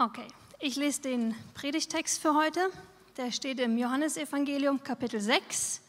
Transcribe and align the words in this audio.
Okay, 0.00 0.28
ich 0.60 0.76
lese 0.76 1.02
den 1.02 1.34
Predigtext 1.54 2.20
für 2.20 2.32
heute. 2.32 2.70
Der 3.16 3.32
steht 3.32 3.58
im 3.58 3.76
Johannesevangelium 3.76 4.80
Kapitel 4.84 5.20
6, 5.20 5.80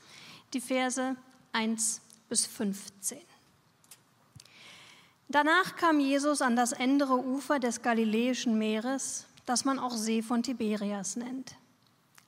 die 0.52 0.62
Verse 0.62 1.16
1 1.54 2.02
bis 2.28 2.48
15. 2.48 3.20
Danach 5.28 5.76
kam 5.76 6.00
Jesus 6.00 6.42
an 6.42 6.56
das 6.56 6.74
andere 6.74 7.24
Ufer 7.24 7.60
des 7.60 7.84
Galiläischen 7.84 8.58
Meeres, 8.58 9.28
das 9.46 9.64
man 9.64 9.78
auch 9.78 9.96
See 9.96 10.24
von 10.24 10.42
Tiberias 10.42 11.16
nennt. 11.16 11.54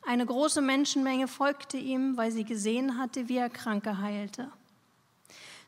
Eine 0.04 0.27
große 0.27 0.61
Menschenmenge 0.61 1.27
folgte 1.27 1.77
ihm, 1.77 2.16
weil 2.16 2.29
sie 2.29 2.43
gesehen 2.43 3.00
hatte, 3.00 3.27
wie 3.27 3.38
er 3.38 3.50
Kranke 3.50 3.98
heilte. 3.98 4.52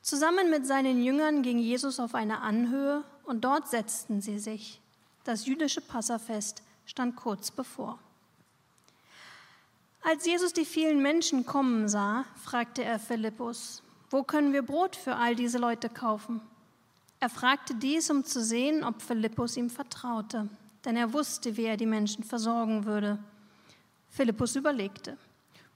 Zusammen 0.04 0.52
mit 0.52 0.68
seinen 0.68 1.04
Jüngern 1.04 1.41
ging 1.41 1.57
Jesus 1.57 2.00
auf 2.00 2.14
eine 2.14 2.41
Anhöhe 2.41 3.04
und 3.23 3.43
dort 3.43 3.68
setzten 3.68 4.21
sie 4.21 4.38
sich. 4.38 4.80
Das 5.24 5.46
jüdische 5.46 5.82
Passafest 5.82 6.63
stand 6.86 7.16
kurz 7.16 7.50
bevor. 7.50 8.00
Als 10.02 10.26
Jesus 10.26 10.52
die 10.52 10.66
vielen 10.66 11.02
Menschen 11.02 11.45
kommen 11.45 11.88
sah, 11.88 12.26
fragte 12.44 12.84
er 12.84 13.00
Philippus, 13.00 13.81
wo 14.09 14.23
können 14.23 14.52
wir 14.52 14.62
Brot 14.62 14.98
für 14.98 15.16
all 15.16 15.34
diese 15.34 15.58
Leute 15.58 15.88
kaufen? 15.88 16.41
Er 17.22 17.30
fragte 17.30 17.73
dies, 17.73 18.09
um 18.09 18.26
zu 18.26 18.44
sehen, 18.44 18.84
ob 18.84 19.02
Philippus 19.02 19.55
ihm 19.55 19.70
vertraute, 19.70 20.50
denn 20.84 20.98
er 20.98 21.14
wusste, 21.14 21.55
wie 21.55 21.64
er 21.64 21.78
die 21.78 21.86
Menschen 21.86 22.26
versorgen 22.26 22.84
würde. 22.84 23.17
Philippus 24.09 24.58
überlegte, 24.58 25.17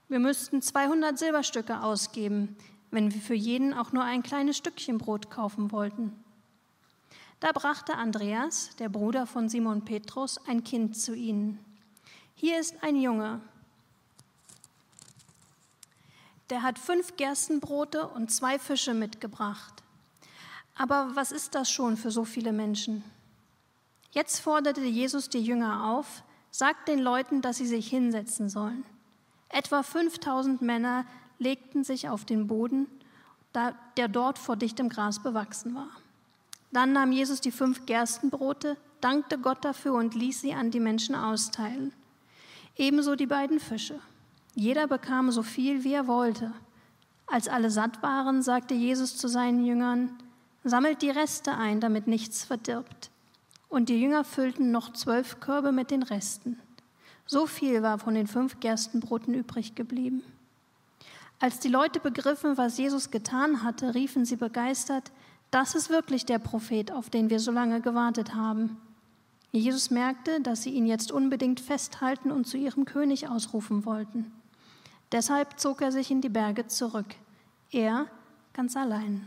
wir 0.08 0.18
müssten 0.18 0.60
200 0.60 1.18
Silberstücke 1.18 1.82
ausgeben, 1.82 2.54
wenn 2.90 3.12
wir 3.12 3.20
für 3.20 3.34
jeden 3.34 3.72
auch 3.72 3.92
nur 3.92 4.04
ein 4.04 4.22
kleines 4.22 4.58
Stückchen 4.58 4.98
Brot 4.98 5.30
kaufen 5.30 5.72
wollten. 5.72 6.12
Da 7.40 7.52
brachte 7.52 7.94
Andreas, 7.94 8.74
der 8.78 8.88
Bruder 8.88 9.26
von 9.26 9.48
Simon 9.48 9.84
Petrus, 9.84 10.38
ein 10.48 10.64
Kind 10.64 10.96
zu 10.96 11.14
ihnen. 11.14 11.64
Hier 12.34 12.58
ist 12.58 12.82
ein 12.82 12.96
Junge. 12.96 13.40
Der 16.50 16.62
hat 16.62 16.78
fünf 16.78 17.16
Gerstenbrote 17.16 18.08
und 18.08 18.32
zwei 18.32 18.58
Fische 18.58 18.92
mitgebracht. 18.92 19.82
Aber 20.74 21.10
was 21.14 21.30
ist 21.30 21.54
das 21.54 21.70
schon 21.70 21.96
für 21.96 22.10
so 22.10 22.24
viele 22.24 22.52
Menschen? 22.52 23.04
Jetzt 24.10 24.40
forderte 24.40 24.80
Jesus 24.80 25.28
die 25.28 25.42
Jünger 25.42 25.92
auf, 25.92 26.24
sagt 26.50 26.88
den 26.88 26.98
Leuten, 26.98 27.42
dass 27.42 27.58
sie 27.58 27.66
sich 27.66 27.88
hinsetzen 27.88 28.48
sollen. 28.48 28.84
Etwa 29.48 29.82
5000 29.82 30.60
Männer 30.60 31.06
legten 31.38 31.84
sich 31.84 32.08
auf 32.08 32.24
den 32.24 32.48
Boden, 32.48 32.88
der 33.96 34.08
dort 34.08 34.38
vor 34.38 34.56
dichtem 34.56 34.88
Gras 34.88 35.22
bewachsen 35.22 35.74
war. 35.74 35.90
Dann 36.72 36.92
nahm 36.92 37.12
Jesus 37.12 37.40
die 37.40 37.50
fünf 37.50 37.86
Gerstenbrote, 37.86 38.76
dankte 39.00 39.38
Gott 39.38 39.64
dafür 39.64 39.94
und 39.94 40.14
ließ 40.14 40.40
sie 40.40 40.52
an 40.52 40.70
die 40.70 40.80
Menschen 40.80 41.14
austeilen. 41.14 41.92
Ebenso 42.76 43.16
die 43.16 43.26
beiden 43.26 43.60
Fische. 43.60 43.98
Jeder 44.54 44.86
bekam 44.86 45.30
so 45.30 45.42
viel, 45.42 45.84
wie 45.84 45.94
er 45.94 46.06
wollte. 46.06 46.52
Als 47.26 47.48
alle 47.48 47.70
satt 47.70 48.02
waren, 48.02 48.42
sagte 48.42 48.74
Jesus 48.74 49.16
zu 49.16 49.28
seinen 49.28 49.64
Jüngern, 49.64 50.18
sammelt 50.64 51.02
die 51.02 51.10
Reste 51.10 51.54
ein, 51.54 51.80
damit 51.80 52.06
nichts 52.06 52.44
verdirbt. 52.44 53.10
Und 53.68 53.88
die 53.88 54.00
Jünger 54.00 54.24
füllten 54.24 54.70
noch 54.70 54.92
zwölf 54.92 55.40
Körbe 55.40 55.72
mit 55.72 55.90
den 55.90 56.02
Resten. 56.02 56.58
So 57.26 57.46
viel 57.46 57.82
war 57.82 57.98
von 57.98 58.14
den 58.14 58.26
fünf 58.26 58.60
Gerstenbroten 58.60 59.34
übrig 59.34 59.74
geblieben. 59.74 60.22
Als 61.40 61.60
die 61.60 61.68
Leute 61.68 62.00
begriffen, 62.00 62.56
was 62.56 62.78
Jesus 62.78 63.10
getan 63.10 63.62
hatte, 63.62 63.94
riefen 63.94 64.24
sie 64.24 64.36
begeistert, 64.36 65.12
das 65.50 65.74
ist 65.74 65.90
wirklich 65.90 66.26
der 66.26 66.38
Prophet, 66.38 66.90
auf 66.92 67.10
den 67.10 67.30
wir 67.30 67.40
so 67.40 67.50
lange 67.50 67.80
gewartet 67.80 68.34
haben. 68.34 68.76
Jesus 69.50 69.90
merkte, 69.90 70.40
dass 70.42 70.62
sie 70.62 70.70
ihn 70.70 70.86
jetzt 70.86 71.10
unbedingt 71.10 71.60
festhalten 71.60 72.30
und 72.30 72.46
zu 72.46 72.58
ihrem 72.58 72.84
König 72.84 73.28
ausrufen 73.28 73.86
wollten. 73.86 74.30
Deshalb 75.10 75.58
zog 75.58 75.80
er 75.80 75.90
sich 75.90 76.10
in 76.10 76.20
die 76.20 76.28
Berge 76.28 76.66
zurück. 76.66 77.14
Er 77.70 78.06
ganz 78.52 78.76
allein. 78.76 79.26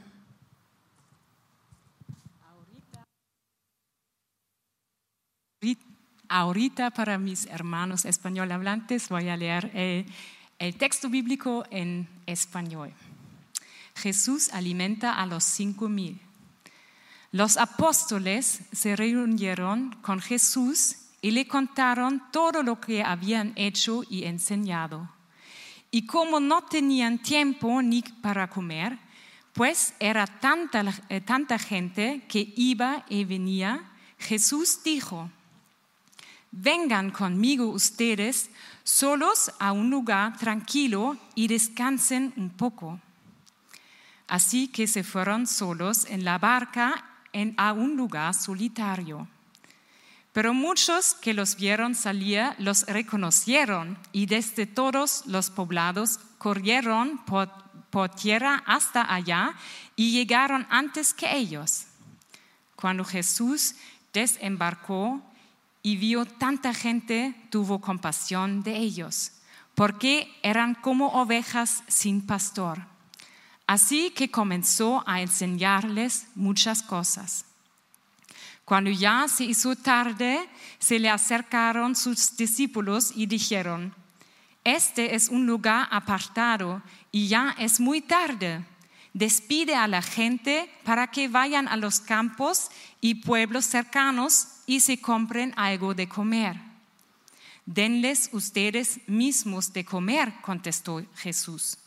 Ahorita 6.27 6.91
para 6.91 7.17
mis 7.17 7.45
hermanos 7.45 8.05
español 8.05 8.49
hablantes 8.53 9.09
voy 9.09 9.27
a 9.27 9.35
leer 9.35 9.69
el, 9.73 10.05
el 10.59 10.77
texto 10.77 11.09
bíblico 11.09 11.65
en 11.71 12.07
español. 12.25 12.93
Jesús 14.01 14.50
alimenta 14.51 15.13
a 15.13 15.25
los 15.28 15.44
cinco 15.44 15.88
mil. 15.88 16.19
Los 17.31 17.57
apóstoles 17.57 18.62
se 18.72 18.95
reunieron 18.95 19.95
con 20.01 20.19
Jesús 20.19 20.95
y 21.22 21.31
le 21.31 21.47
contaron 21.47 22.22
todo 22.31 22.63
lo 22.63 22.81
que 22.81 23.03
habían 23.03 23.53
hecho 23.56 24.03
y 24.09 24.23
enseñado. 24.23 25.07
Y 25.91 26.06
como 26.07 26.40
no 26.40 26.63
tenían 26.63 27.19
tiempo 27.19 27.81
ni 27.81 28.01
para 28.01 28.50
comer, 28.50 28.97
pues 29.53 29.94
era 30.00 30.25
tanta, 30.25 30.84
eh, 31.09 31.22
tanta 31.22 31.59
gente 31.59 32.23
que 32.28 32.53
iba 32.56 33.06
y 33.07 33.23
venía, 33.25 33.91
Jesús 34.17 34.79
dijo, 34.84 35.29
vengan 36.51 37.11
conmigo 37.11 37.66
ustedes 37.67 38.50
solos 38.84 39.51
a 39.59 39.72
un 39.73 39.90
lugar 39.90 40.38
tranquilo 40.38 41.17
y 41.35 41.47
descansen 41.47 42.34
un 42.35 42.50
poco 42.50 43.00
Así 44.31 44.69
que 44.69 44.87
se 44.87 45.03
fueron 45.03 45.45
solos 45.45 46.05
en 46.09 46.23
la 46.23 46.37
barca 46.37 47.03
en, 47.33 47.53
a 47.57 47.73
un 47.73 47.97
lugar 47.97 48.33
solitario. 48.33 49.27
Pero 50.31 50.53
muchos 50.53 51.15
que 51.15 51.33
los 51.33 51.57
vieron 51.57 51.95
salir 51.95 52.45
los 52.57 52.85
reconocieron 52.85 53.97
y 54.13 54.27
desde 54.27 54.67
todos 54.67 55.23
los 55.25 55.49
poblados 55.49 56.17
corrieron 56.37 57.17
por, 57.25 57.49
por 57.89 58.07
tierra 58.07 58.63
hasta 58.65 59.13
allá 59.13 59.53
y 59.97 60.11
llegaron 60.11 60.65
antes 60.69 61.13
que 61.13 61.35
ellos. 61.35 61.87
Cuando 62.77 63.03
Jesús 63.03 63.75
desembarcó 64.13 65.21
y 65.83 65.97
vio 65.97 66.23
tanta 66.23 66.73
gente, 66.73 67.35
tuvo 67.49 67.81
compasión 67.81 68.63
de 68.63 68.77
ellos, 68.77 69.33
porque 69.75 70.33
eran 70.41 70.73
como 70.75 71.21
ovejas 71.21 71.83
sin 71.89 72.25
pastor. 72.25 72.91
Así 73.71 74.09
que 74.09 74.29
comenzó 74.29 75.01
a 75.07 75.21
enseñarles 75.21 76.27
muchas 76.35 76.83
cosas. 76.83 77.45
Cuando 78.65 78.89
ya 78.89 79.29
se 79.29 79.45
hizo 79.45 79.77
tarde, 79.77 80.45
se 80.77 80.99
le 80.99 81.09
acercaron 81.09 81.95
sus 81.95 82.35
discípulos 82.35 83.13
y 83.15 83.27
dijeron, 83.27 83.95
este 84.65 85.15
es 85.15 85.29
un 85.29 85.45
lugar 85.45 85.87
apartado 85.89 86.81
y 87.13 87.29
ya 87.29 87.55
es 87.57 87.79
muy 87.79 88.01
tarde. 88.01 88.65
Despide 89.13 89.75
a 89.75 89.87
la 89.87 90.01
gente 90.01 90.69
para 90.83 91.07
que 91.07 91.29
vayan 91.29 91.69
a 91.69 91.77
los 91.77 92.01
campos 92.01 92.71
y 92.99 93.23
pueblos 93.23 93.63
cercanos 93.63 94.49
y 94.65 94.81
se 94.81 94.99
compren 94.99 95.53
algo 95.55 95.93
de 95.93 96.09
comer. 96.09 96.59
Denles 97.65 98.31
ustedes 98.33 98.99
mismos 99.07 99.71
de 99.71 99.85
comer, 99.85 100.33
contestó 100.41 101.05
Jesús. 101.15 101.77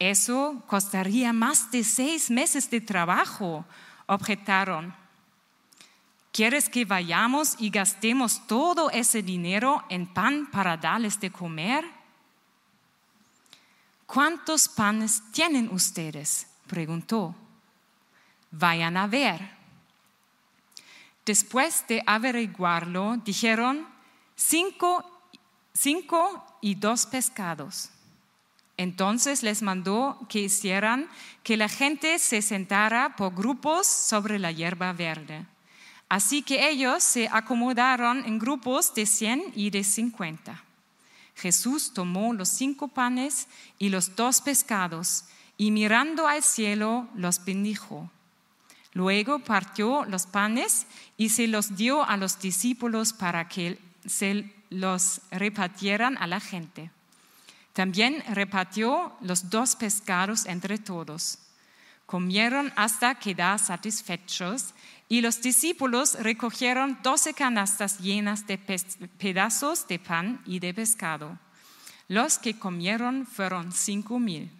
Eso 0.00 0.62
costaría 0.66 1.30
más 1.34 1.70
de 1.70 1.84
seis 1.84 2.30
meses 2.30 2.70
de 2.70 2.80
trabajo, 2.80 3.66
objetaron. 4.06 4.94
¿Quieres 6.32 6.70
que 6.70 6.86
vayamos 6.86 7.54
y 7.58 7.68
gastemos 7.68 8.46
todo 8.46 8.90
ese 8.90 9.22
dinero 9.22 9.84
en 9.90 10.06
pan 10.06 10.50
para 10.50 10.78
darles 10.78 11.20
de 11.20 11.30
comer? 11.30 11.84
¿Cuántos 14.06 14.68
panes 14.68 15.22
tienen 15.32 15.68
ustedes? 15.70 16.46
preguntó. 16.66 17.34
Vayan 18.52 18.96
a 18.96 19.06
ver. 19.06 19.50
Después 21.26 21.84
de 21.88 22.02
averiguarlo, 22.06 23.18
dijeron 23.18 23.86
cinco, 24.34 25.04
cinco 25.74 26.42
y 26.62 26.74
dos 26.74 27.04
pescados. 27.04 27.90
Entonces 28.80 29.42
les 29.42 29.60
mandó 29.60 30.18
que 30.30 30.40
hicieran 30.40 31.06
que 31.42 31.58
la 31.58 31.68
gente 31.68 32.18
se 32.18 32.40
sentara 32.40 33.14
por 33.14 33.34
grupos 33.34 33.86
sobre 33.86 34.38
la 34.38 34.52
hierba 34.52 34.94
verde. 34.94 35.44
Así 36.08 36.40
que 36.40 36.70
ellos 36.70 37.02
se 37.02 37.28
acomodaron 37.30 38.24
en 38.24 38.38
grupos 38.38 38.94
de 38.94 39.04
cien 39.04 39.42
y 39.54 39.68
de 39.68 39.84
cincuenta. 39.84 40.64
Jesús 41.36 41.92
tomó 41.92 42.32
los 42.32 42.48
cinco 42.48 42.88
panes 42.88 43.48
y 43.78 43.90
los 43.90 44.16
dos 44.16 44.40
pescados 44.40 45.24
y 45.58 45.72
mirando 45.72 46.26
al 46.26 46.42
cielo 46.42 47.06
los 47.14 47.44
bendijo. 47.44 48.10
Luego 48.94 49.40
partió 49.40 50.06
los 50.06 50.24
panes 50.24 50.86
y 51.18 51.28
se 51.28 51.48
los 51.48 51.76
dio 51.76 52.02
a 52.02 52.16
los 52.16 52.40
discípulos 52.40 53.12
para 53.12 53.46
que 53.46 53.78
se 54.06 54.50
los 54.70 55.20
repartieran 55.30 56.16
a 56.16 56.26
la 56.26 56.40
gente. 56.40 56.90
También 57.72 58.22
repartió 58.28 59.16
los 59.20 59.48
dos 59.50 59.76
pescados 59.76 60.46
entre 60.46 60.78
todos. 60.78 61.38
Comieron 62.06 62.72
hasta 62.74 63.14
quedar 63.14 63.58
satisfechos 63.58 64.74
y 65.08 65.20
los 65.20 65.40
discípulos 65.40 66.14
recogieron 66.14 66.98
doce 67.02 67.34
canastas 67.34 67.98
llenas 67.98 68.46
de 68.46 68.58
pedazos 69.18 69.86
de 69.86 69.98
pan 69.98 70.42
y 70.44 70.58
de 70.58 70.74
pescado. 70.74 71.38
Los 72.08 72.38
que 72.38 72.58
comieron 72.58 73.26
fueron 73.26 73.70
cinco 73.72 74.18
mil. 74.18 74.50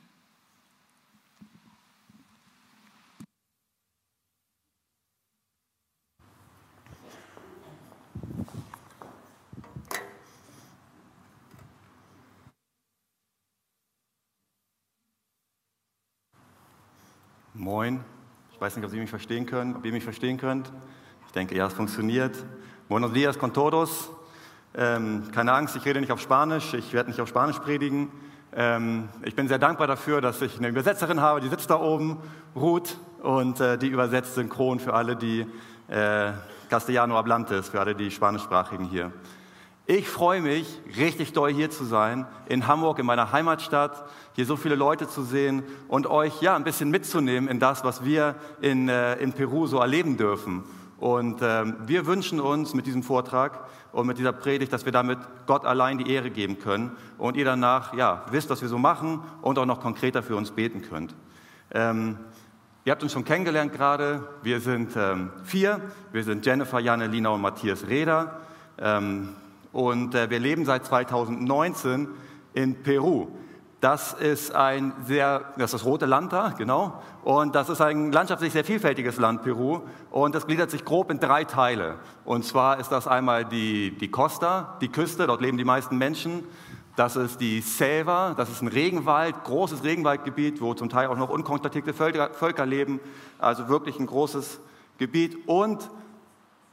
Moin. 17.61 18.01
Ich 18.55 18.59
weiß 18.59 18.75
nicht, 18.75 18.87
ob 18.87 18.91
Sie 18.91 18.99
mich 18.99 19.11
verstehen 19.11 19.45
können, 19.45 19.77
ob 19.77 19.85
ihr 19.85 19.93
mich 19.93 20.03
verstehen 20.03 20.39
könnt. 20.39 20.73
Ich 21.27 21.33
denke, 21.33 21.55
ja, 21.55 21.67
es 21.67 21.75
funktioniert. 21.75 22.35
Buenos 22.89 23.13
días 23.13 23.39
con 23.39 23.53
todos. 23.53 24.09
Ähm, 24.75 25.25
keine 25.31 25.53
Angst, 25.53 25.77
ich 25.77 25.85
rede 25.85 26.01
nicht 26.01 26.11
auf 26.11 26.23
Spanisch. 26.23 26.73
Ich 26.73 26.95
werde 26.95 27.11
nicht 27.11 27.21
auf 27.21 27.29
Spanisch 27.29 27.59
predigen. 27.59 28.09
Ähm, 28.57 29.11
ich 29.25 29.37
bin 29.37 29.47
sehr 29.47 29.59
dankbar 29.59 29.87
dafür, 29.87 30.23
dass 30.23 30.41
ich 30.41 30.57
eine 30.57 30.69
Übersetzerin 30.69 31.21
habe, 31.21 31.43
die 31.43 31.49
sitzt 31.49 31.69
da 31.69 31.79
oben, 31.79 32.17
Ruth, 32.57 32.97
und 33.23 33.61
äh, 33.61 33.77
die 33.77 33.89
übersetzt 33.89 34.37
synchron 34.37 34.81
für 34.81 34.95
alle, 34.95 35.15
die 35.15 35.45
äh, 35.89 36.33
Castellano 36.71 37.15
Hablantes, 37.17 37.69
für 37.69 37.81
alle 37.81 37.95
die 37.95 38.11
Spanischsprachigen 38.11 38.87
hier. 38.87 39.13
Ich 39.87 40.09
freue 40.09 40.41
mich, 40.41 40.81
richtig 40.97 41.33
doll 41.33 41.53
hier 41.53 41.71
zu 41.71 41.85
sein, 41.85 42.27
in 42.49 42.69
Hamburg, 42.69 42.99
in 42.99 43.07
meiner 43.07 43.33
Heimatstadt, 43.33 44.05
hier 44.35 44.47
so 44.47 44.57
viele 44.57 44.77
Leute 44.77 45.09
zu 45.09 45.23
sehen 45.23 45.65
und 45.89 46.07
euch 46.07 46.41
ja 46.43 46.55
ein 46.55 46.65
bisschen 46.65 46.91
mitzunehmen 46.91 47.49
in 47.49 47.59
das, 47.59 47.83
was 47.83 48.05
wir 48.05 48.37
in, 48.61 48.89
äh, 48.89 49.17
in 49.17 49.33
Peru 49.33 49.67
so 49.67 49.79
erleben 49.79 50.17
dürfen. 50.17 50.63
Und 50.99 51.41
ähm, 51.43 51.77
wir 51.87 52.07
wünschen 52.07 52.41
uns 52.41 52.75
mit 52.75 52.87
diesem 52.87 53.03
Vortrag 53.03 53.67
und 53.91 54.07
mit 54.07 54.19
dieser 54.19 54.33
Predigt, 54.33 54.73
dass 54.73 54.85
wir 54.85 54.93
damit 54.93 55.19
Gott 55.47 55.65
allein 55.65 55.99
die 55.99 56.13
Ehre 56.13 56.31
geben 56.31 56.59
können 56.59 56.97
und 57.19 57.37
ihr 57.37 57.45
danach 57.45 57.95
ja 57.95 58.25
wisst, 58.31 58.51
was 58.51 58.61
wir 58.61 58.69
so 58.69 58.79
machen 58.79 59.21
und 59.43 59.59
auch 59.59 59.67
noch 59.67 59.81
konkreter 59.81 60.23
für 60.23 60.37
uns 60.37 60.51
beten 60.51 60.83
könnt. 60.83 61.15
Ähm, 61.73 62.19
Ihr 62.87 62.93
habt 62.93 63.03
uns 63.03 63.13
schon 63.13 63.27
kennengelernt 63.27 63.75
gerade. 63.75 64.27
Wir 64.43 64.59
sind 64.59 64.97
ähm, 64.97 65.31
vier. 65.45 65.83
Wir 66.13 66.25
sind 66.25 66.47
Jennifer, 66.47 66.81
Janne, 66.81 67.09
Lina 67.09 67.29
und 67.29 67.43
Matthias 67.43 67.87
Reder. 67.87 68.41
Ähm, 68.79 69.37
und 69.73 70.15
äh, 70.15 70.31
wir 70.31 70.39
leben 70.39 70.65
seit 70.65 70.85
2019 70.85 72.09
in 72.55 72.83
Peru. 72.83 73.29
Das 73.81 74.13
ist 74.13 74.55
ein 74.55 74.93
sehr, 75.07 75.53
das 75.57 75.73
ist 75.73 75.81
das 75.81 75.85
rote 75.87 76.05
Land 76.05 76.35
da, 76.35 76.51
genau. 76.51 77.01
Und 77.25 77.55
das 77.55 77.71
ist 77.71 77.81
ein 77.81 78.13
landschaftlich 78.13 78.53
sehr 78.53 78.65
vielfältiges 78.65 79.17
Land, 79.17 79.43
Peru. 79.43 79.81
Und 80.11 80.35
das 80.35 80.47
gliedert 80.47 80.71
sich 80.71 80.85
grob 80.85 81.11
in 81.11 81.19
drei 81.19 81.45
Teile. 81.45 81.95
Und 82.27 82.45
zwar 82.45 82.79
ist 82.79 82.93
das 82.93 83.09
einmal 83.09 83.47
die, 83.47 83.97
die 83.97 84.11
Costa, 84.11 84.77
die 84.83 84.89
Küste, 84.89 85.27
dort 85.27 85.41
leben 85.41 85.57
die 85.57 85.65
meisten 85.65 85.97
Menschen. 85.97 86.45
Das 86.95 87.17
ist 87.17 87.41
die 87.41 87.63
Selva, 87.63 88.35
das 88.37 88.51
ist 88.51 88.61
ein 88.61 88.69
Regenwald, 88.69 89.45
großes 89.45 89.83
Regenwaldgebiet, 89.83 90.61
wo 90.61 90.75
zum 90.75 90.91
Teil 90.91 91.07
auch 91.07 91.17
noch 91.17 91.31
unkontaktierte 91.31 91.95
Völker, 91.95 92.35
Völker 92.35 92.67
leben. 92.67 93.01
Also 93.39 93.71
wirklich 93.71 93.99
ein 93.99 94.07
großes 94.07 94.61
Gebiet. 94.99 95.49
Und 95.49 95.89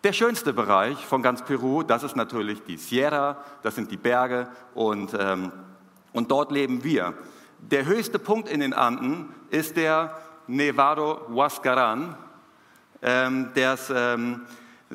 der 0.04 0.14
schönste 0.14 0.54
Bereich 0.54 1.06
von 1.06 1.22
ganz 1.22 1.44
Peru, 1.44 1.84
das 1.84 2.04
ist 2.04 2.16
natürlich 2.16 2.64
die 2.64 2.78
Sierra, 2.78 3.44
das 3.64 3.76
sind 3.76 3.92
die 3.92 3.98
Berge 3.98 4.48
und, 4.74 5.16
ähm, 5.20 5.52
und 6.14 6.30
dort 6.30 6.52
leben 6.52 6.84
wir. 6.84 7.14
Der 7.60 7.86
höchste 7.86 8.20
Punkt 8.20 8.48
in 8.48 8.60
den 8.60 8.74
Anden 8.74 9.34
ist 9.50 9.76
der 9.76 10.16
Nevado 10.46 11.28
Huascaran, 11.30 12.16
ähm, 13.02 13.52
der 13.56 13.74
ist 13.74 13.92
ähm, 13.94 14.46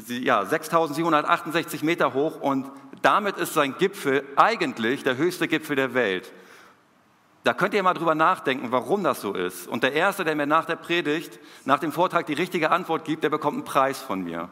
ja, 0.07 0.45
6768 0.45 1.83
Meter 1.83 2.15
hoch 2.15 2.41
und 2.41 2.71
damit 3.03 3.37
ist 3.37 3.55
sein 3.55 3.75
Gipfel 3.79 4.25
eigentlich 4.37 5.03
der 5.03 5.17
höchste 5.17 5.49
Gipfel 5.49 5.77
der 5.77 5.95
Welt. 5.95 6.33
Da 7.45 7.55
könnt 7.55 7.75
ihr 7.75 7.83
mal 7.83 7.95
drüber 7.95 8.15
nachdenken, 8.15 8.71
warum 8.71 9.03
das 9.03 9.21
so 9.21 9.35
ist. 9.35 9.67
Und 9.67 9.83
der 9.83 9.95
Erste, 9.95 10.23
der 10.23 10.37
mir 10.37 10.47
nach 10.47 10.65
der 10.65 10.77
Predigt, 10.77 11.41
nach 11.65 11.81
dem 11.81 11.91
Vortrag 11.91 12.27
die 12.27 12.35
richtige 12.35 12.71
Antwort 12.71 13.05
gibt, 13.05 13.25
der 13.25 13.31
bekommt 13.31 13.57
einen 13.57 13.65
Preis 13.65 14.01
von 14.01 14.23
mir. 14.23 14.49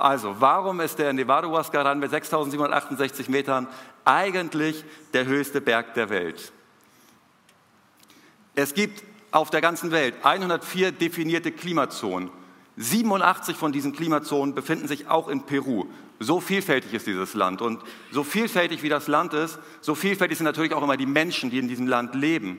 Also, 0.00 0.36
warum 0.40 0.80
ist 0.80 0.98
der 0.98 1.12
Nevada 1.12 1.46
Huascaran 1.46 1.98
mit 1.98 2.10
6768 2.10 3.28
Metern 3.28 3.68
eigentlich 4.06 4.82
der 5.12 5.26
höchste 5.26 5.60
Berg 5.60 5.92
der 5.92 6.08
Welt? 6.08 6.52
Es 8.54 8.72
gibt 8.72 9.04
auf 9.30 9.50
der 9.50 9.60
ganzen 9.60 9.90
Welt 9.90 10.14
104 10.22 10.92
definierte 10.92 11.52
Klimazonen. 11.52 12.30
87 12.78 13.58
von 13.58 13.72
diesen 13.72 13.92
Klimazonen 13.92 14.54
befinden 14.54 14.88
sich 14.88 15.06
auch 15.06 15.28
in 15.28 15.42
Peru. 15.42 15.84
So 16.18 16.40
vielfältig 16.40 16.94
ist 16.94 17.06
dieses 17.06 17.34
Land. 17.34 17.60
Und 17.60 17.82
so 18.10 18.24
vielfältig 18.24 18.82
wie 18.82 18.88
das 18.88 19.06
Land 19.06 19.34
ist, 19.34 19.58
so 19.82 19.94
vielfältig 19.94 20.38
sind 20.38 20.46
natürlich 20.46 20.72
auch 20.72 20.82
immer 20.82 20.96
die 20.96 21.04
Menschen, 21.04 21.50
die 21.50 21.58
in 21.58 21.68
diesem 21.68 21.86
Land 21.86 22.14
leben. 22.14 22.58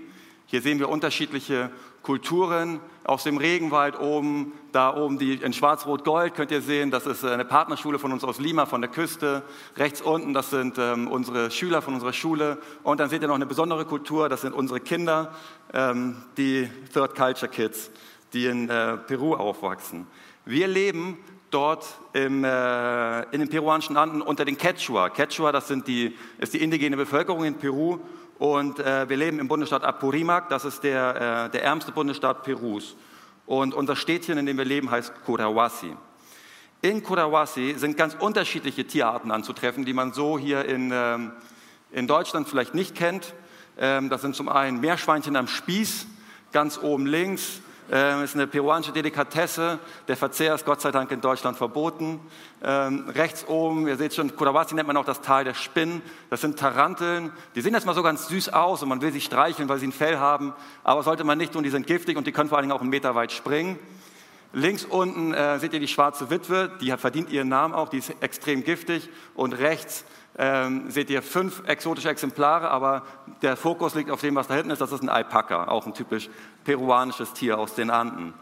Hier 0.52 0.62
sehen 0.62 0.80
wir 0.80 0.90
unterschiedliche 0.90 1.72
Kulturen 2.02 2.82
aus 3.06 3.24
dem 3.24 3.38
Regenwald 3.38 3.98
oben, 3.98 4.52
da 4.74 4.94
oben 4.94 5.18
die, 5.18 5.36
in 5.36 5.54
Schwarz-Rot-Gold 5.54 6.36
könnt 6.36 6.52
ihr 6.52 6.62
sehen, 6.62 6.92
das 6.92 7.06
ist 7.06 7.24
eine 7.24 7.46
Partnerschule 7.46 8.00
von 8.00 8.12
uns 8.12 8.26
aus 8.26 8.38
Lima, 8.38 8.66
von 8.66 8.82
der 8.82 8.90
Küste. 8.90 9.44
Rechts 9.78 10.02
unten, 10.02 10.34
das 10.34 10.50
sind 10.50 10.78
ähm, 10.78 11.08
unsere 11.08 11.52
Schüler 11.52 11.82
von 11.82 11.94
unserer 11.94 12.12
Schule. 12.12 12.58
Und 12.84 13.00
dann 13.00 13.10
seht 13.10 13.22
ihr 13.22 13.30
noch 13.30 13.36
eine 13.36 13.46
besondere 13.46 13.86
Kultur, 13.86 14.28
das 14.28 14.42
sind 14.42 14.52
unsere 14.52 14.82
Kinder, 14.82 15.34
ähm, 15.74 16.18
die 16.36 16.70
Third 16.92 17.16
Culture 17.16 17.50
Kids, 17.50 17.90
die 18.34 18.48
in 18.48 18.70
äh, 18.70 18.98
Peru 18.98 19.36
aufwachsen. 19.36 20.06
Wir 20.44 20.68
leben 20.68 21.18
dort 21.50 21.86
im, 22.12 22.44
äh, 22.44 23.22
in 23.32 23.40
den 23.40 23.48
peruanischen 23.48 23.96
Anden 23.96 24.22
unter 24.22 24.44
den 24.44 24.58
Quechua. 24.58 25.12
Quechua, 25.12 25.54
das 25.54 25.70
sind 25.70 25.88
die, 25.88 26.18
ist 26.40 26.54
die 26.54 26.62
indigene 26.62 26.98
Bevölkerung 26.98 27.46
in 27.46 27.56
Peru 27.56 28.00
und 28.42 28.80
äh, 28.80 29.08
wir 29.08 29.18
leben 29.18 29.38
im 29.38 29.48
Bundesstaat 29.48 29.84
Apurimac, 29.84 30.50
das 30.50 30.66
ist 30.66 30.84
der, 30.84 31.46
äh, 31.46 31.52
der 31.52 31.64
ärmste 31.64 31.92
Bundesstaat 31.92 32.42
Perus. 32.42 32.96
Und 33.46 33.76
unser 33.76 33.96
Städtchen, 33.96 34.36
in 34.40 34.48
dem 34.48 34.58
wir 34.58 34.66
leben, 34.66 34.90
heißt 34.90 35.14
Curawasi. 35.28 35.96
In 36.82 37.04
Curawasi 37.04 37.76
sind 37.78 37.98
ganz 37.98 38.16
unterschiedliche 38.20 38.88
Tierarten 38.88 39.30
anzutreffen, 39.30 39.86
die 39.86 39.94
man 39.94 40.12
so 40.12 40.40
hier 40.40 40.66
in, 40.66 40.90
ähm, 40.92 41.34
in 41.92 42.08
Deutschland 42.08 42.50
vielleicht 42.50 42.74
nicht 42.74 42.96
kennt. 42.96 43.36
Ähm, 43.78 44.10
das 44.10 44.22
sind 44.24 44.36
zum 44.36 44.50
einen 44.50 44.80
Meerschweinchen 44.80 45.36
am 45.36 45.46
Spieß, 45.46 46.08
ganz 46.52 46.80
oben 46.80 47.06
links, 47.06 47.62
ähm, 47.92 48.24
ist 48.24 48.36
eine 48.36 48.48
peruanische 48.48 48.94
Delikatesse. 48.94 49.78
Der 50.08 50.16
Verzehr 50.16 50.56
ist 50.56 50.66
Gott 50.66 50.80
sei 50.80 50.92
Dank 50.92 51.12
in 51.12 51.20
Deutschland 51.20 51.58
verboten. 51.58 52.22
Ähm, 52.64 53.10
rechts 53.10 53.46
oben, 53.48 53.86
ihr 53.86 53.98
seht 53.98 54.14
schon, 54.14 54.34
Kurawasi 54.34 54.76
nennt 54.76 54.88
man 54.88 54.96
auch 54.96 55.06
das 55.06 55.20
Tal 55.20 55.44
der 55.44 55.54
Spinnen. 55.54 56.02
Das 56.30 56.40
sind 56.40 56.58
Taranteln. 56.58 57.34
Die 57.54 57.62
sehen 57.62 57.74
erstmal 57.74 57.94
so 57.94 58.02
ganz 58.02 58.30
süß 58.30 58.54
aus 58.54 58.82
und 58.82 58.88
man 58.88 59.02
will 59.02 59.12
sie 59.12 59.20
streicheln, 59.20 59.68
weil 59.68 59.78
sie 59.80 59.88
ein 59.88 59.92
Fell 59.92 60.18
haben. 60.18 60.54
Aber 60.86 61.04
sollte 61.04 61.26
man 61.26 61.38
nicht 61.38 61.52
tun, 61.52 61.64
die 61.64 61.70
sind 61.70 61.86
giftig 61.86 62.16
und 62.16 62.26
die 62.26 62.32
können 62.32 62.48
vor 62.48 62.58
allen 62.58 62.64
Dingen 62.64 62.78
auch 62.78 62.82
einen 62.82 62.90
Meter 62.90 63.14
weit 63.14 63.34
springen. 63.34 63.78
Links 64.54 64.86
unten 64.86 65.34
äh, 65.34 65.60
seht 65.60 65.74
ihr 65.74 65.80
die 65.80 65.88
schwarze 65.88 66.30
Witwe, 66.30 66.72
die 66.82 66.92
verdient 66.98 67.30
ihren 67.30 67.48
Namen 67.50 67.74
auch, 67.74 67.90
die 67.90 67.98
ist 67.98 68.14
extrem 68.22 68.64
giftig. 68.64 69.10
Und 69.36 69.54
rechts 69.54 70.06
ähm, 70.38 70.90
seht 70.90 71.10
ihr 71.10 71.22
fünf 71.22 71.64
exotische 71.68 72.10
Exemplare, 72.10 72.70
aber 72.70 73.04
der 73.42 73.58
Fokus 73.58 73.96
liegt 73.96 74.10
auf 74.10 74.22
dem, 74.22 74.36
was 74.36 74.48
da 74.48 74.56
hinten 74.56 74.72
ist. 74.72 74.82
Das 74.82 74.92
ist 74.92 75.04
ein 75.04 75.10
Alpaka, 75.10 75.66
auch 75.68 75.86
ein 75.86 75.94
typisch 75.94 76.30
peruanisches 76.64 77.34
Tier 77.34 77.58
aus 77.58 77.76
den 77.76 77.90
Anden. 77.90 78.34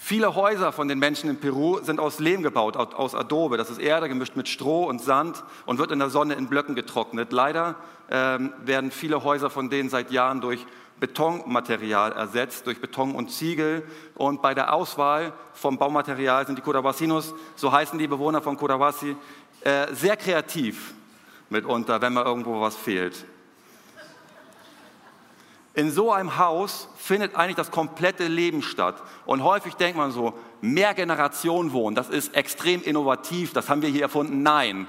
Viele 0.00 0.34
Häuser 0.34 0.72
von 0.72 0.88
den 0.88 0.98
Menschen 0.98 1.28
in 1.28 1.38
Peru 1.38 1.80
sind 1.82 2.00
aus 2.00 2.18
Lehm 2.18 2.42
gebaut, 2.42 2.76
aus 2.76 3.14
Adobe. 3.14 3.56
Das 3.56 3.68
ist 3.68 3.78
Erde 3.78 4.08
gemischt 4.08 4.36
mit 4.36 4.48
Stroh 4.48 4.84
und 4.84 5.02
Sand 5.02 5.42
und 5.66 5.78
wird 5.78 5.90
in 5.90 5.98
der 5.98 6.08
Sonne 6.08 6.34
in 6.34 6.46
Blöcken 6.46 6.74
getrocknet. 6.74 7.32
Leider 7.32 7.74
ähm, 8.10 8.52
werden 8.64 8.90
viele 8.90 9.24
Häuser 9.24 9.50
von 9.50 9.70
denen 9.70 9.90
seit 9.90 10.10
Jahren 10.10 10.40
durch 10.40 10.64
Betonmaterial 11.00 12.12
ersetzt, 12.12 12.66
durch 12.66 12.80
Beton 12.80 13.14
und 13.14 13.30
Ziegel. 13.30 13.82
Und 14.14 14.40
bei 14.40 14.54
der 14.54 14.72
Auswahl 14.72 15.32
vom 15.52 15.78
Baumaterial 15.78 16.46
sind 16.46 16.56
die 16.56 16.62
Codawasinos, 16.62 17.34
so 17.56 17.72
heißen 17.72 17.98
die 17.98 18.06
Bewohner 18.08 18.40
von 18.40 18.56
Codawasi, 18.56 19.16
äh, 19.62 19.94
sehr 19.94 20.16
kreativ 20.16 20.94
mitunter, 21.50 22.00
wenn 22.00 22.12
mal 22.12 22.24
irgendwo 22.24 22.60
was 22.60 22.76
fehlt. 22.76 23.24
In 25.74 25.92
so 25.92 26.12
einem 26.12 26.38
Haus 26.38 26.88
findet 26.96 27.36
eigentlich 27.36 27.54
das 27.54 27.70
komplette 27.70 28.26
Leben 28.26 28.62
statt. 28.62 28.96
Und 29.26 29.44
häufig 29.44 29.74
denkt 29.74 29.96
man 29.96 30.10
so, 30.10 30.34
mehr 30.60 30.92
Generationen 30.92 31.72
wohnen, 31.72 31.94
das 31.94 32.08
ist 32.08 32.34
extrem 32.34 32.82
innovativ, 32.82 33.52
das 33.52 33.68
haben 33.68 33.82
wir 33.82 33.88
hier 33.88 34.02
erfunden. 34.02 34.42
Nein, 34.42 34.88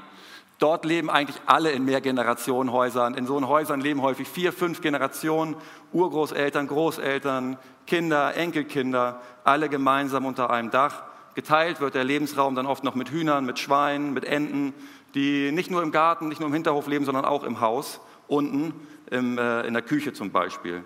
dort 0.57 0.85
leben 0.85 1.09
eigentlich 1.09 1.39
alle 1.45 1.71
in 1.71 1.85
Mehrgenerationenhäusern. 1.85 3.13
In 3.13 3.27
so 3.27 3.39
Häusern 3.47 3.81
leben 3.81 4.01
häufig 4.01 4.27
vier, 4.27 4.51
fünf 4.51 4.81
Generationen, 4.81 5.55
Urgroßeltern, 5.93 6.67
Großeltern, 6.67 7.57
Kinder, 7.85 8.35
Enkelkinder, 8.35 9.21
alle 9.43 9.69
gemeinsam 9.69 10.25
unter 10.25 10.49
einem 10.49 10.71
Dach. 10.71 11.03
Geteilt 11.39 11.79
wird 11.79 11.95
der 11.95 12.03
Lebensraum 12.03 12.53
dann 12.53 12.65
oft 12.65 12.83
noch 12.83 12.95
mit 12.95 13.11
Hühnern, 13.11 13.45
mit 13.45 13.59
Schweinen, 13.59 14.13
mit 14.13 14.25
Enten, 14.25 14.73
die 15.15 15.53
nicht 15.53 15.71
nur 15.71 15.81
im 15.81 15.93
Garten, 15.93 16.27
nicht 16.27 16.41
nur 16.41 16.47
im 16.47 16.53
Hinterhof 16.53 16.85
leben, 16.87 17.05
sondern 17.05 17.23
auch 17.23 17.45
im 17.45 17.61
Haus, 17.61 18.01
unten 18.27 18.73
im, 19.09 19.37
äh, 19.37 19.61
in 19.61 19.73
der 19.73 19.81
Küche 19.81 20.11
zum 20.11 20.31
Beispiel. 20.31 20.83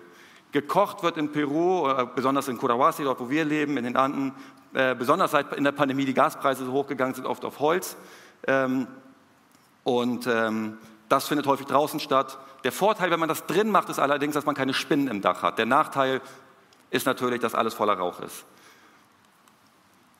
gekocht 0.52 1.02
wird 1.02 1.16
in 1.16 1.32
Peru, 1.32 1.88
äh, 1.88 2.06
besonders 2.14 2.46
in 2.46 2.56
Curahuasi, 2.56 3.02
dort 3.02 3.18
wo 3.18 3.28
wir 3.28 3.44
leben, 3.44 3.76
in 3.76 3.82
den 3.82 3.96
Anden, 3.96 4.32
äh, 4.74 4.94
besonders 4.94 5.32
seit 5.32 5.52
in 5.54 5.64
der 5.64 5.72
Pandemie 5.72 6.04
die 6.04 6.14
Gaspreise 6.14 6.64
so 6.64 6.70
hochgegangen 6.70 7.16
sind, 7.16 7.26
oft 7.26 7.44
auf 7.44 7.58
Holz. 7.58 7.96
Ähm, 8.46 8.86
und 9.82 10.28
ähm, 10.28 10.78
das 11.08 11.26
findet 11.26 11.48
häufig 11.48 11.66
draußen 11.66 11.98
statt. 11.98 12.38
Der 12.62 12.70
Vorteil, 12.70 13.10
wenn 13.10 13.18
man 13.18 13.28
das 13.28 13.46
drin 13.46 13.72
macht, 13.72 13.88
ist 13.88 13.98
allerdings, 13.98 14.34
dass 14.34 14.46
man 14.46 14.54
keine 14.54 14.72
Spinnen 14.72 15.08
im 15.08 15.20
Dach 15.20 15.42
hat. 15.42 15.58
Der 15.58 15.66
Nachteil 15.66 16.20
ist 16.90 17.06
natürlich, 17.06 17.40
dass 17.40 17.56
alles 17.56 17.74
voller 17.74 17.94
Rauch 17.94 18.20
ist. 18.20 18.44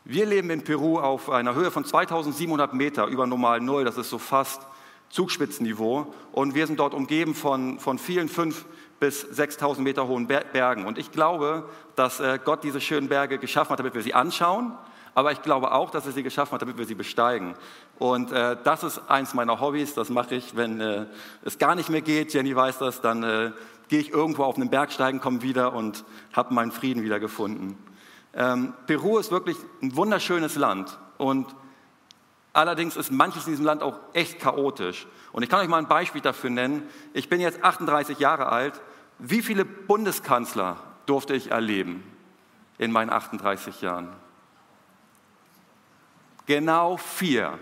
Wir 0.06 0.26
leben 0.26 0.50
in 0.50 0.62
Peru 0.62 0.98
auf 0.98 1.30
einer 1.30 1.54
Höhe 1.54 1.70
von 1.70 1.82
2700 1.82 2.74
Meter 2.74 3.06
über 3.06 3.26
normal 3.26 3.62
Null. 3.62 3.84
Das 3.84 3.96
ist 3.96 4.10
so 4.10 4.18
fast 4.18 4.60
Zugspitzenniveau. 5.08 6.12
Und 6.30 6.54
wir 6.54 6.66
sind 6.66 6.78
dort 6.78 6.92
umgeben 6.92 7.34
von, 7.34 7.78
von 7.78 7.98
vielen 7.98 8.28
fünf 8.28 8.66
bis 9.00 9.22
6000 9.22 9.82
Meter 9.82 10.06
hohen 10.06 10.26
Bergen. 10.26 10.84
Und 10.84 10.98
ich 10.98 11.10
glaube, 11.10 11.70
dass 11.96 12.20
äh, 12.20 12.38
Gott 12.44 12.64
diese 12.64 12.82
schönen 12.82 13.08
Berge 13.08 13.38
geschaffen 13.38 13.70
hat, 13.70 13.78
damit 13.78 13.94
wir 13.94 14.02
sie 14.02 14.12
anschauen. 14.12 14.76
Aber 15.14 15.32
ich 15.32 15.40
glaube 15.40 15.72
auch, 15.72 15.88
dass 15.88 16.04
er 16.04 16.12
sie 16.12 16.22
geschaffen 16.22 16.52
hat, 16.52 16.60
damit 16.60 16.76
wir 16.76 16.84
sie 16.84 16.94
besteigen. 16.94 17.54
Und 17.98 18.30
äh, 18.30 18.58
das 18.62 18.84
ist 18.84 19.00
eins 19.08 19.32
meiner 19.32 19.58
Hobbys. 19.58 19.94
Das 19.94 20.10
mache 20.10 20.34
ich, 20.34 20.54
wenn 20.54 20.82
äh, 20.82 21.06
es 21.46 21.56
gar 21.56 21.74
nicht 21.74 21.88
mehr 21.88 22.02
geht. 22.02 22.34
Jenny 22.34 22.54
weiß 22.54 22.76
das. 22.76 23.00
Dann 23.00 23.22
äh, 23.22 23.52
gehe 23.88 24.00
ich 24.00 24.10
irgendwo 24.10 24.44
auf 24.44 24.56
einen 24.56 24.68
Berg 24.68 24.92
steigen, 24.92 25.22
komme 25.22 25.40
wieder 25.40 25.72
und 25.72 26.04
habe 26.34 26.52
meinen 26.52 26.72
Frieden 26.72 27.02
wieder 27.02 27.20
gefunden. 27.20 27.78
Ähm, 28.36 28.74
Peru 28.86 29.18
ist 29.18 29.30
wirklich 29.30 29.56
ein 29.82 29.94
wunderschönes 29.96 30.56
Land 30.56 30.98
und 31.18 31.54
allerdings 32.52 32.96
ist 32.96 33.12
manches 33.12 33.46
in 33.46 33.52
diesem 33.52 33.64
Land 33.64 33.82
auch 33.82 33.98
echt 34.12 34.40
chaotisch. 34.40 35.06
Und 35.32 35.42
ich 35.42 35.48
kann 35.48 35.60
euch 35.60 35.68
mal 35.68 35.78
ein 35.78 35.88
Beispiel 35.88 36.20
dafür 36.20 36.50
nennen. 36.50 36.88
Ich 37.12 37.28
bin 37.28 37.40
jetzt 37.40 37.62
38 37.62 38.18
Jahre 38.18 38.46
alt. 38.46 38.80
Wie 39.18 39.42
viele 39.42 39.64
Bundeskanzler 39.64 40.76
durfte 41.06 41.34
ich 41.34 41.50
erleben 41.50 42.02
in 42.78 42.90
meinen 42.90 43.10
38 43.10 43.80
Jahren? 43.80 44.08
Genau 46.46 46.96
vier. 46.96 47.58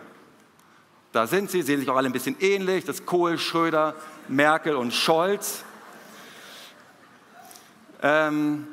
Da 1.12 1.26
sind 1.26 1.50
sie, 1.50 1.62
sehen 1.62 1.80
sich 1.80 1.90
auch 1.90 1.96
alle 1.96 2.08
ein 2.08 2.12
bisschen 2.12 2.36
ähnlich. 2.40 2.84
Das 2.84 3.04
Kohl, 3.04 3.38
Schröder, 3.38 3.94
Merkel 4.28 4.74
und 4.74 4.92
Scholz. 4.94 5.64
Ähm, 8.02 8.66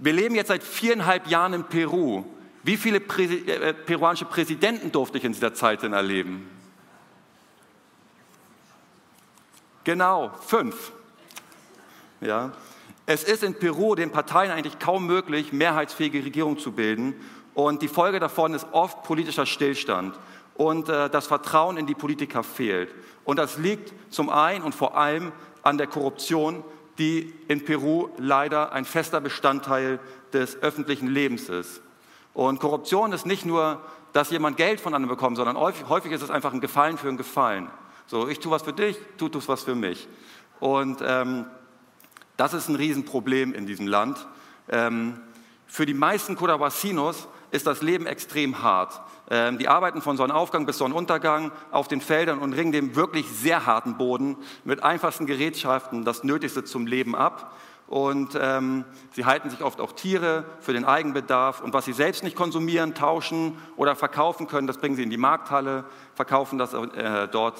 wir 0.00 0.12
leben 0.12 0.34
jetzt 0.34 0.48
seit 0.48 0.62
viereinhalb 0.62 1.26
Jahren 1.26 1.52
in 1.52 1.64
Peru. 1.64 2.24
Wie 2.62 2.76
viele 2.76 3.00
Präsi 3.00 3.36
äh, 3.46 3.72
peruanische 3.72 4.24
Präsidenten 4.24 4.90
durfte 4.92 5.18
ich 5.18 5.24
in 5.24 5.32
dieser 5.32 5.54
Zeit 5.54 5.82
denn 5.82 5.92
erleben? 5.92 6.48
Genau, 9.84 10.30
fünf. 10.46 10.92
Ja. 12.20 12.52
Es 13.06 13.24
ist 13.24 13.42
in 13.42 13.54
Peru 13.54 13.94
den 13.94 14.10
Parteien 14.10 14.50
eigentlich 14.50 14.78
kaum 14.78 15.06
möglich, 15.06 15.52
mehrheitsfähige 15.52 16.24
Regierung 16.24 16.58
zu 16.58 16.72
bilden. 16.72 17.14
Und 17.54 17.82
die 17.82 17.88
Folge 17.88 18.20
davon 18.20 18.54
ist 18.54 18.66
oft 18.72 19.02
politischer 19.02 19.46
Stillstand. 19.46 20.18
Und 20.54 20.88
äh, 20.88 21.10
das 21.10 21.26
Vertrauen 21.26 21.76
in 21.76 21.86
die 21.86 21.94
Politiker 21.94 22.42
fehlt. 22.42 22.94
Und 23.24 23.38
das 23.38 23.58
liegt 23.58 23.92
zum 24.12 24.30
einen 24.30 24.64
und 24.64 24.74
vor 24.74 24.96
allem 24.96 25.32
an 25.62 25.78
der 25.78 25.86
Korruption, 25.86 26.62
die 27.00 27.32
in 27.48 27.64
Peru 27.64 28.10
leider 28.18 28.72
ein 28.72 28.84
fester 28.84 29.20
Bestandteil 29.20 29.98
des 30.32 30.62
öffentlichen 30.62 31.08
Lebens 31.08 31.48
ist. 31.48 31.80
Und 32.34 32.60
Korruption 32.60 33.12
ist 33.12 33.26
nicht 33.26 33.44
nur, 33.44 33.80
dass 34.12 34.30
jemand 34.30 34.56
Geld 34.56 34.80
von 34.80 34.94
anderen 34.94 35.16
bekommt, 35.16 35.36
sondern 35.36 35.56
häufig, 35.56 35.88
häufig 35.88 36.12
ist 36.12 36.22
es 36.22 36.30
einfach 36.30 36.52
ein 36.52 36.60
Gefallen 36.60 36.98
für 36.98 37.08
ein 37.08 37.16
Gefallen. 37.16 37.70
So, 38.06 38.28
ich 38.28 38.38
tue 38.38 38.52
was 38.52 38.62
für 38.62 38.72
dich, 38.72 38.98
du 39.16 39.28
tust 39.28 39.48
was 39.48 39.62
für 39.62 39.74
mich. 39.74 40.08
Und 40.60 41.02
ähm, 41.04 41.46
das 42.36 42.54
ist 42.54 42.68
ein 42.68 42.76
Riesenproblem 42.76 43.54
in 43.54 43.66
diesem 43.66 43.86
Land. 43.86 44.26
Ähm, 44.68 45.20
für 45.66 45.86
die 45.86 45.94
meisten 45.94 46.36
Codawasinos 46.36 47.28
ist 47.50 47.66
das 47.66 47.82
Leben 47.82 48.06
extrem 48.06 48.62
hart. 48.62 49.00
Ähm, 49.30 49.58
die 49.58 49.68
arbeiten 49.68 50.02
von 50.02 50.16
Sonnenaufgang 50.16 50.66
bis 50.66 50.78
Sonnenuntergang 50.78 51.52
auf 51.70 51.86
den 51.86 52.00
Feldern 52.00 52.40
und 52.40 52.52
ringen 52.52 52.72
dem 52.72 52.96
wirklich 52.96 53.28
sehr 53.28 53.64
harten 53.64 53.96
Boden 53.96 54.36
mit 54.64 54.82
einfachsten 54.82 55.24
Gerätschaften 55.24 56.04
das 56.04 56.24
Nötigste 56.24 56.64
zum 56.64 56.86
Leben 56.86 57.14
ab. 57.14 57.56
Und 57.86 58.38
ähm, 58.40 58.84
sie 59.12 59.24
halten 59.24 59.50
sich 59.50 59.62
oft 59.62 59.80
auch 59.80 59.92
Tiere 59.92 60.44
für 60.60 60.72
den 60.72 60.84
Eigenbedarf. 60.84 61.60
Und 61.60 61.72
was 61.72 61.84
sie 61.84 61.92
selbst 61.92 62.22
nicht 62.22 62.36
konsumieren, 62.36 62.94
tauschen 62.94 63.56
oder 63.76 63.96
verkaufen 63.96 64.46
können, 64.46 64.66
das 64.66 64.78
bringen 64.78 64.96
sie 64.96 65.02
in 65.02 65.10
die 65.10 65.16
Markthalle, 65.16 65.84
verkaufen 66.14 66.58
das 66.58 66.72
äh, 66.72 67.28
dort 67.28 67.58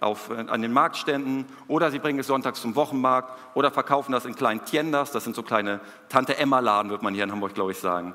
auf, 0.00 0.30
äh, 0.30 0.48
an 0.48 0.62
den 0.62 0.72
Marktständen 0.72 1.46
oder 1.66 1.90
sie 1.90 1.98
bringen 1.98 2.18
es 2.18 2.26
sonntags 2.26 2.60
zum 2.60 2.76
Wochenmarkt 2.76 3.36
oder 3.54 3.70
verkaufen 3.70 4.12
das 4.12 4.24
in 4.24 4.34
kleinen 4.34 4.64
Tiendas, 4.64 5.10
das 5.10 5.24
sind 5.24 5.36
so 5.36 5.42
kleine 5.42 5.80
Tante-Emma-Laden, 6.08 6.90
wird 6.90 7.02
man 7.02 7.14
hier 7.14 7.24
in 7.24 7.32
Hamburg, 7.32 7.54
glaube 7.54 7.72
ich, 7.72 7.78
sagen. 7.78 8.14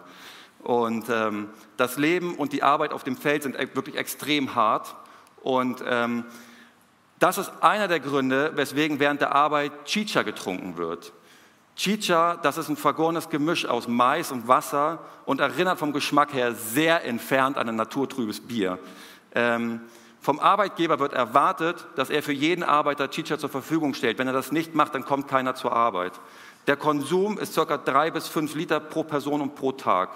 Und 0.63 1.09
ähm, 1.09 1.49
das 1.77 1.97
Leben 1.97 2.35
und 2.35 2.53
die 2.53 2.63
Arbeit 2.63 2.93
auf 2.93 3.03
dem 3.03 3.17
Feld 3.17 3.43
sind 3.43 3.55
e-, 3.55 3.75
wirklich 3.75 3.97
extrem 3.97 4.55
hart. 4.55 4.95
Und 5.41 5.83
ähm, 5.87 6.25
das 7.19 7.37
ist 7.37 7.51
einer 7.61 7.87
der 7.87 7.99
Gründe, 7.99 8.51
weswegen 8.55 8.99
während 8.99 9.21
der 9.21 9.35
Arbeit 9.35 9.85
Chicha 9.85 10.23
getrunken 10.23 10.77
wird. 10.77 11.13
Chicha, 11.75 12.35
das 12.35 12.57
ist 12.57 12.69
ein 12.69 12.77
vergorenes 12.77 13.29
Gemisch 13.29 13.65
aus 13.65 13.87
Mais 13.87 14.31
und 14.31 14.47
Wasser 14.47 14.99
und 15.25 15.39
erinnert 15.39 15.79
vom 15.79 15.91
Geschmack 15.91 16.33
her 16.33 16.53
sehr 16.53 17.03
entfernt 17.03 17.57
an 17.57 17.67
ein 17.67 17.75
naturtrübes 17.75 18.41
Bier. 18.41 18.77
Ähm, 19.33 19.81
vom 20.21 20.39
Arbeitgeber 20.39 20.99
wird 20.99 21.13
erwartet, 21.13 21.85
dass 21.95 22.09
er 22.09 22.23
für 22.23 22.31
jeden 22.31 22.63
Arbeiter 22.63 23.09
Chicha 23.09 23.37
zur 23.37 23.49
Verfügung 23.49 23.93
stellt. 23.93 24.19
Wenn 24.19 24.27
er 24.27 24.33
das 24.33 24.51
nicht 24.51 24.75
macht, 24.75 24.95
dann 24.95 25.03
kommt 25.03 25.27
keiner 25.27 25.55
zur 25.55 25.73
Arbeit. 25.73 26.13
Der 26.67 26.77
Konsum 26.77 27.37
ist 27.37 27.55
ca. 27.55 27.77
drei 27.77 28.09
bis 28.11 28.29
fünf 28.29 28.55
Liter 28.55 28.79
pro 28.79 29.03
Person 29.03 29.41
und 29.41 29.55
pro 29.55 29.73
Tag. 29.73 30.11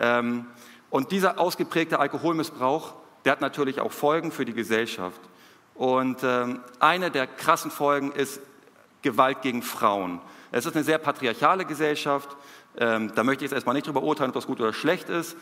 Ähm, 0.00 0.46
und 0.90 1.12
dieser 1.12 1.38
ausgeprägte 1.38 2.00
Alkoholmissbrauch, 2.00 2.94
der 3.24 3.32
hat 3.32 3.40
natürlich 3.40 3.80
auch 3.80 3.92
Folgen 3.92 4.32
für 4.32 4.44
die 4.44 4.54
Gesellschaft. 4.54 5.20
Und 5.74 6.18
ähm, 6.24 6.60
eine 6.80 7.12
der 7.12 7.28
krassen 7.28 7.70
Folgen 7.70 8.10
ist 8.10 8.40
Gewalt 9.02 9.42
gegen 9.42 9.62
Frauen. 9.62 10.20
Es 10.50 10.66
ist 10.66 10.74
eine 10.74 10.84
sehr 10.84 10.98
patriarchale 10.98 11.64
Gesellschaft. 11.64 12.36
Ähm, 12.76 13.12
da 13.14 13.22
möchte 13.22 13.44
ich 13.44 13.50
jetzt 13.50 13.56
erstmal 13.56 13.74
nicht 13.74 13.86
darüber 13.86 14.02
urteilen, 14.02 14.30
ob 14.30 14.34
das 14.34 14.46
gut 14.46 14.60
oder 14.60 14.72
schlecht 14.72 15.08
ist. 15.08 15.36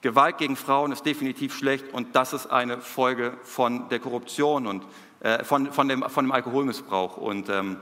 Gewalt 0.00 0.38
gegen 0.38 0.54
Frauen 0.54 0.92
ist 0.92 1.04
definitiv 1.04 1.56
schlecht 1.56 1.92
und 1.92 2.14
das 2.14 2.32
ist 2.32 2.46
eine 2.46 2.80
Folge 2.80 3.32
von 3.42 3.88
der 3.88 3.98
Korruption 3.98 4.68
und 4.68 4.84
äh, 5.20 5.42
von, 5.42 5.72
von, 5.72 5.88
dem, 5.88 6.04
von 6.04 6.24
dem 6.24 6.30
Alkoholmissbrauch. 6.30 7.16
Und 7.16 7.48
ähm, 7.48 7.78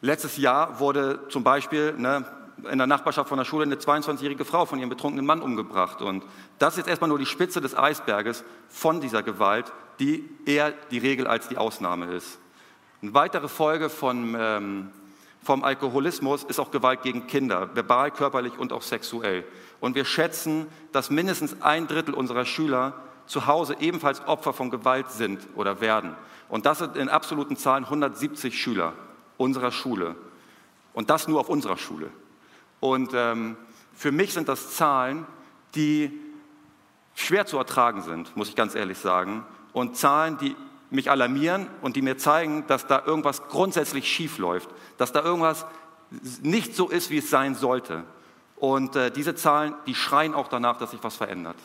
letztes 0.00 0.36
Jahr 0.36 0.78
wurde 0.78 1.28
zum 1.28 1.42
Beispiel 1.42 1.94
ne, 1.94 2.24
in 2.70 2.78
der 2.78 2.86
Nachbarschaft 2.86 3.28
von 3.28 3.38
der 3.38 3.44
Schule 3.44 3.64
eine 3.64 3.76
22-jährige 3.76 4.44
Frau 4.44 4.64
von 4.64 4.78
ihrem 4.78 4.88
betrunkenen 4.88 5.26
Mann 5.26 5.42
umgebracht. 5.42 6.00
Und 6.00 6.24
das 6.58 6.78
ist 6.78 6.88
erstmal 6.88 7.08
nur 7.08 7.18
die 7.18 7.26
Spitze 7.26 7.60
des 7.60 7.76
Eisberges 7.76 8.44
von 8.68 9.00
dieser 9.00 9.22
Gewalt, 9.22 9.72
die 9.98 10.28
eher 10.46 10.72
die 10.90 10.98
Regel 10.98 11.26
als 11.26 11.48
die 11.48 11.58
Ausnahme 11.58 12.06
ist. 12.06 12.38
Eine 13.02 13.14
weitere 13.14 13.48
Folge 13.48 13.90
von, 13.90 14.36
ähm, 14.38 14.90
vom 15.42 15.64
Alkoholismus 15.64 16.44
ist 16.44 16.58
auch 16.58 16.70
Gewalt 16.70 17.02
gegen 17.02 17.26
Kinder, 17.26 17.74
verbal, 17.74 18.10
körperlich 18.10 18.58
und 18.58 18.72
auch 18.72 18.82
sexuell. 18.82 19.44
Und 19.80 19.94
wir 19.94 20.04
schätzen, 20.04 20.66
dass 20.92 21.10
mindestens 21.10 21.60
ein 21.62 21.86
Drittel 21.86 22.14
unserer 22.14 22.46
Schüler 22.46 22.94
zu 23.26 23.46
Hause 23.46 23.76
ebenfalls 23.80 24.26
Opfer 24.26 24.52
von 24.52 24.70
Gewalt 24.70 25.10
sind 25.10 25.46
oder 25.56 25.80
werden. 25.80 26.14
Und 26.48 26.64
das 26.64 26.78
sind 26.78 26.96
in 26.96 27.08
absoluten 27.08 27.56
Zahlen 27.56 27.84
170 27.84 28.58
Schüler 28.58 28.94
unserer 29.36 29.72
Schule. 29.72 30.16
Und 30.94 31.10
das 31.10 31.28
nur 31.28 31.40
auf 31.40 31.48
unserer 31.48 31.76
Schule. 31.76 32.10
Und 32.86 33.10
ähm, 33.14 33.56
für 33.94 34.12
mich 34.12 34.32
sind 34.32 34.48
das 34.48 34.76
Zahlen, 34.76 35.26
die 35.74 36.16
schwer 37.16 37.44
zu 37.44 37.58
ertragen 37.58 38.02
sind, 38.02 38.36
muss 38.36 38.48
ich 38.48 38.54
ganz 38.54 38.76
ehrlich 38.76 38.98
sagen. 38.98 39.44
Und 39.72 39.96
Zahlen, 39.96 40.38
die 40.38 40.54
mich 40.90 41.10
alarmieren 41.10 41.66
und 41.82 41.96
die 41.96 42.02
mir 42.02 42.16
zeigen, 42.16 42.64
dass 42.68 42.86
da 42.86 43.02
irgendwas 43.04 43.48
grundsätzlich 43.48 44.06
schief 44.06 44.38
läuft, 44.38 44.70
dass 44.98 45.10
da 45.10 45.20
irgendwas 45.20 45.66
nicht 46.42 46.76
so 46.76 46.88
ist, 46.88 47.10
wie 47.10 47.18
es 47.18 47.28
sein 47.28 47.56
sollte. 47.56 48.04
Und 48.54 48.94
äh, 48.94 49.10
diese 49.10 49.34
Zahlen, 49.34 49.74
die 49.88 49.96
schreien 49.96 50.32
auch 50.32 50.46
danach, 50.46 50.78
dass 50.78 50.92
sich 50.92 51.02
was 51.02 51.16
verändert. 51.16 51.56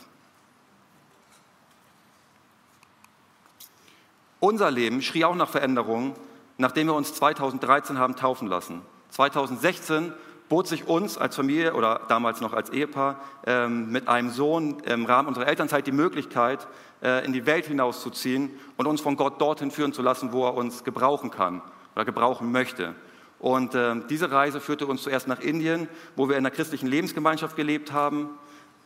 Unser 4.39 4.71
Leben 4.71 5.03
schrie 5.03 5.23
auch 5.23 5.35
nach 5.35 5.49
Veränderungen, 5.49 6.15
nachdem 6.57 6.87
wir 6.87 6.95
uns 6.95 7.13
2013 7.13 7.99
haben 7.99 8.15
taufen 8.15 8.47
lassen. 8.47 8.81
2016 9.11 10.13
bot 10.51 10.67
sich 10.67 10.85
uns 10.85 11.17
als 11.17 11.37
Familie 11.37 11.73
oder 11.75 12.01
damals 12.09 12.41
noch 12.41 12.51
als 12.51 12.69
Ehepaar 12.71 13.21
ähm, 13.45 13.89
mit 13.89 14.09
einem 14.09 14.31
Sohn 14.31 14.81
im 14.81 15.05
Rahmen 15.05 15.29
unserer 15.29 15.47
Elternzeit 15.47 15.87
die 15.87 15.93
Möglichkeit, 15.93 16.67
äh, 17.01 17.23
in 17.25 17.31
die 17.31 17.45
Welt 17.45 17.67
hinauszuziehen 17.67 18.51
und 18.75 18.85
uns 18.85 18.99
von 18.99 19.15
Gott 19.15 19.39
dorthin 19.39 19.71
führen 19.71 19.93
zu 19.93 20.01
lassen, 20.01 20.33
wo 20.33 20.45
er 20.45 20.55
uns 20.55 20.83
gebrauchen 20.83 21.31
kann 21.31 21.61
oder 21.95 22.03
gebrauchen 22.03 22.51
möchte. 22.51 22.95
Und 23.39 23.75
äh, 23.75 23.95
diese 24.09 24.29
Reise 24.29 24.59
führte 24.59 24.87
uns 24.87 25.03
zuerst 25.03 25.25
nach 25.29 25.39
Indien, 25.39 25.87
wo 26.17 26.27
wir 26.27 26.35
in 26.35 26.45
einer 26.45 26.53
christlichen 26.53 26.87
Lebensgemeinschaft 26.87 27.55
gelebt 27.55 27.93
haben, 27.93 28.31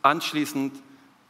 anschließend 0.02 0.72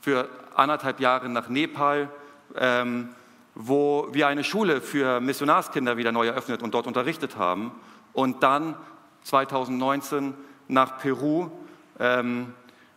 für 0.03 0.29
anderthalb 0.55 1.01
Jahre 1.01 1.31
nach 1.31 1.49
Nepal, 1.49 2.11
ähm, 2.57 3.09
wo 3.55 4.09
wir 4.13 4.29
eine 4.29 4.45
Schule 4.45 4.83
für 4.83 5.19
Missionarskinder 5.19 5.97
wieder 5.97 6.13
neu 6.13 6.27
eröffnet 6.27 6.63
und 6.63 6.75
dort 6.75 6.87
unterrichtet 6.87 7.39
haben 7.39 7.73
und 8.13 8.43
dann 8.43 8.77
2019 9.27 10.35
nach 10.69 10.99
Peru, 10.99 11.51
ähm, 11.99 12.55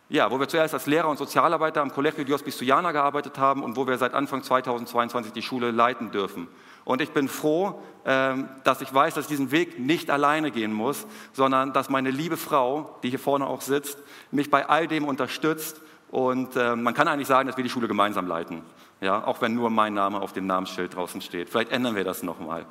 ja, 0.08 0.30
wo 0.30 0.38
wir 0.38 0.48
zuerst 0.48 0.74
als 0.74 0.86
Lehrer 0.86 1.08
und 1.08 1.18
Sozialarbeiter 1.18 1.82
am 1.82 1.92
Colegio 1.92 2.24
Dios 2.24 2.42
Bisuyana 2.42 2.92
gearbeitet 2.92 3.38
haben 3.38 3.62
und 3.64 3.76
wo 3.76 3.86
wir 3.86 3.98
seit 3.98 4.14
Anfang 4.14 4.42
2022 4.42 5.32
die 5.32 5.42
Schule 5.42 5.72
leiten 5.72 6.12
dürfen. 6.12 6.48
Und 6.84 7.00
ich 7.00 7.10
bin 7.10 7.28
froh, 7.28 7.80
ähm, 8.04 8.48
dass 8.64 8.80
ich 8.80 8.92
weiß, 8.94 9.14
dass 9.14 9.24
ich 9.24 9.28
diesen 9.28 9.50
Weg 9.50 9.78
nicht 9.80 10.10
alleine 10.10 10.50
gehen 10.52 10.72
muss, 10.72 11.06
sondern 11.32 11.72
dass 11.72 11.90
meine 11.90 12.10
liebe 12.10 12.36
Frau, 12.36 12.98
die 13.02 13.10
hier 13.10 13.18
vorne 13.18 13.46
auch 13.46 13.60
sitzt, 13.60 13.98
mich 14.30 14.50
bei 14.50 14.68
all 14.68 14.86
dem 14.86 15.04
unterstützt. 15.04 15.80
Und 16.10 16.56
ähm, 16.56 16.82
man 16.82 16.94
kann 16.94 17.08
eigentlich 17.08 17.28
sagen, 17.28 17.48
dass 17.48 17.56
wir 17.56 17.64
die 17.64 17.70
Schule 17.70 17.88
gemeinsam 17.88 18.26
leiten. 18.26 18.62
Ja, 19.00 19.24
auch 19.24 19.40
wenn 19.40 19.54
nur 19.54 19.70
mein 19.70 19.94
Name 19.94 20.20
auf 20.20 20.32
dem 20.32 20.46
Namensschild 20.46 20.94
draußen 20.94 21.22
steht. 21.22 21.50
Vielleicht 21.50 21.72
ändern 21.72 21.96
wir 21.96 22.04
das 22.04 22.22
nochmal. 22.22 22.66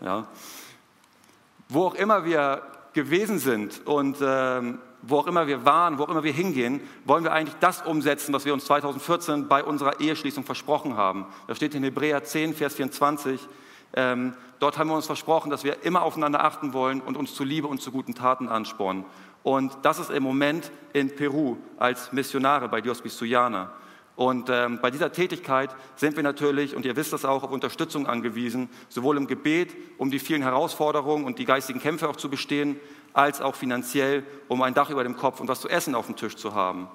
Ja. 0.00 0.26
Wo 1.68 1.86
auch 1.86 1.94
immer 1.94 2.24
wir 2.24 2.62
gewesen 2.92 3.38
sind 3.38 3.86
und 3.86 4.18
ähm, 4.22 4.78
wo 5.02 5.18
auch 5.18 5.26
immer 5.26 5.46
wir 5.46 5.64
waren, 5.64 5.98
wo 5.98 6.04
auch 6.04 6.08
immer 6.08 6.22
wir 6.22 6.32
hingehen, 6.32 6.80
wollen 7.04 7.24
wir 7.24 7.32
eigentlich 7.32 7.56
das 7.60 7.82
umsetzen, 7.82 8.32
was 8.32 8.44
wir 8.44 8.52
uns 8.54 8.64
2014 8.66 9.48
bei 9.48 9.64
unserer 9.64 10.00
Eheschließung 10.00 10.44
versprochen 10.44 10.96
haben. 10.96 11.26
Da 11.48 11.54
steht 11.54 11.74
in 11.74 11.82
Hebräer 11.82 12.22
10, 12.22 12.54
Vers 12.54 12.74
24, 12.74 13.40
ähm, 13.94 14.34
dort 14.58 14.78
haben 14.78 14.88
wir 14.88 14.96
uns 14.96 15.06
versprochen, 15.06 15.50
dass 15.50 15.64
wir 15.64 15.84
immer 15.84 16.02
aufeinander 16.02 16.44
achten 16.44 16.72
wollen 16.72 17.00
und 17.00 17.16
uns 17.16 17.34
zu 17.34 17.44
Liebe 17.44 17.66
und 17.66 17.82
zu 17.82 17.90
guten 17.90 18.14
Taten 18.14 18.48
anspornen. 18.48 19.04
Und 19.42 19.76
das 19.82 19.98
ist 19.98 20.10
im 20.10 20.22
Moment 20.22 20.70
in 20.92 21.14
Peru 21.14 21.56
als 21.76 22.12
Missionare 22.12 22.68
bei 22.68 22.80
Dios 22.80 23.02
Bisuyana. 23.02 23.72
Und 24.14 24.50
ähm, 24.50 24.78
bei 24.82 24.90
dieser 24.90 25.10
Tätigkeit 25.10 25.70
sind 25.96 26.16
wir 26.16 26.22
natürlich, 26.22 26.76
und 26.76 26.84
ihr 26.84 26.96
wisst 26.96 27.12
das 27.12 27.24
auch, 27.24 27.42
auf 27.42 27.50
Unterstützung 27.50 28.06
angewiesen, 28.06 28.68
sowohl 28.88 29.16
im 29.16 29.26
Gebet, 29.26 29.74
um 29.96 30.10
die 30.10 30.18
vielen 30.18 30.42
Herausforderungen 30.42 31.24
und 31.24 31.38
die 31.38 31.46
geistigen 31.46 31.80
Kämpfe 31.80 32.08
auch 32.08 32.16
zu 32.16 32.28
bestehen, 32.28 32.78
als 33.14 33.40
auch 33.40 33.54
finanziell, 33.54 34.24
um 34.48 34.62
ein 34.62 34.74
Dach 34.74 34.90
über 34.90 35.02
dem 35.02 35.16
Kopf 35.16 35.40
und 35.40 35.48
was 35.48 35.60
zu 35.60 35.68
essen 35.68 35.94
auf 35.94 36.06
dem 36.06 36.16
Tisch 36.16 36.36
zu 36.36 36.54
haben. 36.54 36.88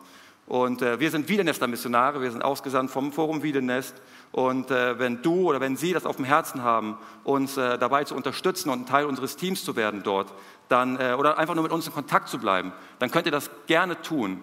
Und 0.48 0.82
äh, 0.82 1.00
wir 1.02 1.12
sind 1.12 1.28
Wiedenester 1.28 1.68
Missionare, 1.68 2.22
wir 2.22 2.32
sind 2.32 2.42
ausgesandt 2.42 2.90
vom 2.90 3.12
Forum 3.12 3.44
Wiedenest. 3.44 3.96
Und 4.32 4.72
äh, 4.72 4.98
wenn 4.98 5.22
du 5.22 5.50
oder 5.50 5.60
wenn 5.60 5.76
Sie 5.76 5.92
das 5.92 6.06
auf 6.06 6.16
dem 6.16 6.26
Herzen 6.26 6.64
haben, 6.64 6.98
uns 7.26 7.58
äh, 7.58 7.78
dabei 7.78 8.06
zu 8.06 8.16
unterstützen 8.16 8.70
und 8.70 8.82
ein 8.82 8.86
Teil 8.86 9.06
unseres 9.06 9.36
Teams 9.36 9.66
zu 9.66 9.76
werden 9.76 10.04
dort, 10.04 10.34
dann, 10.70 11.00
äh, 11.02 11.16
oder 11.18 11.38
einfach 11.38 11.54
nur 11.54 11.64
mit 11.64 11.74
uns 11.74 11.86
in 11.86 11.94
Kontakt 11.94 12.30
zu 12.30 12.38
bleiben, 12.38 12.72
dann 13.00 13.12
könnt 13.12 13.26
ihr 13.26 13.32
das 13.32 13.50
gerne 13.68 14.02
tun. 14.02 14.42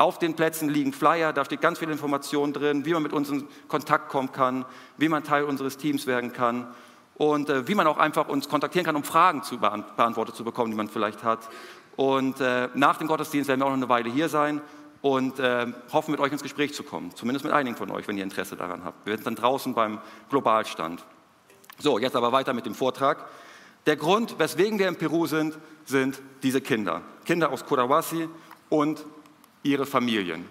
Auf 0.00 0.18
den 0.18 0.34
Plätzen 0.34 0.70
liegen 0.70 0.94
Flyer, 0.94 1.34
da 1.34 1.44
steht 1.44 1.60
ganz 1.60 1.78
viel 1.78 1.90
Information 1.90 2.54
drin, 2.54 2.86
wie 2.86 2.94
man 2.94 3.02
mit 3.02 3.12
uns 3.12 3.28
in 3.28 3.46
Kontakt 3.68 4.08
kommen 4.08 4.32
kann, 4.32 4.64
wie 4.96 5.10
man 5.10 5.24
Teil 5.24 5.44
unseres 5.44 5.76
Teams 5.76 6.06
werden 6.06 6.32
kann 6.32 6.68
und 7.16 7.50
äh, 7.50 7.68
wie 7.68 7.74
man 7.74 7.86
auch 7.86 7.98
einfach 7.98 8.26
uns 8.28 8.48
kontaktieren 8.48 8.86
kann, 8.86 8.96
um 8.96 9.04
Fragen 9.04 9.42
zu 9.42 9.58
beantwortet 9.58 10.36
zu 10.36 10.42
bekommen, 10.42 10.70
die 10.70 10.76
man 10.78 10.88
vielleicht 10.88 11.22
hat. 11.22 11.50
Und 11.96 12.40
äh, 12.40 12.70
nach 12.72 12.96
dem 12.96 13.08
Gottesdienst 13.08 13.48
werden 13.48 13.60
wir 13.60 13.66
auch 13.66 13.70
noch 13.72 13.76
eine 13.76 13.90
Weile 13.90 14.08
hier 14.08 14.30
sein 14.30 14.62
und 15.02 15.38
äh, 15.38 15.66
hoffen, 15.92 16.12
mit 16.12 16.20
euch 16.20 16.32
ins 16.32 16.42
Gespräch 16.42 16.72
zu 16.72 16.82
kommen. 16.82 17.14
Zumindest 17.14 17.44
mit 17.44 17.52
einigen 17.52 17.76
von 17.76 17.90
euch, 17.90 18.08
wenn 18.08 18.16
ihr 18.16 18.24
Interesse 18.24 18.56
daran 18.56 18.84
habt. 18.84 19.04
Wir 19.04 19.16
sind 19.16 19.26
dann 19.26 19.36
draußen 19.36 19.74
beim 19.74 19.98
Globalstand. 20.30 21.04
So, 21.78 21.98
jetzt 21.98 22.16
aber 22.16 22.32
weiter 22.32 22.54
mit 22.54 22.64
dem 22.64 22.74
Vortrag. 22.74 23.28
Der 23.84 23.96
Grund, 23.96 24.38
weswegen 24.38 24.78
wir 24.78 24.88
in 24.88 24.96
Peru 24.96 25.26
sind, 25.26 25.58
sind 25.84 26.22
diese 26.42 26.62
Kinder. 26.62 27.02
Kinder 27.26 27.52
aus 27.52 27.66
Corawasi 27.66 28.30
und 28.70 29.04
ihre 29.62 29.86
Familien. 29.86 30.46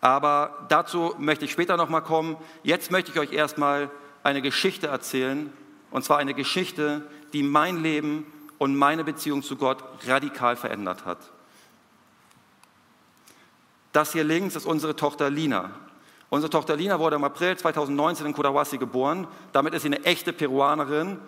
Aber 0.00 0.66
dazu 0.68 1.14
möchte 1.18 1.44
ich 1.44 1.52
später 1.52 1.76
noch 1.76 1.88
mal 1.88 2.00
kommen. 2.00 2.36
Jetzt 2.62 2.90
möchte 2.90 3.10
ich 3.10 3.18
euch 3.18 3.32
erstmal 3.32 3.90
eine 4.22 4.42
Geschichte 4.42 4.86
erzählen, 4.86 5.52
und 5.90 6.04
zwar 6.04 6.18
eine 6.18 6.34
Geschichte, 6.34 7.02
die 7.32 7.42
mein 7.42 7.82
Leben 7.82 8.26
und 8.58 8.76
meine 8.76 9.04
Beziehung 9.04 9.42
zu 9.42 9.56
Gott 9.56 9.82
radikal 10.06 10.56
verändert 10.56 11.04
hat. 11.04 11.18
Das 13.92 14.12
hier 14.12 14.24
links 14.24 14.54
ist 14.54 14.66
unsere 14.66 14.96
Tochter 14.96 15.30
Lina. 15.30 15.70
Unsere 16.30 16.50
Tochter 16.50 16.76
Lina 16.76 16.98
wurde 16.98 17.16
im 17.16 17.24
April 17.24 17.56
2019 17.56 18.26
in 18.26 18.34
Cotahuasi 18.34 18.76
geboren. 18.76 19.26
Damit 19.52 19.72
ist 19.72 19.82
sie 19.82 19.88
eine 19.88 20.04
echte 20.04 20.34
Peruanerin 20.34 21.18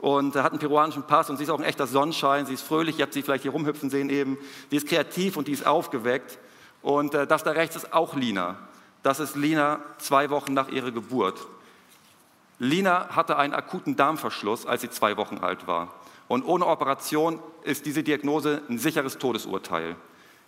und 0.00 0.34
hat 0.34 0.52
einen 0.52 0.58
peruanischen 0.58 1.02
Pass 1.02 1.28
und 1.28 1.36
sie 1.36 1.44
ist 1.44 1.50
auch 1.50 1.58
ein 1.58 1.64
echter 1.64 1.86
Sonnenschein. 1.86 2.46
Sie 2.46 2.54
ist 2.54 2.62
fröhlich, 2.62 2.98
ihr 2.98 3.02
habt 3.02 3.12
sie 3.12 3.22
vielleicht 3.22 3.42
hier 3.42 3.52
rumhüpfen 3.52 3.90
sehen 3.90 4.08
eben. 4.08 4.38
Die 4.70 4.76
ist 4.76 4.88
kreativ 4.88 5.36
und 5.36 5.46
die 5.46 5.52
ist 5.52 5.66
aufgeweckt. 5.66 6.38
Und 6.82 7.14
äh, 7.14 7.26
das 7.26 7.44
da 7.44 7.50
rechts 7.50 7.76
ist 7.76 7.92
auch 7.92 8.14
Lina. 8.14 8.56
Das 9.02 9.20
ist 9.20 9.36
Lina 9.36 9.80
zwei 9.98 10.30
Wochen 10.30 10.54
nach 10.54 10.68
ihrer 10.68 10.90
Geburt. 10.90 11.46
Lina 12.58 13.08
hatte 13.10 13.36
einen 13.36 13.54
akuten 13.54 13.96
Darmverschluss, 13.96 14.66
als 14.66 14.82
sie 14.82 14.90
zwei 14.90 15.16
Wochen 15.16 15.38
alt 15.38 15.66
war. 15.66 15.94
Und 16.28 16.44
ohne 16.44 16.66
Operation 16.66 17.40
ist 17.62 17.86
diese 17.86 18.02
Diagnose 18.02 18.62
ein 18.68 18.78
sicheres 18.78 19.18
Todesurteil. 19.18 19.96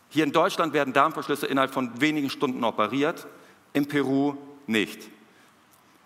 Hier 0.08 0.24
in 0.24 0.32
Deutschland 0.32 0.74
werden 0.74 0.92
Darmverschlüsse 0.92 1.46
innerhalb 1.46 1.72
von 1.72 2.00
wenigen 2.00 2.30
Stunden 2.30 2.64
operiert, 2.64 3.26
in 3.72 3.88
Peru 3.88 4.36
nicht. 4.66 5.08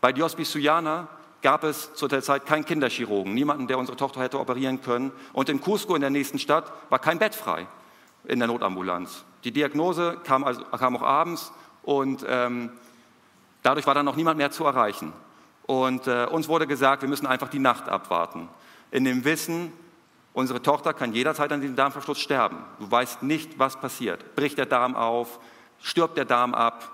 Bei 0.00 0.12
Dios 0.12 0.36
Bisuyana 0.36 1.08
gab 1.46 1.62
es 1.62 1.94
zu 1.94 2.08
der 2.08 2.22
Zeit 2.22 2.44
keinen 2.44 2.64
Kinderchirurgen, 2.64 3.32
niemanden, 3.32 3.68
der 3.68 3.78
unsere 3.78 3.96
Tochter 3.96 4.20
hätte 4.20 4.40
operieren 4.40 4.82
können. 4.82 5.12
Und 5.32 5.48
in 5.48 5.60
Cusco, 5.60 5.94
in 5.94 6.00
der 6.00 6.10
nächsten 6.10 6.40
Stadt, 6.40 6.72
war 6.90 6.98
kein 6.98 7.20
Bett 7.20 7.36
frei 7.36 7.68
in 8.24 8.40
der 8.40 8.48
Notambulanz. 8.48 9.24
Die 9.44 9.52
Diagnose 9.52 10.18
kam, 10.24 10.42
also, 10.42 10.64
kam 10.64 10.96
auch 10.96 11.02
abends 11.02 11.52
und 11.84 12.26
ähm, 12.28 12.70
dadurch 13.62 13.86
war 13.86 13.94
dann 13.94 14.06
noch 14.06 14.16
niemand 14.16 14.38
mehr 14.38 14.50
zu 14.50 14.64
erreichen. 14.64 15.12
Und 15.66 16.08
äh, 16.08 16.26
uns 16.28 16.48
wurde 16.48 16.66
gesagt, 16.66 17.02
wir 17.02 17.08
müssen 17.08 17.28
einfach 17.28 17.48
die 17.48 17.60
Nacht 17.60 17.88
abwarten. 17.88 18.48
In 18.90 19.04
dem 19.04 19.24
Wissen, 19.24 19.72
unsere 20.32 20.60
Tochter 20.62 20.94
kann 20.94 21.12
jederzeit 21.12 21.52
an 21.52 21.60
diesem 21.60 21.76
Darmverschluss 21.76 22.18
sterben. 22.18 22.58
Du 22.80 22.90
weißt 22.90 23.22
nicht, 23.22 23.56
was 23.56 23.80
passiert. 23.80 24.34
Bricht 24.34 24.58
der 24.58 24.66
Darm 24.66 24.96
auf? 24.96 25.38
Stirbt 25.80 26.16
der 26.16 26.24
Darm 26.24 26.54
ab? 26.54 26.90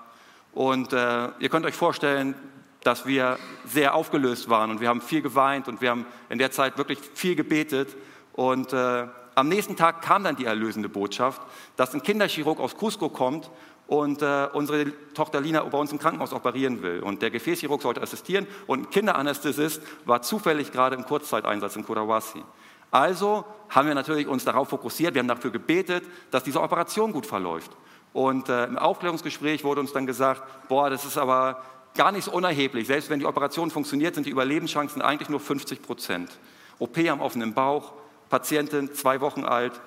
Und 0.53 0.93
äh, 0.93 1.29
ihr 1.39 1.49
könnt 1.49 1.65
euch 1.65 1.73
vorstellen, 1.73 2.35
dass 2.83 3.05
wir 3.05 3.37
sehr 3.65 3.95
aufgelöst 3.95 4.49
waren 4.49 4.71
und 4.71 4.81
wir 4.81 4.89
haben 4.89 5.01
viel 5.01 5.21
geweint 5.21 5.67
und 5.67 5.81
wir 5.81 5.89
haben 5.89 6.05
in 6.29 6.37
der 6.37 6.51
Zeit 6.51 6.77
wirklich 6.77 6.99
viel 7.13 7.35
gebetet. 7.35 7.95
Und 8.33 8.73
äh, 8.73 9.07
am 9.35 9.47
nächsten 9.47 9.75
Tag 9.75 10.01
kam 10.01 10.23
dann 10.23 10.35
die 10.35 10.45
erlösende 10.45 10.89
Botschaft, 10.89 11.41
dass 11.75 11.93
ein 11.93 12.03
Kinderchirurg 12.03 12.59
aus 12.59 12.75
Cusco 12.75 13.09
kommt 13.09 13.49
und 13.87 14.21
äh, 14.21 14.47
unsere 14.53 14.91
Tochter 15.13 15.41
Lina 15.41 15.63
bei 15.63 15.77
uns 15.77 15.91
im 15.91 15.99
Krankenhaus 15.99 16.33
operieren 16.33 16.81
will. 16.81 16.99
Und 16.99 17.21
der 17.21 17.31
Gefäßchirurg 17.31 17.81
sollte 17.81 18.01
assistieren 18.01 18.47
und 18.67 18.81
ein 18.81 18.89
Kinderanästhesist 18.89 19.81
war 20.05 20.21
zufällig 20.21 20.71
gerade 20.71 20.95
im 20.95 21.05
Kurzzeiteinsatz 21.05 21.75
in 21.75 21.85
Kurawasi. 21.85 22.43
Also 22.91 23.43
haben 23.69 23.87
wir 23.87 23.95
natürlich 23.95 24.27
uns 24.27 24.45
darauf 24.45 24.69
fokussiert, 24.69 25.15
wir 25.15 25.19
haben 25.19 25.27
dafür 25.27 25.51
gebetet, 25.51 26.03
dass 26.31 26.43
diese 26.43 26.61
Operation 26.61 27.11
gut 27.11 27.25
verläuft. 27.25 27.71
Und 28.13 28.49
äh, 28.49 28.65
im 28.65 28.77
Aufklärungsgespräch 28.77 29.63
wurde 29.63 29.81
uns 29.81 29.91
dann 29.91 30.05
gesagt, 30.05 30.43
boah, 30.69 30.91
das 30.91 31.03
ist 31.03 31.17
aber 31.17 31.63
gar 31.95 32.11
nicht 32.11 32.25
so 32.25 32.31
unerheblich. 32.31 32.87
Selbst 32.87 33.09
wenn 33.09 33.19
die 33.19 33.25
Operation 33.25 33.71
funktioniert, 33.71 34.15
sind 34.15 34.25
die 34.25 34.31
Überlebenschancen 34.31 35.01
eigentlich 35.01 35.29
nur 35.29 35.39
50 35.39 35.81
Prozent. 35.81 36.31
OP 36.79 36.97
am 36.97 37.21
offenen 37.21 37.53
Bauch, 37.53 37.93
Patientin 38.29 38.93
zwei 38.93 39.21
Wochen 39.21 39.43
alt. 39.43 39.79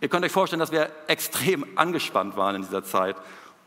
Ihr 0.00 0.08
könnt 0.08 0.24
euch 0.24 0.32
vorstellen, 0.32 0.60
dass 0.60 0.72
wir 0.72 0.90
extrem 1.06 1.64
angespannt 1.76 2.36
waren 2.36 2.56
in 2.56 2.62
dieser 2.62 2.84
Zeit. 2.84 3.16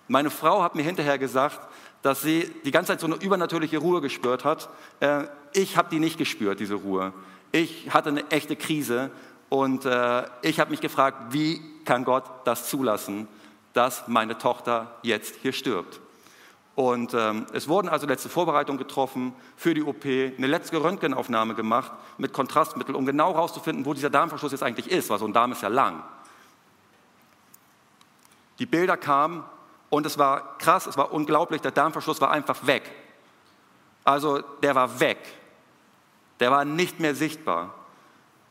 Meine 0.07 0.29
Frau 0.29 0.61
hat 0.61 0.75
mir 0.75 0.83
hinterher 0.83 1.17
gesagt, 1.17 1.59
dass 2.01 2.21
sie 2.21 2.49
die 2.65 2.71
ganze 2.71 2.93
Zeit 2.93 2.99
so 2.99 3.07
eine 3.07 3.15
übernatürliche 3.15 3.79
Ruhe 3.79 4.01
gespürt 4.01 4.45
hat. 4.45 4.69
Äh, 4.99 5.23
ich 5.53 5.75
habe 5.75 5.89
die 5.89 5.99
nicht 5.99 6.17
gespürt, 6.17 6.59
diese 6.59 6.75
Ruhe. 6.75 7.13
Ich 7.51 7.91
hatte 7.93 8.09
eine 8.09 8.29
echte 8.29 8.55
Krise 8.55 9.11
und 9.49 9.85
äh, 9.85 10.23
ich 10.43 10.59
habe 10.59 10.71
mich 10.71 10.81
gefragt, 10.81 11.33
wie 11.33 11.61
kann 11.83 12.05
Gott 12.05 12.23
das 12.45 12.69
zulassen, 12.69 13.27
dass 13.73 14.07
meine 14.07 14.37
Tochter 14.37 14.95
jetzt 15.01 15.35
hier 15.41 15.51
stirbt? 15.51 15.99
Und 16.75 17.13
ähm, 17.13 17.45
es 17.51 17.67
wurden 17.67 17.89
also 17.89 18.07
letzte 18.07 18.29
Vorbereitungen 18.29 18.77
getroffen 18.77 19.33
für 19.57 19.73
die 19.73 19.83
OP, 19.83 20.05
eine 20.05 20.47
letzte 20.47 20.81
Röntgenaufnahme 20.81 21.53
gemacht 21.53 21.91
mit 22.17 22.31
Kontrastmittel, 22.31 22.95
um 22.95 23.05
genau 23.05 23.33
herauszufinden, 23.33 23.85
wo 23.85 23.93
dieser 23.93 24.09
Darmverschluss 24.09 24.53
jetzt 24.53 24.63
eigentlich 24.63 24.89
ist, 24.89 25.09
weil 25.09 25.19
so 25.19 25.25
ein 25.25 25.33
Darm 25.33 25.51
ist 25.51 25.61
ja 25.61 25.67
lang. 25.67 26.03
Die 28.59 28.65
Bilder 28.65 28.97
kamen 28.97 29.43
und 29.89 30.05
es 30.05 30.17
war 30.17 30.57
krass, 30.57 30.87
es 30.87 30.97
war 30.97 31.11
unglaublich, 31.11 31.61
der 31.61 31.71
Darmverschluss 31.71 32.21
war 32.21 32.31
einfach 32.31 32.65
weg. 32.65 32.89
Also 34.03 34.39
der 34.61 34.75
war 34.75 34.99
weg. 34.99 35.17
Der 36.39 36.51
war 36.51 36.65
nicht 36.65 36.99
mehr 36.99 37.15
sichtbar. 37.15 37.73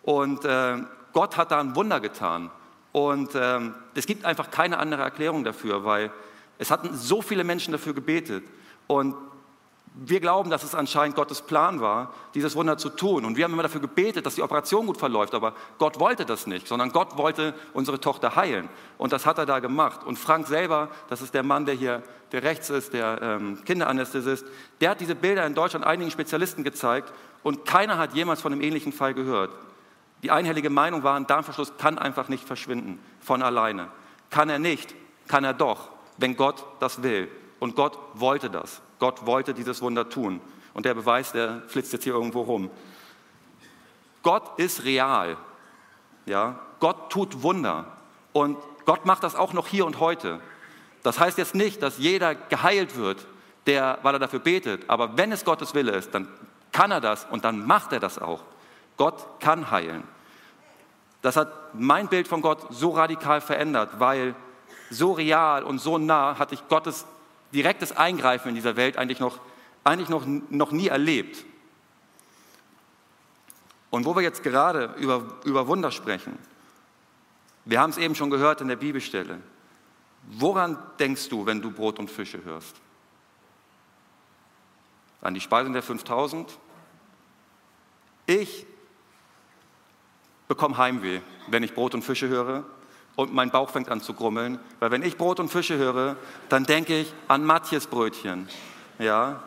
Und 0.02 0.44
äh, 0.44 0.78
Gott 1.12 1.36
hat 1.36 1.50
da 1.50 1.60
ein 1.60 1.74
Wunder 1.74 2.00
getan. 2.00 2.50
Und 2.92 3.34
äh, 3.34 3.60
es 3.94 4.06
gibt 4.06 4.24
einfach 4.24 4.50
keine 4.50 4.78
andere 4.78 5.02
Erklärung 5.02 5.44
dafür, 5.44 5.84
weil 5.84 6.10
es 6.58 6.70
hatten 6.70 6.94
so 6.94 7.22
viele 7.22 7.44
Menschen 7.44 7.72
dafür 7.72 7.94
gebetet. 7.94 8.44
Und 8.86 9.14
wir 10.00 10.20
glauben, 10.20 10.50
dass 10.50 10.62
es 10.62 10.74
anscheinend 10.74 11.16
Gottes 11.16 11.42
Plan 11.42 11.80
war, 11.80 12.12
dieses 12.34 12.54
Wunder 12.54 12.78
zu 12.78 12.88
tun. 12.88 13.24
Und 13.24 13.36
wir 13.36 13.44
haben 13.44 13.52
immer 13.52 13.64
dafür 13.64 13.80
gebetet, 13.80 14.26
dass 14.26 14.36
die 14.36 14.42
Operation 14.42 14.86
gut 14.86 14.96
verläuft. 14.96 15.34
Aber 15.34 15.54
Gott 15.78 15.98
wollte 15.98 16.24
das 16.24 16.46
nicht, 16.46 16.68
sondern 16.68 16.92
Gott 16.92 17.16
wollte 17.16 17.54
unsere 17.72 18.00
Tochter 18.00 18.36
heilen. 18.36 18.68
Und 18.96 19.12
das 19.12 19.26
hat 19.26 19.38
er 19.38 19.46
da 19.46 19.58
gemacht. 19.58 20.04
Und 20.04 20.16
Frank 20.16 20.46
selber, 20.46 20.88
das 21.08 21.20
ist 21.20 21.34
der 21.34 21.42
Mann, 21.42 21.66
der 21.66 21.74
hier 21.74 22.02
der 22.30 22.42
rechts 22.42 22.70
ist, 22.70 22.92
der 22.92 23.20
ähm, 23.22 23.64
Kinderanästhesist, 23.64 24.46
der 24.80 24.90
hat 24.90 25.00
diese 25.00 25.14
Bilder 25.14 25.46
in 25.46 25.54
Deutschland 25.54 25.84
einigen 25.84 26.10
Spezialisten 26.10 26.62
gezeigt. 26.62 27.12
Und 27.42 27.64
keiner 27.64 27.98
hat 27.98 28.14
jemals 28.14 28.40
von 28.40 28.52
einem 28.52 28.62
ähnlichen 28.62 28.92
Fall 28.92 29.14
gehört. 29.14 29.50
Die 30.22 30.30
einhellige 30.30 30.70
Meinung 30.70 31.02
war, 31.02 31.16
ein 31.16 31.26
Darmverschluss 31.26 31.72
kann 31.78 31.98
einfach 31.98 32.28
nicht 32.28 32.44
verschwinden 32.44 33.00
von 33.20 33.42
alleine. 33.42 33.88
Kann 34.30 34.48
er 34.50 34.58
nicht, 34.58 34.94
kann 35.26 35.44
er 35.44 35.54
doch, 35.54 35.90
wenn 36.18 36.36
Gott 36.36 36.64
das 36.80 37.02
will. 37.02 37.30
Und 37.58 37.74
Gott 37.74 37.98
wollte 38.14 38.50
das. 38.50 38.82
Gott 38.98 39.26
wollte 39.26 39.54
dieses 39.54 39.80
Wunder 39.80 40.08
tun. 40.08 40.40
Und 40.74 40.84
der 40.84 40.94
Beweis, 40.94 41.32
der 41.32 41.62
flitzt 41.66 41.92
jetzt 41.92 42.04
hier 42.04 42.14
irgendwo 42.14 42.42
rum. 42.42 42.70
Gott 44.22 44.58
ist 44.58 44.84
real. 44.84 45.36
Ja? 46.26 46.58
Gott 46.80 47.10
tut 47.10 47.42
Wunder. 47.42 47.86
Und 48.32 48.58
Gott 48.84 49.06
macht 49.06 49.22
das 49.22 49.34
auch 49.34 49.52
noch 49.52 49.66
hier 49.66 49.86
und 49.86 50.00
heute. 50.00 50.40
Das 51.02 51.18
heißt 51.18 51.38
jetzt 51.38 51.54
nicht, 51.54 51.82
dass 51.82 51.98
jeder 51.98 52.34
geheilt 52.34 52.96
wird, 52.96 53.26
der, 53.66 53.98
weil 54.02 54.14
er 54.14 54.18
dafür 54.18 54.40
betet. 54.40 54.88
Aber 54.88 55.16
wenn 55.16 55.32
es 55.32 55.44
Gottes 55.44 55.74
Wille 55.74 55.92
ist, 55.92 56.14
dann 56.14 56.28
kann 56.72 56.90
er 56.90 57.00
das 57.00 57.26
und 57.30 57.44
dann 57.44 57.66
macht 57.66 57.92
er 57.92 58.00
das 58.00 58.18
auch. 58.18 58.42
Gott 58.96 59.40
kann 59.40 59.70
heilen. 59.70 60.04
Das 61.22 61.36
hat 61.36 61.74
mein 61.74 62.08
Bild 62.08 62.28
von 62.28 62.42
Gott 62.42 62.66
so 62.70 62.90
radikal 62.90 63.40
verändert, 63.40 63.98
weil 63.98 64.34
so 64.90 65.12
real 65.12 65.62
und 65.62 65.78
so 65.78 65.98
nah 65.98 66.38
hatte 66.38 66.54
ich 66.54 66.66
Gottes 66.68 67.06
direktes 67.52 67.92
Eingreifen 67.92 68.48
in 68.48 68.54
dieser 68.54 68.76
Welt 68.76 68.96
eigentlich 68.96 69.20
noch, 69.20 69.40
eigentlich 69.84 70.08
noch, 70.08 70.24
noch 70.26 70.72
nie 70.72 70.88
erlebt. 70.88 71.44
Und 73.90 74.04
wo 74.04 74.14
wir 74.14 74.22
jetzt 74.22 74.42
gerade 74.42 74.94
über, 74.98 75.38
über 75.44 75.66
Wunder 75.66 75.90
sprechen, 75.90 76.38
wir 77.64 77.80
haben 77.80 77.90
es 77.90 77.98
eben 77.98 78.14
schon 78.14 78.30
gehört 78.30 78.60
in 78.60 78.68
der 78.68 78.76
Bibelstelle. 78.76 79.40
Woran 80.30 80.78
denkst 80.98 81.28
du, 81.28 81.46
wenn 81.46 81.62
du 81.62 81.70
Brot 81.70 81.98
und 81.98 82.10
Fische 82.10 82.44
hörst? 82.44 82.76
An 85.20 85.34
die 85.34 85.40
Speisung 85.40 85.72
der 85.72 85.82
5000? 85.82 86.58
Ich 88.26 88.66
bekomme 90.48 90.76
Heimweh, 90.76 91.20
wenn 91.48 91.62
ich 91.62 91.74
Brot 91.74 91.94
und 91.94 92.02
Fische 92.02 92.28
höre 92.28 92.64
und 93.18 93.34
mein 93.34 93.50
Bauch 93.50 93.70
fängt 93.70 93.88
an 93.88 94.00
zu 94.00 94.14
grummeln, 94.14 94.60
weil 94.78 94.92
wenn 94.92 95.02
ich 95.02 95.16
Brot 95.16 95.40
und 95.40 95.48
Fische 95.48 95.76
höre, 95.76 96.14
dann 96.48 96.62
denke 96.62 97.00
ich 97.00 97.12
an 97.26 97.44
Matjes 97.44 97.88
Brötchen. 97.88 98.48
Ja, 99.00 99.42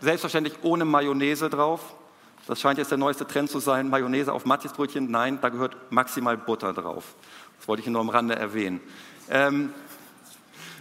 selbstverständlich 0.00 0.56
ohne 0.62 0.84
Mayonnaise 0.84 1.48
drauf. 1.48 1.94
Das 2.48 2.60
scheint 2.60 2.76
jetzt 2.76 2.90
der 2.90 2.98
neueste 2.98 3.24
Trend 3.24 3.50
zu 3.50 3.60
sein, 3.60 3.88
Mayonnaise 3.88 4.32
auf 4.32 4.46
Matjes 4.46 4.72
Brötchen. 4.72 5.12
Nein, 5.12 5.38
da 5.40 5.48
gehört 5.48 5.76
maximal 5.90 6.36
Butter 6.36 6.72
drauf. 6.72 7.14
Das 7.56 7.68
wollte 7.68 7.82
ich 7.82 7.88
nur 7.88 8.00
am 8.00 8.08
Rande 8.08 8.34
erwähnen. 8.34 8.80
Ähm, 9.30 9.72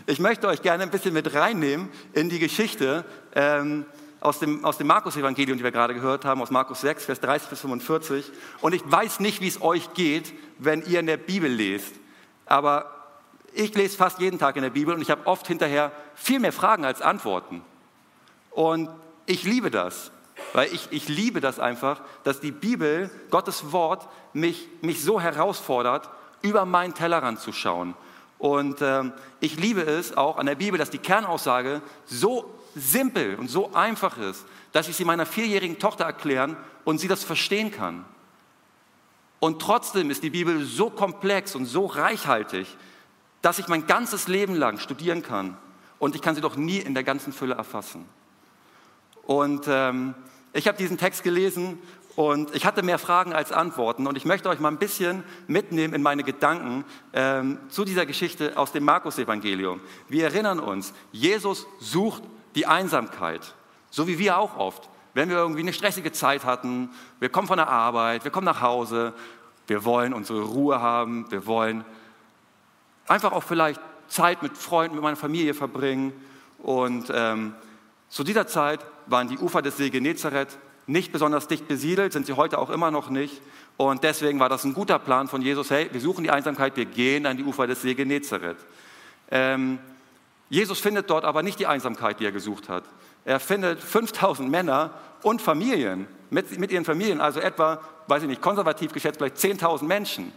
ich 0.07 0.17
möchte 0.17 0.47
euch 0.47 0.63
gerne 0.63 0.81
ein 0.81 0.89
bisschen 0.89 1.13
mit 1.13 1.35
reinnehmen 1.35 1.87
in 2.13 2.29
die 2.29 2.39
Geschichte 2.39 3.05
ähm, 3.35 3.85
aus 4.21 4.39
dem, 4.39 4.65
aus 4.65 4.79
dem 4.79 4.87
Markus-Evangelium, 4.87 5.59
die 5.59 5.63
wir 5.63 5.71
gerade 5.71 5.93
gehört 5.93 6.25
haben, 6.25 6.41
aus 6.41 6.49
Markus 6.49 6.81
6, 6.81 7.05
Vers 7.05 7.19
30 7.19 7.47
bis 7.49 7.59
45. 7.61 8.31
Und 8.61 8.73
ich 8.73 8.81
weiß 8.83 9.19
nicht, 9.19 9.39
wie 9.39 9.49
es 9.49 9.61
euch 9.61 9.93
geht, 9.93 10.33
wenn 10.57 10.83
ihr 10.83 10.99
in 10.99 11.05
der 11.05 11.17
Bibel 11.17 11.51
lest. 11.51 11.93
Aber 12.47 12.93
ich 13.53 13.73
lese 13.75 13.97
fast 13.97 14.19
jeden 14.19 14.39
Tag 14.39 14.55
in 14.55 14.63
der 14.63 14.69
Bibel 14.69 14.93
und 14.93 15.01
ich 15.01 15.09
habe 15.09 15.25
oft 15.25 15.47
hinterher 15.47 15.91
viel 16.15 16.39
mehr 16.39 16.53
Fragen 16.53 16.85
als 16.85 17.01
Antworten. 17.01 17.61
Und 18.51 18.89
ich 19.25 19.43
liebe 19.43 19.71
das, 19.71 20.11
weil 20.53 20.71
ich, 20.73 20.87
ich 20.91 21.09
liebe 21.09 21.41
das 21.41 21.59
einfach, 21.59 22.01
dass 22.23 22.39
die 22.39 22.51
Bibel, 22.51 23.09
Gottes 23.29 23.71
Wort, 23.71 24.07
mich, 24.33 24.67
mich 24.81 25.03
so 25.03 25.19
herausfordert, 25.19 26.09
über 26.41 26.65
meinen 26.65 26.93
Tellerrand 26.93 27.39
zu 27.39 27.51
schauen. 27.51 27.95
Und 28.37 28.81
ähm, 28.81 29.13
ich 29.39 29.59
liebe 29.59 29.81
es 29.81 30.15
auch 30.15 30.37
an 30.37 30.45
der 30.45 30.55
Bibel, 30.55 30.77
dass 30.77 30.91
die 30.91 30.99
Kernaussage 30.99 31.81
so 32.05 32.53
simpel 32.75 33.35
und 33.35 33.49
so 33.49 33.73
einfach 33.73 34.17
ist, 34.17 34.45
dass 34.71 34.87
ich 34.87 34.95
sie 34.95 35.05
meiner 35.05 35.25
vierjährigen 35.25 35.79
Tochter 35.79 36.05
erklären 36.05 36.55
und 36.83 36.99
sie 36.99 37.07
das 37.07 37.23
verstehen 37.23 37.71
kann. 37.71 38.05
Und 39.39 39.61
trotzdem 39.61 40.09
ist 40.09 40.23
die 40.23 40.29
Bibel 40.29 40.65
so 40.65 40.89
komplex 40.89 41.55
und 41.55 41.65
so 41.65 41.85
reichhaltig, 41.85 42.67
dass 43.41 43.59
ich 43.59 43.67
mein 43.67 43.85
ganzes 43.85 44.27
Leben 44.27 44.55
lang 44.55 44.79
studieren 44.79 45.21
kann 45.21 45.57
und 45.99 46.15
ich 46.15 46.21
kann 46.21 46.35
sie 46.35 46.41
doch 46.41 46.55
nie 46.55 46.79
in 46.79 46.93
der 46.93 47.03
ganzen 47.03 47.33
Fülle 47.33 47.55
erfassen. 47.55 48.05
Und 49.23 49.65
ähm, 49.67 50.15
ich 50.53 50.67
habe 50.67 50.77
diesen 50.77 50.97
Text 50.97 51.23
gelesen 51.23 51.77
und 52.15 52.55
ich 52.55 52.65
hatte 52.65 52.81
mehr 52.81 52.97
Fragen 52.97 53.33
als 53.33 53.51
Antworten 53.51 54.07
und 54.07 54.17
ich 54.17 54.25
möchte 54.25 54.49
euch 54.49 54.59
mal 54.59 54.69
ein 54.69 54.79
bisschen 54.79 55.23
mitnehmen 55.45 55.93
in 55.93 56.01
meine 56.01 56.23
Gedanken 56.23 56.83
ähm, 57.13 57.59
zu 57.69 57.85
dieser 57.85 58.07
Geschichte 58.07 58.57
aus 58.57 58.71
dem 58.71 58.85
Markus-Evangelium. 58.85 59.81
Wir 60.09 60.23
erinnern 60.23 60.59
uns, 60.59 60.93
Jesus 61.11 61.67
sucht 61.79 62.23
die 62.55 62.65
Einsamkeit, 62.65 63.53
so 63.91 64.07
wie 64.07 64.17
wir 64.17 64.39
auch 64.39 64.57
oft 64.57 64.89
wenn 65.17 65.29
wir 65.29 65.37
irgendwie 65.37 65.61
eine 65.61 65.73
stressige 65.73 66.11
Zeit 66.11 66.45
hatten, 66.45 66.91
wir 67.19 67.29
kommen 67.29 67.47
von 67.47 67.57
der 67.57 67.69
Arbeit, 67.69 68.23
wir 68.23 68.29
kommen 68.29 68.45
nach 68.45 68.61
Hause, 68.61 69.13
wir 69.65 69.83
wollen 69.83 70.13
unsere 70.13 70.43
Ruhe 70.43 70.79
haben, 70.79 71.25
wir 71.31 71.47
wollen 71.47 71.83
einfach 73.07 73.31
auch 73.31 73.41
vielleicht 73.41 73.81
Zeit 74.07 74.43
mit 74.43 74.55
Freunden, 74.55 74.93
mit 74.93 75.01
meiner 75.01 75.15
Familie 75.15 75.55
verbringen. 75.55 76.13
Und 76.59 77.11
ähm, 77.11 77.55
zu 78.09 78.23
dieser 78.23 78.45
Zeit 78.45 78.79
waren 79.07 79.27
die 79.27 79.39
Ufer 79.39 79.63
des 79.63 79.77
See 79.77 79.89
Genezareth 79.89 80.55
nicht 80.85 81.11
besonders 81.11 81.47
dicht 81.47 81.67
besiedelt, 81.67 82.13
sind 82.13 82.27
sie 82.27 82.33
heute 82.33 82.59
auch 82.59 82.69
immer 82.69 82.91
noch 82.91 83.09
nicht. 83.09 83.41
Und 83.75 84.03
deswegen 84.03 84.39
war 84.39 84.49
das 84.49 84.65
ein 84.65 84.75
guter 84.75 84.99
Plan 84.99 85.27
von 85.27 85.41
Jesus, 85.41 85.71
hey, 85.71 85.89
wir 85.91 85.99
suchen 85.99 86.25
die 86.25 86.31
Einsamkeit, 86.31 86.77
wir 86.77 86.85
gehen 86.85 87.25
an 87.25 87.37
die 87.37 87.43
Ufer 87.43 87.65
des 87.65 87.81
See 87.81 87.95
Genezareth. 87.95 88.57
Ähm, 89.31 89.79
Jesus 90.47 90.79
findet 90.79 91.09
dort 91.09 91.25
aber 91.25 91.41
nicht 91.41 91.57
die 91.57 91.65
Einsamkeit, 91.65 92.19
die 92.19 92.25
er 92.25 92.31
gesucht 92.31 92.69
hat. 92.69 92.83
Er 93.27 93.41
findet 93.41 93.83
5000 93.83 94.49
Männer 94.49 94.91
und 95.21 95.41
Familien, 95.41 96.07
mit, 96.29 96.57
mit 96.57 96.71
ihren 96.71 96.85
Familien, 96.85 97.19
also 97.19 97.41
etwa, 97.41 97.81
weiß 98.07 98.21
ich 98.21 98.29
nicht, 98.29 98.41
konservativ 98.41 98.93
geschätzt 98.93 99.17
vielleicht 99.17 99.35
10.000 99.35 99.83
Menschen. 99.83 100.31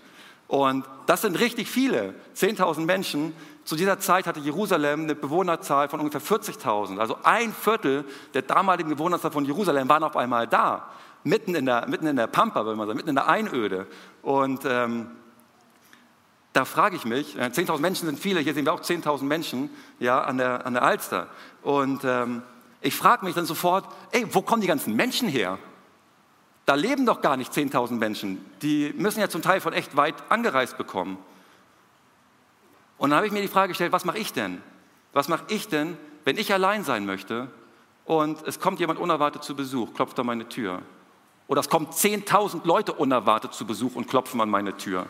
Und 0.49 0.85
das 1.07 1.23
sind 1.23 1.39
richtig 1.39 1.71
viele, 1.71 2.15
10.000 2.35 2.81
Menschen. 2.81 3.33
Zu 3.63 3.77
dieser 3.77 4.01
Zeit 4.01 4.27
hatte 4.27 4.41
Jerusalem 4.41 5.03
eine 5.03 5.15
Bewohnerzahl 5.15 5.89
von 5.89 6.01
ungefähr 6.01 6.21
40.000. 6.21 6.99
Also 6.99 7.17
ein 7.23 7.53
Viertel 7.53 8.05
der 8.35 8.43
damaligen 8.43 8.91
Bewohnerzahl 8.91 9.31
von 9.31 9.45
Jerusalem 9.45 9.89
waren 9.89 10.03
auf 10.03 10.17
einmal 10.17 10.49
da, 10.49 10.89
mitten 11.23 11.55
in 11.55 11.67
der, 11.67 11.87
mitten 11.87 12.09
in 12.09 12.17
der 12.17 12.27
Pampa, 12.27 12.67
wenn 12.67 12.77
man 12.77 12.89
sagt, 12.89 12.97
mitten 12.97 13.11
in 13.11 13.15
der 13.15 13.29
Einöde. 13.29 13.87
Und 14.23 14.63
ähm, 14.65 15.13
da 16.55 16.65
frage 16.65 16.97
ich 16.97 17.05
mich, 17.05 17.37
10.000 17.37 17.77
äh, 17.77 17.79
Menschen 17.79 18.07
sind 18.07 18.19
viele, 18.19 18.41
hier 18.41 18.53
sehen 18.53 18.65
wir 18.65 18.73
auch 18.73 18.83
10.000 18.83 19.23
Menschen 19.23 19.71
ja, 20.01 20.21
an, 20.21 20.39
der, 20.39 20.67
an 20.67 20.75
der 20.75 20.83
Alster. 20.83 21.29
Und 21.63 22.03
ähm, 22.03 22.43
ich 22.81 22.95
frage 22.95 23.25
mich 23.25 23.35
dann 23.35 23.47
sofort, 23.47 23.85
ey, 24.13 24.27
wo 24.35 24.43
kommen 24.43 24.63
die 24.63 24.69
ganzen 24.69 24.97
Menschen 24.97 25.29
her? 25.29 25.59
Da 26.67 26.75
leben 26.75 27.05
doch 27.05 27.21
gar 27.21 27.37
nicht 27.37 27.53
10.000 27.53 27.93
Menschen. 27.93 28.45
Die 28.63 28.95
müssen 28.97 29.21
ja 29.21 29.29
zum 29.29 29.43
Teil 29.43 29.61
von 29.61 29.73
echt 29.73 29.97
weit 29.97 30.15
angereist 30.29 30.79
bekommen. 30.79 31.19
Und 32.97 33.11
dann 33.11 33.17
habe 33.17 33.27
ich 33.27 33.33
mir 33.33 33.43
die 33.43 33.49
Frage 33.49 33.69
gestellt, 33.69 33.93
was 33.93 34.05
mache 34.05 34.19
ich 34.19 34.33
denn? 34.33 34.63
Was 35.13 35.29
mache 35.29 35.45
ich 35.49 35.69
denn, 35.69 35.97
wenn 36.25 36.39
ich 36.39 36.53
allein 36.53 36.85
sein 36.85 37.07
möchte 37.07 37.49
und 38.05 38.47
es 38.47 38.61
kommt 38.61 38.79
jemand 38.79 39.01
unerwartet 39.01 39.43
zu 39.43 39.57
Besuch, 39.57 39.95
klopft 39.95 40.19
an 40.21 40.27
meine 40.27 40.49
Tür? 40.49 40.83
Oder 41.49 41.61
es 41.61 41.69
kommen 41.69 41.89
10.000 41.89 42.61
Leute 42.65 42.93
unerwartet 42.93 43.53
zu 43.53 43.67
Besuch 43.67 43.97
und 43.97 44.07
klopfen 44.07 44.41
an 44.41 44.49
meine 44.49 44.77
Tür. 44.77 45.07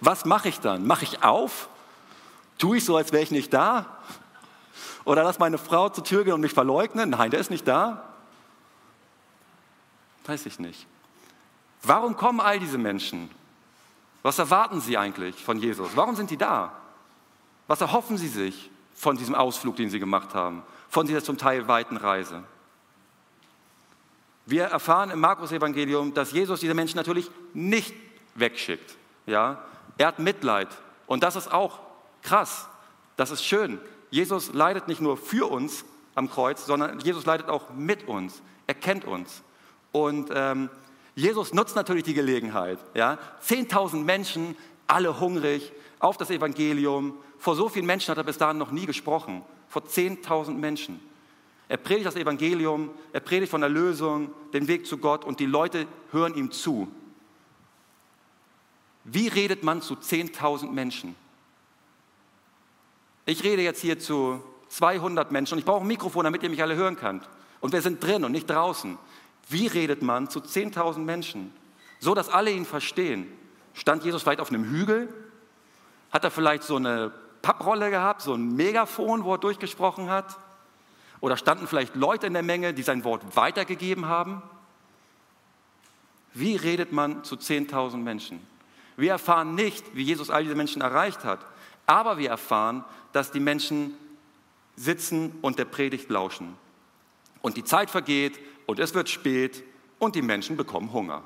Was 0.00 0.24
mache 0.24 0.48
ich 0.48 0.58
dann? 0.58 0.86
Mache 0.86 1.04
ich 1.04 1.22
auf? 1.22 1.68
Tue 2.58 2.78
ich 2.78 2.84
so, 2.84 2.96
als 2.96 3.12
wäre 3.12 3.22
ich 3.22 3.30
nicht 3.30 3.54
da? 3.54 3.86
Oder 5.04 5.24
lass 5.24 5.38
meine 5.38 5.58
Frau 5.58 5.88
zur 5.88 6.04
Tür 6.04 6.24
gehen 6.24 6.34
und 6.34 6.40
mich 6.40 6.52
verleugnen? 6.52 7.10
Nein, 7.10 7.30
der 7.30 7.40
ist 7.40 7.50
nicht 7.50 7.66
da. 7.66 8.04
Weiß 10.24 10.46
ich 10.46 10.58
nicht. 10.58 10.86
Warum 11.82 12.16
kommen 12.16 12.40
all 12.40 12.60
diese 12.60 12.78
Menschen? 12.78 13.30
Was 14.22 14.38
erwarten 14.38 14.80
sie 14.80 14.96
eigentlich 14.96 15.42
von 15.42 15.58
Jesus? 15.58 15.90
Warum 15.96 16.14
sind 16.14 16.30
die 16.30 16.36
da? 16.36 16.72
Was 17.66 17.80
erhoffen 17.80 18.16
sie 18.16 18.28
sich 18.28 18.70
von 18.94 19.16
diesem 19.16 19.34
Ausflug, 19.34 19.76
den 19.76 19.90
sie 19.90 19.98
gemacht 19.98 20.34
haben, 20.34 20.62
von 20.88 21.06
dieser 21.06 21.24
zum 21.24 21.38
Teil 21.38 21.66
weiten 21.66 21.96
Reise? 21.96 22.44
Wir 24.46 24.64
erfahren 24.64 25.10
im 25.10 25.20
Markus-Evangelium, 25.20 26.14
dass 26.14 26.32
Jesus 26.32 26.60
diese 26.60 26.74
Menschen 26.74 26.96
natürlich 26.96 27.30
nicht 27.54 27.94
wegschickt. 28.34 28.96
Ja? 29.26 29.64
Er 29.98 30.08
hat 30.08 30.18
Mitleid. 30.18 30.68
Und 31.06 31.22
das 31.22 31.36
ist 31.36 31.52
auch 31.52 31.80
krass. 32.22 32.68
Das 33.16 33.30
ist 33.30 33.44
schön. 33.44 33.80
Jesus 34.12 34.52
leidet 34.52 34.88
nicht 34.88 35.00
nur 35.00 35.16
für 35.16 35.50
uns 35.50 35.86
am 36.14 36.30
Kreuz, 36.30 36.66
sondern 36.66 37.00
Jesus 37.00 37.24
leidet 37.24 37.48
auch 37.48 37.70
mit 37.70 38.06
uns. 38.06 38.42
Er 38.66 38.74
kennt 38.74 39.06
uns. 39.06 39.42
Und 39.90 40.28
ähm, 40.34 40.68
Jesus 41.14 41.54
nutzt 41.54 41.74
natürlich 41.76 42.04
die 42.04 42.12
Gelegenheit. 42.12 42.78
Ja? 42.92 43.18
10.000 43.42 44.04
Menschen, 44.04 44.54
alle 44.86 45.18
hungrig, 45.18 45.72
auf 45.98 46.18
das 46.18 46.30
Evangelium. 46.30 47.14
Vor 47.38 47.56
so 47.56 47.70
vielen 47.70 47.86
Menschen 47.86 48.10
hat 48.10 48.18
er 48.18 48.24
bis 48.24 48.36
dahin 48.36 48.58
noch 48.58 48.70
nie 48.70 48.84
gesprochen. 48.84 49.40
Vor 49.68 49.82
10.000 49.82 50.50
Menschen. 50.50 51.00
Er 51.70 51.78
predigt 51.78 52.06
das 52.06 52.16
Evangelium, 52.16 52.90
er 53.14 53.20
predigt 53.20 53.50
von 53.50 53.62
der 53.62 53.70
Lösung, 53.70 54.30
den 54.52 54.68
Weg 54.68 54.86
zu 54.86 54.98
Gott 54.98 55.24
und 55.24 55.40
die 55.40 55.46
Leute 55.46 55.86
hören 56.10 56.34
ihm 56.34 56.50
zu. 56.50 56.86
Wie 59.04 59.28
redet 59.28 59.62
man 59.62 59.80
zu 59.80 59.94
10.000 59.94 60.70
Menschen? 60.70 61.16
Ich 63.32 63.44
rede 63.44 63.62
jetzt 63.62 63.80
hier 63.80 63.98
zu 63.98 64.42
200 64.68 65.32
Menschen 65.32 65.54
und 65.54 65.60
ich 65.60 65.64
brauche 65.64 65.80
ein 65.80 65.86
Mikrofon, 65.86 66.24
damit 66.24 66.42
ihr 66.42 66.50
mich 66.50 66.60
alle 66.60 66.74
hören 66.74 66.96
könnt. 66.96 67.26
Und 67.60 67.72
wir 67.72 67.80
sind 67.80 68.04
drin 68.04 68.24
und 68.24 68.32
nicht 68.32 68.50
draußen. 68.50 68.98
Wie 69.48 69.68
redet 69.68 70.02
man 70.02 70.28
zu 70.28 70.40
10.000 70.40 70.98
Menschen? 70.98 71.50
So, 71.98 72.14
dass 72.14 72.28
alle 72.28 72.50
ihn 72.50 72.66
verstehen. 72.66 73.26
Stand 73.72 74.04
Jesus 74.04 74.22
vielleicht 74.22 74.40
auf 74.40 74.50
einem 74.50 74.64
Hügel? 74.64 75.08
Hat 76.10 76.24
er 76.24 76.30
vielleicht 76.30 76.62
so 76.62 76.76
eine 76.76 77.10
Papprolle 77.40 77.88
gehabt, 77.88 78.20
so 78.20 78.34
ein 78.34 78.54
Megafon, 78.54 79.24
wo 79.24 79.32
er 79.32 79.38
durchgesprochen 79.38 80.10
hat? 80.10 80.36
Oder 81.20 81.38
standen 81.38 81.66
vielleicht 81.66 81.96
Leute 81.96 82.26
in 82.26 82.34
der 82.34 82.42
Menge, 82.42 82.74
die 82.74 82.82
sein 82.82 83.02
Wort 83.02 83.34
weitergegeben 83.34 84.08
haben? 84.08 84.42
Wie 86.34 86.56
redet 86.56 86.92
man 86.92 87.24
zu 87.24 87.36
10.000 87.36 87.96
Menschen? 87.96 88.46
Wir 88.96 89.12
erfahren 89.12 89.54
nicht, 89.54 89.84
wie 89.94 90.02
Jesus 90.02 90.30
all 90.30 90.42
diese 90.42 90.54
Menschen 90.54 90.82
erreicht 90.82 91.24
hat, 91.24 91.40
aber 91.86 92.18
wir 92.18 92.30
erfahren, 92.30 92.84
dass 93.12 93.30
die 93.30 93.40
Menschen 93.40 93.94
sitzen 94.76 95.38
und 95.42 95.58
der 95.58 95.64
Predigt 95.64 96.10
lauschen. 96.10 96.56
Und 97.40 97.56
die 97.56 97.64
Zeit 97.64 97.90
vergeht 97.90 98.38
und 98.66 98.78
es 98.78 98.94
wird 98.94 99.08
spät 99.08 99.62
und 99.98 100.14
die 100.14 100.22
Menschen 100.22 100.56
bekommen 100.56 100.92
Hunger. 100.92 101.22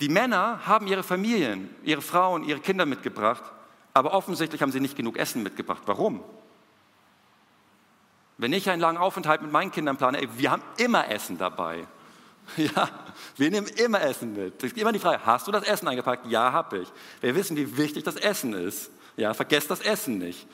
Die 0.00 0.08
Männer 0.08 0.66
haben 0.66 0.86
ihre 0.86 1.02
Familien, 1.02 1.74
ihre 1.82 2.00
Frauen, 2.00 2.44
ihre 2.44 2.60
Kinder 2.60 2.86
mitgebracht, 2.86 3.42
aber 3.92 4.14
offensichtlich 4.14 4.62
haben 4.62 4.72
sie 4.72 4.80
nicht 4.80 4.96
genug 4.96 5.18
Essen 5.18 5.42
mitgebracht. 5.42 5.82
Warum? 5.86 6.22
Wenn 8.38 8.54
ich 8.54 8.70
einen 8.70 8.80
langen 8.80 8.96
Aufenthalt 8.96 9.42
mit 9.42 9.52
meinen 9.52 9.70
Kindern 9.70 9.98
plane, 9.98 10.22
ey, 10.22 10.28
wir 10.38 10.50
haben 10.50 10.62
immer 10.78 11.10
Essen 11.10 11.36
dabei. 11.36 11.86
Ja, 12.56 12.88
wir 13.36 13.50
nehmen 13.50 13.66
immer 13.68 14.00
Essen 14.00 14.32
mit. 14.32 14.62
Es 14.62 14.72
ist 14.72 14.78
immer 14.78 14.92
die 14.92 14.98
Frage, 14.98 15.24
hast 15.24 15.46
du 15.46 15.52
das 15.52 15.64
Essen 15.64 15.88
eingepackt? 15.88 16.26
Ja, 16.26 16.52
habe 16.52 16.78
ich. 16.78 16.88
Wir 17.20 17.34
wissen, 17.34 17.56
wie 17.56 17.76
wichtig 17.76 18.04
das 18.04 18.16
Essen 18.16 18.52
ist. 18.54 18.90
Ja, 19.16 19.34
vergesst 19.34 19.70
das 19.70 19.80
Essen 19.80 20.18
nicht. 20.18 20.46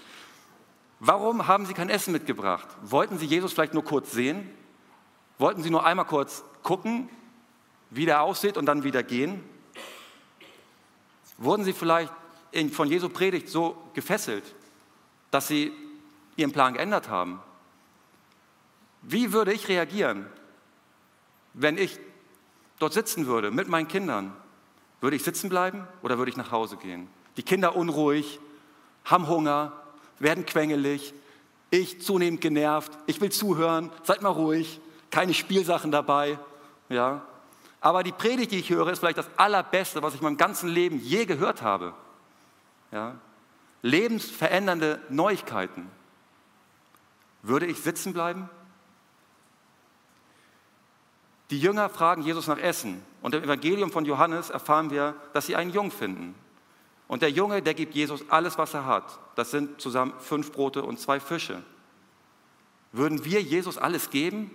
Warum 0.98 1.46
haben 1.46 1.66
sie 1.66 1.74
kein 1.74 1.90
Essen 1.90 2.12
mitgebracht? 2.12 2.66
Wollten 2.82 3.18
sie 3.18 3.26
Jesus 3.26 3.52
vielleicht 3.52 3.74
nur 3.74 3.84
kurz 3.84 4.12
sehen? 4.12 4.50
Wollten 5.38 5.62
sie 5.62 5.70
nur 5.70 5.84
einmal 5.84 6.06
kurz 6.06 6.42
gucken, 6.62 7.08
wie 7.90 8.06
der 8.06 8.22
aussieht 8.22 8.56
und 8.56 8.66
dann 8.66 8.82
wieder 8.82 9.02
gehen? 9.02 9.44
Wurden 11.38 11.64
sie 11.64 11.74
vielleicht 11.74 12.12
von 12.72 12.88
Jesu 12.88 13.10
Predigt 13.10 13.48
so 13.48 13.76
gefesselt, 13.92 14.54
dass 15.30 15.48
sie 15.48 15.72
ihren 16.36 16.52
Plan 16.52 16.72
geändert 16.72 17.10
haben? 17.10 17.40
Wie 19.02 19.32
würde 19.32 19.52
ich 19.52 19.68
reagieren, 19.68 20.26
wenn 21.56 21.78
ich 21.78 21.98
dort 22.78 22.92
sitzen 22.92 23.26
würde 23.26 23.50
mit 23.50 23.68
meinen 23.68 23.88
Kindern? 23.88 24.32
Würde 25.00 25.16
ich 25.16 25.24
sitzen 25.24 25.48
bleiben 25.48 25.86
oder 26.02 26.18
würde 26.18 26.30
ich 26.30 26.36
nach 26.36 26.52
Hause 26.52 26.76
gehen? 26.76 27.08
Die 27.36 27.42
Kinder 27.42 27.76
unruhig, 27.76 28.38
haben 29.04 29.28
Hunger, 29.28 29.72
werden 30.18 30.46
quengelig, 30.46 31.12
ich 31.70 32.00
zunehmend 32.00 32.40
genervt, 32.40 32.92
ich 33.06 33.20
will 33.20 33.30
zuhören, 33.30 33.90
seid 34.04 34.22
mal 34.22 34.30
ruhig, 34.30 34.80
keine 35.10 35.34
Spielsachen 35.34 35.90
dabei. 35.90 36.38
Ja? 36.88 37.22
Aber 37.80 38.02
die 38.02 38.12
Predigt, 38.12 38.52
die 38.52 38.58
ich 38.58 38.70
höre, 38.70 38.88
ist 38.88 39.00
vielleicht 39.00 39.18
das 39.18 39.30
Allerbeste, 39.36 40.02
was 40.02 40.14
ich 40.14 40.20
in 40.20 40.24
meinem 40.24 40.36
ganzen 40.36 40.68
Leben 40.68 41.00
je 41.00 41.24
gehört 41.24 41.62
habe. 41.62 41.94
Ja? 42.92 43.16
Lebensverändernde 43.82 45.00
Neuigkeiten. 45.08 45.90
Würde 47.42 47.66
ich 47.66 47.80
sitzen 47.80 48.12
bleiben? 48.12 48.48
Die 51.50 51.60
Jünger 51.60 51.88
fragen 51.88 52.22
Jesus 52.22 52.46
nach 52.46 52.58
Essen. 52.58 53.02
Und 53.22 53.34
im 53.34 53.44
Evangelium 53.44 53.90
von 53.90 54.04
Johannes 54.04 54.50
erfahren 54.50 54.90
wir, 54.90 55.14
dass 55.32 55.46
sie 55.46 55.56
einen 55.56 55.72
Jungen 55.72 55.90
finden. 55.90 56.34
Und 57.08 57.22
der 57.22 57.30
Junge, 57.30 57.62
der 57.62 57.74
gibt 57.74 57.94
Jesus 57.94 58.24
alles, 58.30 58.58
was 58.58 58.74
er 58.74 58.86
hat. 58.86 59.18
Das 59.36 59.50
sind 59.50 59.80
zusammen 59.80 60.12
fünf 60.18 60.52
Brote 60.52 60.82
und 60.82 60.98
zwei 60.98 61.20
Fische. 61.20 61.62
Würden 62.92 63.24
wir 63.24 63.42
Jesus 63.42 63.78
alles 63.78 64.10
geben? 64.10 64.50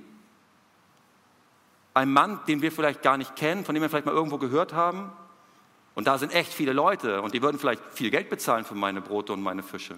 Ein 1.93 2.11
Mann, 2.11 2.39
den 2.47 2.61
wir 2.61 2.71
vielleicht 2.71 3.01
gar 3.01 3.17
nicht 3.17 3.35
kennen, 3.35 3.65
von 3.65 3.75
dem 3.75 3.81
wir 3.81 3.89
vielleicht 3.89 4.05
mal 4.05 4.15
irgendwo 4.15 4.37
gehört 4.37 4.73
haben. 4.73 5.11
Und 5.95 6.07
da 6.07 6.17
sind 6.17 6.33
echt 6.33 6.53
viele 6.53 6.73
Leute 6.73 7.21
und 7.21 7.33
die 7.33 7.41
würden 7.41 7.59
vielleicht 7.59 7.81
viel 7.91 8.09
Geld 8.09 8.29
bezahlen 8.29 8.63
für 8.63 8.75
meine 8.75 9.01
Brote 9.01 9.33
und 9.33 9.41
meine 9.41 9.63
Fische. 9.63 9.97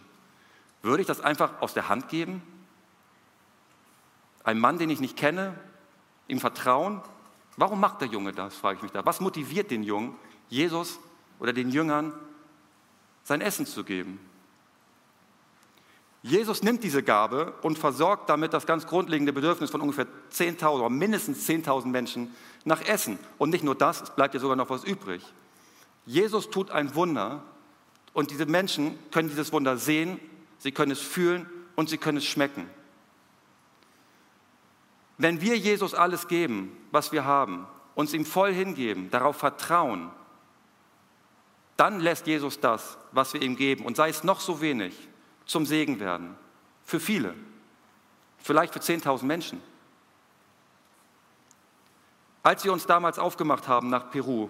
Würde 0.82 1.02
ich 1.02 1.08
das 1.08 1.22
einfach 1.22 1.62
aus 1.62 1.74
der 1.74 1.90
Hand 1.90 2.10
geben? 2.10 2.42
Ein 4.44 4.60
Mann, 4.60 4.78
den 4.78 4.90
ich 4.90 5.00
nicht 5.00 5.16
kenne, 5.16 5.56
ihm 6.28 6.40
vertrauen? 6.40 7.02
Warum 7.58 7.80
macht 7.80 8.02
der 8.02 8.08
Junge 8.08 8.32
das, 8.32 8.56
frage 8.56 8.78
ich 8.78 8.84
mich 8.84 8.92
da. 8.92 9.06
Was 9.06 9.20
motiviert 9.20 9.72
den 9.72 9.84
Jungen, 9.84 10.16
Jesus 10.50 11.00
oder 11.40 11.54
den 11.54 11.70
Jüngern 11.70 12.14
sein 13.24 13.42
Essen 13.42 13.66
zu 13.66 13.84
geben? 13.84 14.20
Jesus 16.24 16.64
nimmt 16.64 16.84
diese 16.84 17.04
Gabe 17.04 17.54
und 17.64 17.78
versorgt 17.78 18.30
damit 18.30 18.54
das 18.54 18.66
ganz 18.66 18.88
grundlegende 18.88 19.34
Bedürfnis 19.34 19.70
von 19.70 19.82
ungefähr 19.82 20.08
10.000 20.32 20.70
oder 20.70 20.90
mindestens 20.90 21.48
10.000 21.48 21.88
Menschen 21.88 22.34
nach 22.64 22.82
Essen. 22.82 23.20
Und 23.38 23.50
nicht 23.50 23.64
nur 23.64 23.76
das, 23.76 24.02
es 24.02 24.10
bleibt 24.12 24.34
ja 24.34 24.40
sogar 24.40 24.56
noch 24.56 24.70
was 24.70 24.86
übrig. 24.86 25.22
Jesus 26.06 26.50
tut 26.50 26.72
ein 26.72 26.96
Wunder 26.96 27.44
und 28.14 28.32
diese 28.32 28.46
Menschen 28.46 28.98
können 29.12 29.28
dieses 29.28 29.52
Wunder 29.52 29.78
sehen, 29.78 30.18
sie 30.60 30.72
können 30.72 30.94
es 30.94 31.02
fühlen 31.02 31.46
und 31.76 31.90
sie 31.90 31.98
können 31.98 32.20
es 32.20 32.26
schmecken. 32.26 32.70
Wenn 35.24 35.40
wir 35.40 35.58
Jesus 35.58 35.94
alles 35.94 36.28
geben, 36.28 36.76
was 36.92 37.14
wir 37.14 37.24
haben, 37.24 37.66
uns 37.96 38.14
ihm 38.14 38.26
voll 38.26 38.52
hingeben, 38.52 39.10
darauf 39.10 39.38
vertrauen, 39.38 40.12
dann 41.78 42.02
lässt 42.02 42.28
Jesus 42.28 42.60
das, 42.60 42.98
was 43.14 43.34
wir 43.34 43.42
ihm 43.42 43.56
geben, 43.56 43.86
und 43.86 43.96
sei 43.96 44.10
es 44.10 44.26
noch 44.26 44.42
so 44.42 44.60
wenig, 44.60 44.94
zum 45.46 45.66
Segen 45.66 46.02
werden. 46.02 46.36
Für 46.84 47.00
viele. 47.00 47.36
Vielleicht 48.40 48.74
für 48.74 48.82
10.000 48.82 49.24
Menschen. 49.24 49.62
Als 52.44 52.66
wir 52.66 52.74
uns 52.74 52.86
damals 52.86 53.18
aufgemacht 53.18 53.70
haben 53.70 53.90
nach 53.90 54.12
Peru, 54.12 54.50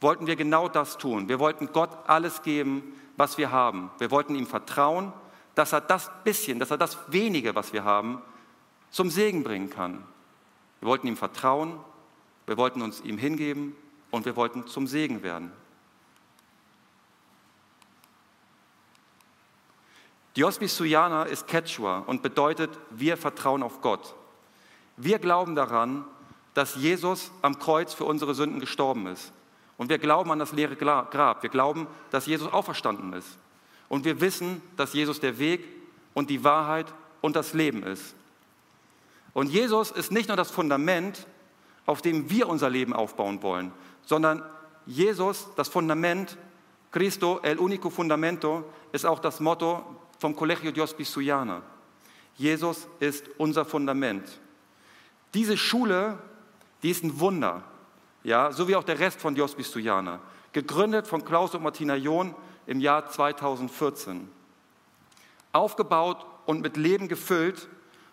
wollten 0.00 0.28
wir 0.28 0.36
genau 0.36 0.68
das 0.68 0.98
tun. 0.98 1.28
Wir 1.28 1.40
wollten 1.40 1.72
Gott 1.72 1.90
alles 2.06 2.42
geben, 2.42 2.94
was 3.16 3.38
wir 3.38 3.50
haben. 3.50 3.90
Wir 3.98 4.12
wollten 4.12 4.36
ihm 4.36 4.46
vertrauen, 4.46 5.12
dass 5.56 5.72
er 5.72 5.80
das 5.80 6.12
bisschen, 6.22 6.60
dass 6.60 6.70
er 6.70 6.78
das 6.78 6.96
wenige, 7.08 7.56
was 7.56 7.72
wir 7.72 7.82
haben, 7.82 8.22
zum 8.92 9.10
Segen 9.10 9.42
bringen 9.42 9.68
kann. 9.68 10.04
Wir 10.82 10.88
wollten 10.88 11.06
ihm 11.06 11.16
vertrauen, 11.16 11.78
wir 12.46 12.56
wollten 12.56 12.82
uns 12.82 13.00
ihm 13.02 13.16
hingeben 13.16 13.76
und 14.10 14.24
wir 14.24 14.34
wollten 14.34 14.66
zum 14.66 14.88
Segen 14.88 15.22
werden. 15.22 15.52
Diosbis 20.34 20.76
Suyana 20.76 21.22
ist 21.22 21.46
Quechua 21.46 22.00
und 22.00 22.24
bedeutet, 22.24 22.68
wir 22.90 23.16
vertrauen 23.16 23.62
auf 23.62 23.80
Gott. 23.80 24.16
Wir 24.96 25.20
glauben 25.20 25.54
daran, 25.54 26.04
dass 26.52 26.74
Jesus 26.74 27.30
am 27.42 27.60
Kreuz 27.60 27.94
für 27.94 28.04
unsere 28.04 28.34
Sünden 28.34 28.58
gestorben 28.58 29.06
ist. 29.06 29.32
Und 29.76 29.88
wir 29.88 29.98
glauben 29.98 30.32
an 30.32 30.40
das 30.40 30.50
leere 30.50 30.74
Grab. 30.74 31.44
Wir 31.44 31.50
glauben, 31.50 31.86
dass 32.10 32.26
Jesus 32.26 32.52
auferstanden 32.52 33.12
ist. 33.12 33.38
Und 33.88 34.04
wir 34.04 34.20
wissen, 34.20 34.60
dass 34.76 34.94
Jesus 34.94 35.20
der 35.20 35.38
Weg 35.38 35.64
und 36.12 36.28
die 36.28 36.42
Wahrheit 36.42 36.92
und 37.20 37.36
das 37.36 37.52
Leben 37.54 37.84
ist. 37.84 38.16
Und 39.34 39.50
Jesus 39.50 39.90
ist 39.90 40.12
nicht 40.12 40.28
nur 40.28 40.36
das 40.36 40.50
Fundament, 40.50 41.26
auf 41.86 42.02
dem 42.02 42.30
wir 42.30 42.48
unser 42.48 42.70
Leben 42.70 42.92
aufbauen 42.92 43.42
wollen, 43.42 43.72
sondern 44.04 44.42
Jesus, 44.86 45.48
das 45.56 45.68
Fundament, 45.68 46.36
Cristo, 46.90 47.40
el 47.42 47.58
único 47.58 47.88
fundamento, 47.90 48.64
ist 48.92 49.06
auch 49.06 49.18
das 49.18 49.40
Motto 49.40 49.84
vom 50.18 50.36
Colegio 50.36 50.70
Dios 50.70 50.94
Bisuyana. 50.94 51.62
Jesus 52.36 52.88
ist 53.00 53.24
unser 53.38 53.64
Fundament. 53.64 54.40
Diese 55.34 55.56
Schule, 55.56 56.18
die 56.82 56.90
ist 56.90 57.04
ein 57.04 57.18
Wunder, 57.20 57.62
ja, 58.22 58.52
so 58.52 58.68
wie 58.68 58.76
auch 58.76 58.84
der 58.84 58.98
Rest 58.98 59.20
von 59.20 59.34
Dios 59.34 59.54
Bisuyana, 59.54 60.20
gegründet 60.52 61.06
von 61.06 61.24
Klaus 61.24 61.54
und 61.54 61.62
Martina 61.62 61.96
John 61.96 62.34
im 62.66 62.80
Jahr 62.80 63.08
2014. 63.08 64.28
Aufgebaut 65.52 66.24
und 66.46 66.60
mit 66.60 66.76
Leben 66.76 67.08
gefüllt 67.08 67.68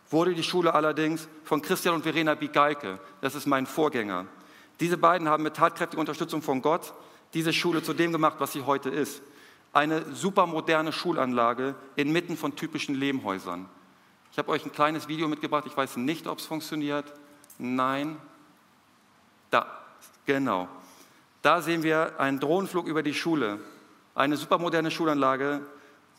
wurde 0.10 0.34
die 0.34 0.44
Schule 0.44 0.74
allerdings 0.74 1.28
von 1.44 1.62
Christian 1.62 1.96
und 1.96 2.04
Verena 2.04 2.36
Bigalke. 2.36 3.00
Das 3.22 3.36
ist 3.36 3.46
mein 3.46 3.66
Vorgänger. 3.66 4.26
Diese 4.80 4.98
beiden 4.98 5.28
haben 5.28 5.44
mit 5.44 5.56
tatkräftiger 5.56 6.00
Unterstützung 6.00 6.42
von 6.42 6.62
Gott 6.62 6.94
diese 7.34 7.54
Schule 7.54 7.84
zu 7.84 7.94
dem 7.94 8.12
gemacht, 8.12 8.38
was 8.40 8.54
sie 8.54 8.64
heute 8.64 8.90
ist. 8.90 9.22
Eine 9.72 10.04
supermoderne 10.16 10.92
Schulanlage 10.92 11.76
inmitten 11.96 12.38
von 12.38 12.56
typischen 12.56 12.96
Lehmhäusern. 12.96 13.68
Ich 14.32 14.38
habe 14.38 14.50
euch 14.50 14.66
ein 14.66 14.72
kleines 14.72 15.08
Video 15.08 15.28
mitgebracht. 15.28 15.66
Ich 15.68 15.78
weiß 15.78 15.98
nicht, 15.98 16.28
ob 16.28 16.40
es 16.40 16.46
funktioniert. 16.46 17.06
Nein. 17.58 18.18
Da, 19.52 19.68
genau. 20.26 20.68
Da 21.42 21.62
sehen 21.62 21.84
wir 21.84 22.20
einen 22.20 22.40
Drohnenflug 22.40 22.88
über 22.88 23.04
die 23.04 23.14
Schule. 23.14 23.60
Eine 24.16 24.38
supermoderne 24.38 24.92
Schulanlage, 24.92 25.62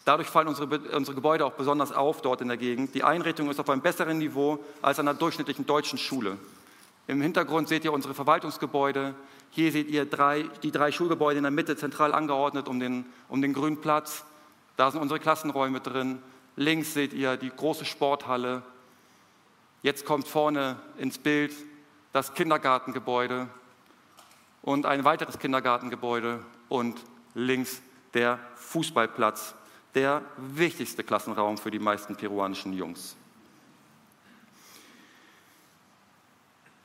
Dadurch 0.04 0.28
fallen 0.28 0.48
unsere, 0.48 0.66
unsere 0.96 1.14
Gebäude 1.14 1.44
auch 1.44 1.52
besonders 1.52 1.92
auf 1.92 2.22
dort 2.22 2.40
in 2.40 2.48
der 2.48 2.56
Gegend. 2.56 2.94
Die 2.94 3.04
Einrichtung 3.04 3.50
ist 3.50 3.60
auf 3.60 3.68
einem 3.68 3.82
besseren 3.82 4.18
Niveau 4.18 4.58
als 4.80 4.98
an 4.98 5.08
einer 5.08 5.18
durchschnittlichen 5.18 5.66
deutschen 5.66 5.98
Schule. 5.98 6.38
Im 7.06 7.20
Hintergrund 7.20 7.68
seht 7.68 7.84
ihr 7.84 7.92
unsere 7.92 8.14
Verwaltungsgebäude. 8.14 9.14
Hier 9.50 9.72
seht 9.72 9.88
ihr 9.88 10.06
drei, 10.06 10.44
die 10.62 10.70
drei 10.70 10.92
Schulgebäude 10.92 11.38
in 11.38 11.42
der 11.42 11.50
Mitte 11.50 11.76
zentral 11.76 12.14
angeordnet 12.14 12.68
um 12.68 12.80
den, 12.80 13.04
um 13.28 13.42
den 13.42 13.52
grünen 13.52 13.80
Platz. 13.80 14.24
Da 14.76 14.90
sind 14.90 15.00
unsere 15.00 15.20
Klassenräume 15.20 15.80
drin. 15.80 16.22
Links 16.56 16.94
seht 16.94 17.12
ihr 17.12 17.36
die 17.36 17.50
große 17.50 17.84
Sporthalle. 17.84 18.62
Jetzt 19.82 20.04
kommt 20.04 20.28
vorne 20.28 20.76
ins 20.98 21.18
Bild 21.18 21.52
das 22.12 22.34
Kindergartengebäude 22.34 23.48
und 24.62 24.86
ein 24.86 25.04
weiteres 25.04 25.38
Kindergartengebäude 25.38 26.40
und 26.68 27.00
links 27.34 27.80
der 28.14 28.38
Fußballplatz, 28.56 29.54
der 29.94 30.22
wichtigste 30.36 31.04
Klassenraum 31.04 31.58
für 31.58 31.70
die 31.70 31.78
meisten 31.78 32.16
peruanischen 32.16 32.72
Jungs. 32.72 33.16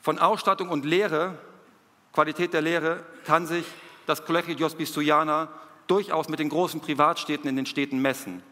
Von 0.02 0.20
Ausstattung 0.20 0.70
und 0.70 0.86
Lehre, 0.86 1.38
Qualität 2.14 2.54
der 2.54 2.62
Lehre, 2.62 3.04
kann 3.26 3.48
sich 3.48 3.66
das 4.06 4.24
Colegio 4.24 4.54
Dios 4.54 4.76
Bistuyana 4.76 5.50
durchaus 5.88 6.30
mit 6.30 6.40
den 6.40 6.50
großen 6.50 6.80
Privatstädten 6.80 7.50
in 7.50 7.56
den 7.56 7.66
Städten 7.66 8.00
messen. 8.02 8.44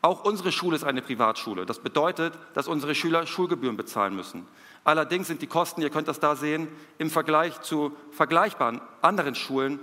Auch 0.00 0.24
unsere 0.24 0.52
Schule 0.52 0.76
ist 0.76 0.84
eine 0.84 1.00
Privatschule. 1.00 1.64
Das 1.64 1.78
bedeutet, 1.78 2.34
dass 2.52 2.68
unsere 2.68 2.94
Schüler 2.94 3.26
Schulgebühren 3.26 3.76
bezahlen 3.76 4.14
müssen. 4.14 4.46
Allerdings 4.84 5.28
sind 5.28 5.40
die 5.40 5.46
Kosten, 5.46 5.80
ihr 5.80 5.88
könnt 5.88 6.08
das 6.08 6.20
da 6.20 6.36
sehen, 6.36 6.68
im 6.98 7.10
Vergleich 7.10 7.62
zu 7.62 7.96
vergleichbaren 8.10 8.82
anderen 9.00 9.34
Schulen 9.34 9.80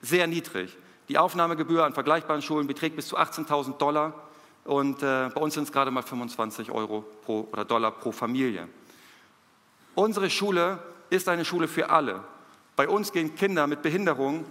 sehr 0.00 0.26
niedrig. 0.26 0.76
Die 1.08 1.16
Aufnahmegebühr 1.16 1.84
an 1.84 1.94
vergleichbaren 1.94 2.42
Schulen 2.42 2.66
beträgt 2.66 2.96
bis 2.96 3.08
zu 3.08 3.16
18.000 3.16 3.78
Dollar 3.78 4.12
und 4.64 5.02
äh, 5.02 5.30
bei 5.34 5.40
uns 5.40 5.54
sind 5.54 5.64
es 5.64 5.72
gerade 5.72 5.90
mal 5.90 6.02
25 6.02 6.70
Euro 6.70 7.04
pro, 7.24 7.48
oder 7.50 7.64
Dollar 7.64 7.92
pro 7.92 8.12
Familie. 8.12 8.68
Unsere 9.94 10.28
Schule 10.28 10.78
ist 11.08 11.28
eine 11.28 11.46
Schule 11.46 11.66
für 11.66 11.88
alle. 11.88 12.22
Bei 12.76 12.86
uns 12.88 13.10
gehen 13.10 13.34
Kinder 13.34 13.66
mit 13.66 13.80
Behinderung 13.80 14.44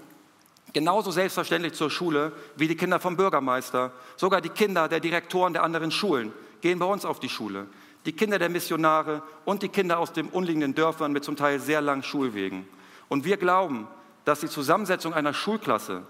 genauso 0.73 1.11
selbstverständlich 1.11 1.73
zur 1.73 1.91
Schule 1.91 2.31
wie 2.55 2.67
die 2.67 2.75
Kinder 2.75 2.99
vom 2.99 3.15
Bürgermeister. 3.15 3.91
Sogar 4.15 4.41
die 4.41 4.49
Kinder 4.49 4.87
der 4.87 4.99
Direktoren 4.99 5.53
der 5.53 5.63
anderen 5.63 5.91
Schulen 5.91 6.33
gehen 6.61 6.79
bei 6.79 6.85
uns 6.85 7.05
auf 7.05 7.19
die 7.19 7.29
Schule. 7.29 7.67
Die 8.07 8.13
Kinder 8.13 8.39
der 8.39 8.49
Missionare 8.49 9.21
und 9.45 9.61
die 9.61 9.69
Kinder 9.69 9.99
aus 9.99 10.11
den 10.11 10.29
umliegenden 10.29 10.73
Dörfern 10.73 11.11
mit 11.11 11.23
zum 11.23 11.35
Teil 11.35 11.59
sehr 11.59 11.81
langen 11.81 12.03
Schulwegen. 12.03 12.67
Und 13.09 13.25
wir 13.25 13.37
glauben, 13.37 13.87
dass 14.25 14.39
die 14.39 14.49
Zusammensetzung 14.49 15.13
einer 15.13 15.33
Schulklasse 15.33 16.03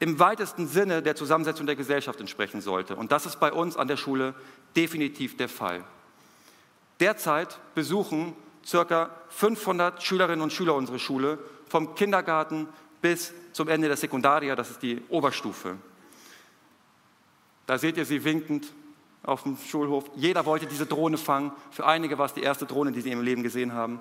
im 0.00 0.18
weitesten 0.18 0.68
Sinne 0.68 1.02
der 1.02 1.16
Zusammensetzung 1.16 1.66
der 1.66 1.76
Gesellschaft 1.76 2.20
entsprechen 2.20 2.60
sollte. 2.60 2.96
Und 2.96 3.10
das 3.12 3.26
ist 3.26 3.40
bei 3.40 3.52
uns 3.52 3.76
an 3.76 3.88
der 3.88 3.96
Schule 3.96 4.34
definitiv 4.76 5.36
der 5.36 5.48
Fall. 5.48 5.84
Derzeit 7.00 7.58
besuchen 7.74 8.34
ca. 8.70 9.10
500 9.30 10.02
Schülerinnen 10.02 10.42
und 10.42 10.52
Schüler 10.52 10.74
unsere 10.74 10.98
Schule, 10.98 11.38
vom 11.68 11.94
Kindergarten 11.94 12.68
bis 13.00 13.32
zum 13.52 13.68
Ende 13.68 13.88
der 13.88 13.96
Sekundaria, 13.96 14.56
das 14.56 14.70
ist 14.70 14.82
die 14.82 15.02
Oberstufe. 15.08 15.76
Da 17.66 17.78
seht 17.78 17.96
ihr 17.96 18.04
sie 18.04 18.24
winkend 18.24 18.72
auf 19.22 19.42
dem 19.42 19.56
Schulhof. 19.56 20.10
Jeder 20.16 20.46
wollte 20.46 20.66
diese 20.66 20.86
Drohne 20.86 21.18
fangen. 21.18 21.52
Für 21.70 21.86
einige 21.86 22.18
war 22.18 22.26
es 22.26 22.34
die 22.34 22.42
erste 22.42 22.66
Drohne, 22.66 22.92
die 22.92 23.00
sie 23.00 23.10
im 23.10 23.22
Leben 23.22 23.42
gesehen 23.42 23.74
haben. 23.74 24.00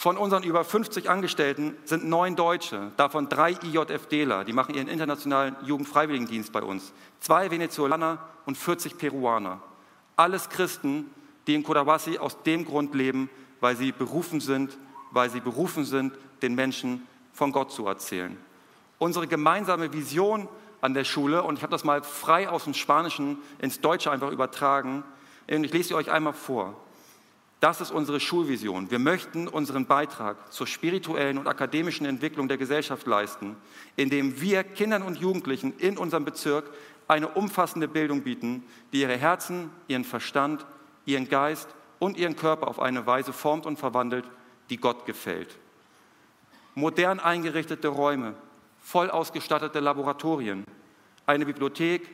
Von 0.00 0.16
unseren 0.16 0.44
über 0.44 0.64
50 0.64 1.10
Angestellten 1.10 1.76
sind 1.84 2.08
neun 2.08 2.34
Deutsche, 2.34 2.90
davon 2.96 3.28
drei 3.28 3.50
IJFDler, 3.50 4.44
die 4.44 4.54
machen 4.54 4.74
ihren 4.74 4.88
internationalen 4.88 5.54
Jugendfreiwilligendienst 5.62 6.54
bei 6.54 6.62
uns, 6.62 6.94
zwei 7.20 7.50
Venezolaner 7.50 8.16
und 8.46 8.56
40 8.56 8.96
Peruaner. 8.96 9.60
Alles 10.16 10.48
Christen, 10.48 11.10
die 11.46 11.54
in 11.54 11.62
Cotahuasi 11.62 12.16
aus 12.16 12.42
dem 12.44 12.64
Grund 12.64 12.94
leben, 12.94 13.28
weil 13.60 13.76
sie 13.76 13.92
berufen 13.92 14.40
sind, 14.40 14.78
weil 15.10 15.28
sie 15.28 15.40
berufen 15.40 15.84
sind, 15.84 16.14
den 16.40 16.54
Menschen 16.54 17.06
von 17.34 17.52
Gott 17.52 17.70
zu 17.70 17.86
erzählen. 17.86 18.38
Unsere 18.98 19.26
gemeinsame 19.26 19.92
Vision 19.92 20.48
an 20.80 20.94
der 20.94 21.04
Schule, 21.04 21.42
und 21.42 21.56
ich 21.56 21.62
habe 21.62 21.72
das 21.72 21.84
mal 21.84 22.02
frei 22.02 22.48
aus 22.48 22.64
dem 22.64 22.72
Spanischen 22.72 23.36
ins 23.58 23.82
Deutsche 23.82 24.10
einfach 24.10 24.30
übertragen, 24.30 25.04
und 25.46 25.62
ich 25.62 25.74
lese 25.74 25.88
sie 25.88 25.94
euch 25.94 26.10
einmal 26.10 26.32
vor. 26.32 26.74
Das 27.60 27.80
ist 27.80 27.90
unsere 27.90 28.20
Schulvision. 28.20 28.90
Wir 28.90 28.98
möchten 28.98 29.46
unseren 29.46 29.86
Beitrag 29.86 30.52
zur 30.52 30.66
spirituellen 30.66 31.36
und 31.36 31.46
akademischen 31.46 32.06
Entwicklung 32.06 32.48
der 32.48 32.56
Gesellschaft 32.56 33.06
leisten, 33.06 33.56
indem 33.96 34.40
wir 34.40 34.64
Kindern 34.64 35.02
und 35.02 35.18
Jugendlichen 35.18 35.76
in 35.78 35.98
unserem 35.98 36.24
Bezirk 36.24 36.70
eine 37.06 37.28
umfassende 37.28 37.86
Bildung 37.86 38.22
bieten, 38.22 38.64
die 38.92 39.02
ihre 39.02 39.16
Herzen, 39.16 39.70
ihren 39.88 40.04
Verstand, 40.04 40.64
ihren 41.04 41.28
Geist 41.28 41.68
und 41.98 42.16
ihren 42.16 42.36
Körper 42.36 42.68
auf 42.68 42.80
eine 42.80 43.06
Weise 43.06 43.32
formt 43.32 43.66
und 43.66 43.78
verwandelt, 43.78 44.24
die 44.70 44.78
Gott 44.78 45.04
gefällt 45.04 45.58
modern 46.74 47.20
eingerichtete 47.20 47.88
Räume, 47.88 48.34
voll 48.80 49.10
ausgestattete 49.10 49.80
Laboratorien, 49.80 50.64
eine 51.26 51.46
Bibliothek, 51.46 52.08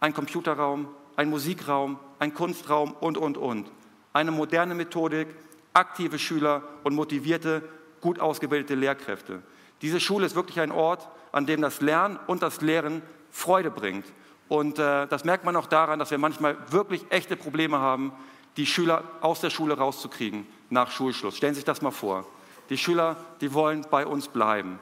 ein 0.00 0.14
Computerraum, 0.14 0.88
ein 1.16 1.30
Musikraum, 1.30 1.98
ein 2.18 2.34
Kunstraum 2.34 2.92
und, 2.92 3.18
und, 3.18 3.36
und. 3.36 3.70
Eine 4.16 4.30
moderne 4.30 4.74
Methodik, 4.74 5.28
aktive 5.74 6.18
Schüler 6.18 6.62
und 6.84 6.94
motivierte, 6.94 7.62
gut 8.00 8.18
ausgebildete 8.18 8.74
Lehrkräfte. 8.74 9.42
Diese 9.82 10.00
Schule 10.00 10.24
ist 10.24 10.34
wirklich 10.34 10.58
ein 10.58 10.72
Ort, 10.72 11.06
an 11.32 11.44
dem 11.44 11.60
das 11.60 11.82
Lernen 11.82 12.18
und 12.26 12.42
das 12.42 12.62
Lehren 12.62 13.02
Freude 13.30 13.70
bringt. 13.70 14.06
Und 14.48 14.78
äh, 14.78 15.06
das 15.06 15.24
merkt 15.24 15.44
man 15.44 15.54
auch 15.54 15.66
daran, 15.66 15.98
dass 15.98 16.10
wir 16.10 16.16
manchmal 16.16 16.56
wirklich 16.70 17.04
echte 17.10 17.36
Probleme 17.36 17.78
haben, 17.78 18.10
die 18.56 18.64
Schüler 18.64 19.04
aus 19.20 19.42
der 19.42 19.50
Schule 19.50 19.76
rauszukriegen 19.76 20.46
nach 20.70 20.90
Schulschluss. 20.90 21.36
Stellen 21.36 21.52
Sie 21.52 21.58
sich 21.58 21.66
das 21.66 21.82
mal 21.82 21.90
vor. 21.90 22.26
Die 22.70 22.78
Schüler, 22.78 23.16
die 23.42 23.52
wollen 23.52 23.84
bei 23.90 24.06
uns 24.06 24.28
bleiben. 24.28 24.78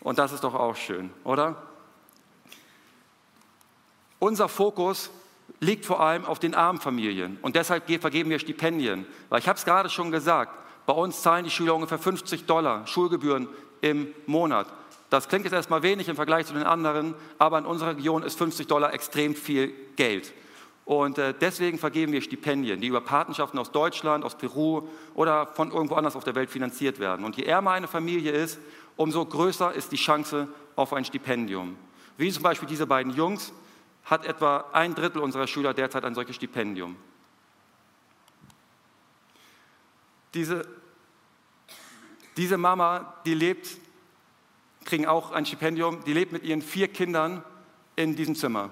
Und 0.00 0.18
das 0.18 0.32
ist 0.32 0.42
doch 0.42 0.54
auch 0.54 0.74
schön, 0.74 1.10
oder? 1.22 1.62
Unser 4.18 4.48
Fokus 4.48 5.10
liegt 5.60 5.84
vor 5.84 6.00
allem 6.00 6.24
auf 6.24 6.38
den 6.38 6.54
armen 6.54 6.80
Familien 6.80 7.38
und 7.42 7.56
deshalb 7.56 7.84
vergeben 8.00 8.30
wir 8.30 8.38
Stipendien. 8.38 9.06
Weil 9.28 9.40
ich 9.40 9.48
habe 9.48 9.58
es 9.58 9.64
gerade 9.64 9.88
schon 9.88 10.10
gesagt, 10.10 10.56
bei 10.86 10.92
uns 10.92 11.22
zahlen 11.22 11.44
die 11.44 11.50
Schüler 11.50 11.74
ungefähr 11.74 11.98
50 11.98 12.44
Dollar 12.44 12.86
Schulgebühren 12.86 13.48
im 13.80 14.08
Monat. 14.26 14.66
Das 15.10 15.28
klingt 15.28 15.44
jetzt 15.44 15.54
erstmal 15.54 15.82
wenig 15.82 16.08
im 16.08 16.16
Vergleich 16.16 16.46
zu 16.46 16.54
den 16.54 16.64
anderen, 16.64 17.14
aber 17.38 17.58
in 17.58 17.66
unserer 17.66 17.96
Region 17.96 18.22
ist 18.22 18.36
50 18.36 18.66
Dollar 18.66 18.92
extrem 18.92 19.34
viel 19.34 19.72
Geld. 19.96 20.32
Und 20.84 21.16
äh, 21.16 21.32
deswegen 21.38 21.78
vergeben 21.78 22.12
wir 22.12 22.20
Stipendien, 22.20 22.80
die 22.80 22.88
über 22.88 23.00
Patenschaften 23.00 23.58
aus 23.58 23.70
Deutschland, 23.70 24.24
aus 24.24 24.36
Peru 24.36 24.82
oder 25.14 25.46
von 25.46 25.70
irgendwo 25.70 25.94
anders 25.94 26.14
auf 26.14 26.24
der 26.24 26.34
Welt 26.34 26.50
finanziert 26.50 26.98
werden. 26.98 27.24
Und 27.24 27.36
je 27.36 27.44
ärmer 27.44 27.70
eine 27.70 27.88
Familie 27.88 28.32
ist, 28.32 28.58
umso 28.96 29.24
größer 29.24 29.72
ist 29.72 29.92
die 29.92 29.96
Chance 29.96 30.48
auf 30.76 30.92
ein 30.92 31.04
Stipendium. 31.04 31.76
Wie 32.18 32.30
zum 32.30 32.42
Beispiel 32.42 32.68
diese 32.68 32.86
beiden 32.86 33.14
Jungs 33.14 33.52
hat 34.04 34.26
etwa 34.26 34.68
ein 34.72 34.94
Drittel 34.94 35.20
unserer 35.20 35.46
Schüler 35.46 35.74
derzeit 35.74 36.04
ein 36.04 36.14
solches 36.14 36.36
Stipendium. 36.36 36.96
Diese, 40.34 40.66
diese 42.36 42.58
Mama, 42.58 43.14
die 43.24 43.34
lebt, 43.34 43.78
kriegen 44.84 45.06
auch 45.06 45.30
ein 45.30 45.46
Stipendium, 45.46 46.04
die 46.04 46.12
lebt 46.12 46.32
mit 46.32 46.42
ihren 46.42 46.60
vier 46.60 46.88
Kindern 46.88 47.42
in 47.96 48.16
diesem 48.16 48.34
Zimmer. 48.34 48.70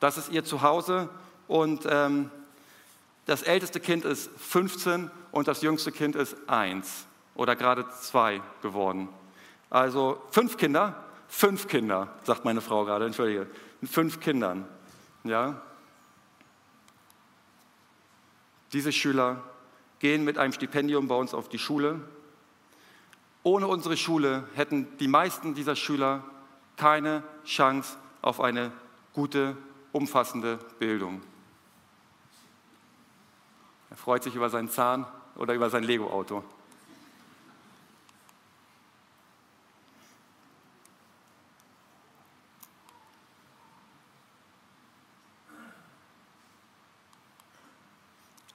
Das 0.00 0.18
ist 0.18 0.30
ihr 0.30 0.44
Zuhause 0.44 1.08
und 1.48 1.86
ähm, 1.88 2.30
das 3.26 3.42
älteste 3.42 3.80
Kind 3.80 4.04
ist 4.04 4.30
15 4.38 5.10
und 5.32 5.48
das 5.48 5.62
jüngste 5.62 5.90
Kind 5.92 6.14
ist 6.14 6.36
1 6.46 7.06
oder 7.34 7.56
gerade 7.56 7.88
2 7.88 8.42
geworden. 8.60 9.08
Also 9.70 10.22
fünf 10.30 10.58
Kinder, 10.58 11.03
fünf 11.28 11.68
Kinder, 11.68 12.08
sagt 12.24 12.44
meine 12.44 12.60
Frau 12.60 12.84
gerade, 12.84 13.06
entschuldige, 13.06 13.46
mit 13.80 13.90
fünf 13.90 14.20
Kindern. 14.20 14.66
Ja? 15.24 15.60
Diese 18.72 18.92
Schüler 18.92 19.42
gehen 19.98 20.24
mit 20.24 20.38
einem 20.38 20.52
Stipendium 20.52 21.08
bei 21.08 21.14
uns 21.14 21.34
auf 21.34 21.48
die 21.48 21.58
Schule. 21.58 22.00
Ohne 23.42 23.66
unsere 23.66 23.96
Schule 23.96 24.48
hätten 24.54 24.96
die 24.98 25.08
meisten 25.08 25.54
dieser 25.54 25.76
Schüler 25.76 26.24
keine 26.76 27.22
Chance 27.44 27.96
auf 28.22 28.40
eine 28.40 28.72
gute 29.12 29.56
umfassende 29.92 30.58
Bildung. 30.78 31.22
Er 33.90 33.96
freut 33.96 34.24
sich 34.24 34.34
über 34.34 34.50
seinen 34.50 34.70
Zahn 34.70 35.06
oder 35.36 35.54
über 35.54 35.70
sein 35.70 35.84
Lego-Auto. 35.84 36.42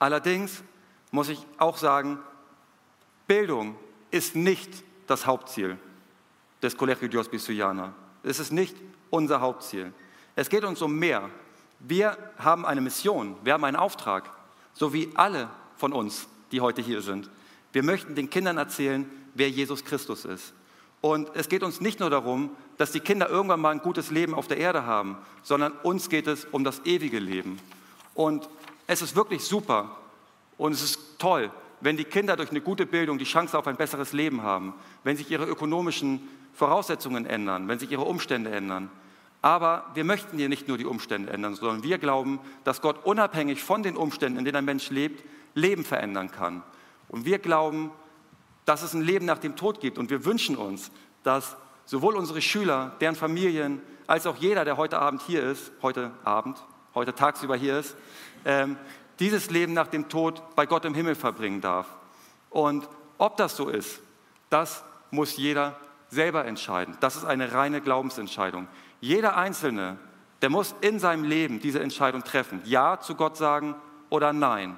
Allerdings 0.00 0.64
muss 1.12 1.28
ich 1.28 1.46
auch 1.58 1.76
sagen, 1.76 2.18
Bildung 3.28 3.76
ist 4.10 4.34
nicht 4.34 4.82
das 5.06 5.26
Hauptziel 5.26 5.78
des 6.62 6.76
Colegio 6.76 7.06
Dios 7.06 7.28
Bisuyana. 7.28 7.94
Es 8.22 8.40
ist 8.40 8.50
nicht 8.50 8.76
unser 9.10 9.40
Hauptziel. 9.40 9.92
Es 10.34 10.48
geht 10.48 10.64
uns 10.64 10.82
um 10.82 10.98
mehr. 10.98 11.30
Wir 11.78 12.16
haben 12.38 12.66
eine 12.66 12.80
Mission, 12.80 13.36
wir 13.44 13.52
haben 13.52 13.64
einen 13.64 13.76
Auftrag, 13.76 14.30
so 14.72 14.92
wie 14.92 15.10
alle 15.14 15.48
von 15.76 15.92
uns, 15.92 16.28
die 16.50 16.60
heute 16.60 16.82
hier 16.82 17.02
sind. 17.02 17.30
Wir 17.72 17.82
möchten 17.82 18.14
den 18.14 18.30
Kindern 18.30 18.58
erzählen, 18.58 19.08
wer 19.34 19.48
Jesus 19.50 19.84
Christus 19.84 20.24
ist. 20.24 20.54
Und 21.00 21.30
es 21.34 21.48
geht 21.48 21.62
uns 21.62 21.80
nicht 21.80 22.00
nur 22.00 22.10
darum, 22.10 22.50
dass 22.78 22.92
die 22.92 23.00
Kinder 23.00 23.28
irgendwann 23.28 23.60
mal 23.60 23.70
ein 23.70 23.80
gutes 23.80 24.10
Leben 24.10 24.34
auf 24.34 24.48
der 24.48 24.58
Erde 24.58 24.86
haben, 24.86 25.16
sondern 25.42 25.72
uns 25.82 26.08
geht 26.08 26.26
es 26.26 26.46
um 26.46 26.64
das 26.64 26.84
ewige 26.84 27.18
Leben. 27.18 27.58
Und 28.14 28.48
es 28.86 29.02
ist 29.02 29.16
wirklich 29.16 29.42
super 29.42 29.96
und 30.58 30.72
es 30.72 30.82
ist 30.82 31.18
toll, 31.18 31.50
wenn 31.80 31.96
die 31.96 32.04
Kinder 32.04 32.36
durch 32.36 32.50
eine 32.50 32.60
gute 32.60 32.86
Bildung 32.86 33.18
die 33.18 33.24
Chance 33.24 33.58
auf 33.58 33.66
ein 33.66 33.76
besseres 33.76 34.12
Leben 34.12 34.42
haben, 34.42 34.74
wenn 35.04 35.16
sich 35.16 35.30
ihre 35.30 35.46
ökonomischen 35.46 36.28
Voraussetzungen 36.54 37.26
ändern, 37.26 37.68
wenn 37.68 37.78
sich 37.78 37.90
ihre 37.90 38.04
Umstände 38.04 38.50
ändern. 38.50 38.90
Aber 39.42 39.86
wir 39.94 40.04
möchten 40.04 40.36
hier 40.36 40.50
nicht 40.50 40.68
nur 40.68 40.76
die 40.76 40.84
Umstände 40.84 41.32
ändern, 41.32 41.54
sondern 41.54 41.82
wir 41.82 41.98
glauben, 41.98 42.40
dass 42.64 42.82
Gott 42.82 43.06
unabhängig 43.06 43.62
von 43.62 43.82
den 43.82 43.96
Umständen, 43.96 44.38
in 44.38 44.44
denen 44.44 44.56
ein 44.56 44.64
Mensch 44.66 44.90
lebt, 44.90 45.24
Leben 45.54 45.84
verändern 45.84 46.30
kann. 46.30 46.62
Und 47.08 47.24
wir 47.24 47.38
glauben, 47.38 47.90
dass 48.66 48.82
es 48.82 48.92
ein 48.92 49.00
Leben 49.00 49.24
nach 49.24 49.38
dem 49.38 49.56
Tod 49.56 49.80
gibt. 49.80 49.98
Und 49.98 50.10
wir 50.10 50.24
wünschen 50.24 50.56
uns, 50.56 50.90
dass 51.22 51.56
sowohl 51.86 52.16
unsere 52.16 52.42
Schüler, 52.42 52.94
deren 53.00 53.16
Familien, 53.16 53.80
als 54.06 54.26
auch 54.26 54.36
jeder, 54.36 54.64
der 54.64 54.76
heute 54.76 54.98
Abend 54.98 55.22
hier 55.22 55.42
ist, 55.42 55.72
heute 55.82 56.10
Abend, 56.24 56.62
heute 56.94 57.14
tagsüber 57.14 57.56
hier 57.56 57.78
ist, 57.78 57.96
ähm, 58.44 58.76
dieses 59.18 59.50
Leben 59.50 59.74
nach 59.74 59.88
dem 59.88 60.08
Tod 60.08 60.42
bei 60.56 60.66
Gott 60.66 60.84
im 60.84 60.94
Himmel 60.94 61.14
verbringen 61.14 61.60
darf. 61.60 61.86
Und 62.48 62.88
ob 63.18 63.36
das 63.36 63.56
so 63.56 63.68
ist, 63.68 64.00
das 64.48 64.82
muss 65.10 65.36
jeder 65.36 65.78
selber 66.08 66.44
entscheiden. 66.44 66.96
Das 67.00 67.16
ist 67.16 67.24
eine 67.24 67.52
reine 67.52 67.80
Glaubensentscheidung. 67.80 68.66
Jeder 69.00 69.36
Einzelne, 69.36 69.98
der 70.42 70.50
muss 70.50 70.74
in 70.80 70.98
seinem 70.98 71.24
Leben 71.24 71.60
diese 71.60 71.80
Entscheidung 71.80 72.24
treffen. 72.24 72.62
Ja 72.64 72.98
zu 73.00 73.14
Gott 73.14 73.36
sagen 73.36 73.74
oder 74.08 74.32
nein. 74.32 74.76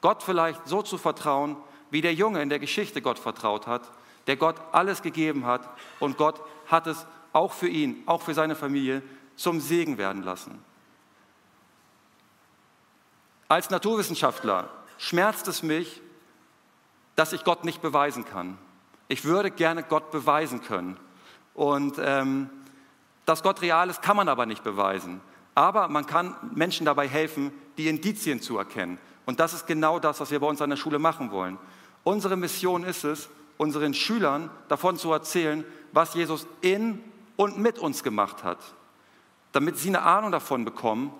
Gott 0.00 0.22
vielleicht 0.22 0.66
so 0.66 0.82
zu 0.82 0.98
vertrauen, 0.98 1.56
wie 1.90 2.00
der 2.00 2.14
Junge 2.14 2.42
in 2.42 2.48
der 2.48 2.58
Geschichte 2.58 3.02
Gott 3.02 3.18
vertraut 3.18 3.66
hat, 3.66 3.90
der 4.26 4.36
Gott 4.36 4.56
alles 4.72 5.02
gegeben 5.02 5.46
hat 5.46 5.68
und 6.00 6.16
Gott 6.16 6.40
hat 6.66 6.86
es 6.86 7.06
auch 7.32 7.52
für 7.52 7.68
ihn, 7.68 8.02
auch 8.06 8.22
für 8.22 8.34
seine 8.34 8.54
Familie 8.54 9.02
zum 9.36 9.60
Segen 9.60 9.98
werden 9.98 10.22
lassen. 10.22 10.58
Als 13.48 13.70
Naturwissenschaftler 13.70 14.68
schmerzt 14.98 15.46
es 15.48 15.62
mich, 15.62 16.00
dass 17.14 17.32
ich 17.32 17.44
Gott 17.44 17.64
nicht 17.64 17.80
beweisen 17.80 18.24
kann. 18.24 18.58
Ich 19.08 19.24
würde 19.24 19.50
gerne 19.50 19.82
Gott 19.82 20.10
beweisen 20.10 20.62
können. 20.62 20.98
Und 21.54 21.96
ähm, 21.98 22.50
dass 23.24 23.42
Gott 23.42 23.62
real 23.62 23.88
ist, 23.88 24.02
kann 24.02 24.16
man 24.16 24.28
aber 24.28 24.46
nicht 24.46 24.64
beweisen. 24.64 25.20
Aber 25.54 25.88
man 25.88 26.06
kann 26.06 26.36
Menschen 26.54 26.84
dabei 26.84 27.08
helfen, 27.08 27.52
die 27.78 27.88
Indizien 27.88 28.42
zu 28.42 28.58
erkennen. 28.58 28.98
Und 29.24 29.40
das 29.40 29.54
ist 29.54 29.66
genau 29.66 29.98
das, 29.98 30.20
was 30.20 30.30
wir 30.30 30.40
bei 30.40 30.46
uns 30.46 30.60
an 30.60 30.70
der 30.70 30.76
Schule 30.76 30.98
machen 30.98 31.30
wollen. 31.30 31.58
Unsere 32.04 32.36
Mission 32.36 32.84
ist 32.84 33.04
es, 33.04 33.28
unseren 33.56 33.94
Schülern 33.94 34.50
davon 34.68 34.96
zu 34.96 35.12
erzählen, 35.12 35.64
was 35.92 36.14
Jesus 36.14 36.46
in 36.60 37.02
und 37.36 37.58
mit 37.58 37.78
uns 37.78 38.02
gemacht 38.02 38.44
hat, 38.44 38.58
damit 39.52 39.78
sie 39.78 39.88
eine 39.88 40.02
Ahnung 40.02 40.30
davon 40.30 40.64
bekommen, 40.64 41.12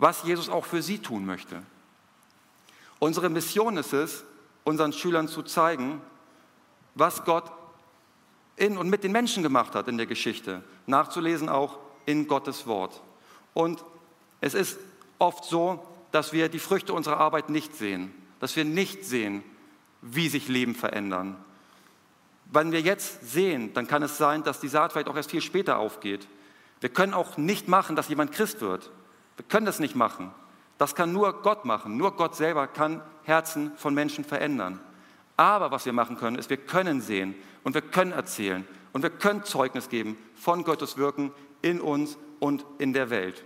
was 0.00 0.22
Jesus 0.22 0.48
auch 0.48 0.64
für 0.64 0.82
sie 0.82 0.98
tun 0.98 1.26
möchte. 1.26 1.62
Unsere 2.98 3.28
Mission 3.28 3.76
ist 3.76 3.92
es, 3.92 4.24
unseren 4.64 4.92
Schülern 4.92 5.28
zu 5.28 5.42
zeigen, 5.42 6.00
was 6.94 7.24
Gott 7.24 7.52
in 8.56 8.78
und 8.78 8.88
mit 8.88 9.04
den 9.04 9.12
Menschen 9.12 9.42
gemacht 9.42 9.74
hat 9.74 9.88
in 9.88 9.98
der 9.98 10.06
Geschichte, 10.06 10.64
nachzulesen 10.86 11.48
auch 11.48 11.78
in 12.06 12.26
Gottes 12.28 12.66
Wort. 12.66 13.02
Und 13.52 13.84
es 14.40 14.54
ist 14.54 14.78
oft 15.18 15.44
so, 15.44 15.86
dass 16.12 16.32
wir 16.32 16.48
die 16.48 16.58
Früchte 16.58 16.94
unserer 16.94 17.18
Arbeit 17.18 17.50
nicht 17.50 17.76
sehen, 17.76 18.12
dass 18.40 18.56
wir 18.56 18.64
nicht 18.64 19.04
sehen, 19.04 19.42
wie 20.00 20.28
sich 20.28 20.48
Leben 20.48 20.74
verändern. 20.74 21.36
Wenn 22.46 22.72
wir 22.72 22.80
jetzt 22.80 23.30
sehen, 23.30 23.74
dann 23.74 23.86
kann 23.86 24.02
es 24.02 24.16
sein, 24.16 24.42
dass 24.44 24.60
die 24.60 24.68
Saat 24.68 24.92
vielleicht 24.92 25.08
auch 25.08 25.16
erst 25.16 25.30
viel 25.30 25.42
später 25.42 25.78
aufgeht. 25.78 26.26
Wir 26.80 26.88
können 26.88 27.12
auch 27.12 27.36
nicht 27.36 27.68
machen, 27.68 27.96
dass 27.96 28.08
jemand 28.08 28.32
Christ 28.32 28.62
wird. 28.62 28.90
Wir 29.40 29.48
können 29.48 29.64
das 29.64 29.80
nicht 29.80 29.96
machen. 29.96 30.32
Das 30.76 30.94
kann 30.94 31.14
nur 31.14 31.40
Gott 31.40 31.64
machen. 31.64 31.96
Nur 31.96 32.14
Gott 32.14 32.36
selber 32.36 32.66
kann 32.66 33.00
Herzen 33.22 33.72
von 33.78 33.94
Menschen 33.94 34.22
verändern. 34.22 34.78
Aber 35.38 35.70
was 35.70 35.86
wir 35.86 35.94
machen 35.94 36.18
können, 36.18 36.36
ist, 36.36 36.50
wir 36.50 36.58
können 36.58 37.00
sehen 37.00 37.34
und 37.64 37.72
wir 37.72 37.80
können 37.80 38.12
erzählen 38.12 38.68
und 38.92 39.02
wir 39.02 39.08
können 39.08 39.42
Zeugnis 39.44 39.88
geben 39.88 40.18
von 40.34 40.62
Gottes 40.62 40.98
Wirken 40.98 41.32
in 41.62 41.80
uns 41.80 42.18
und 42.38 42.66
in 42.76 42.92
der 42.92 43.08
Welt. 43.08 43.42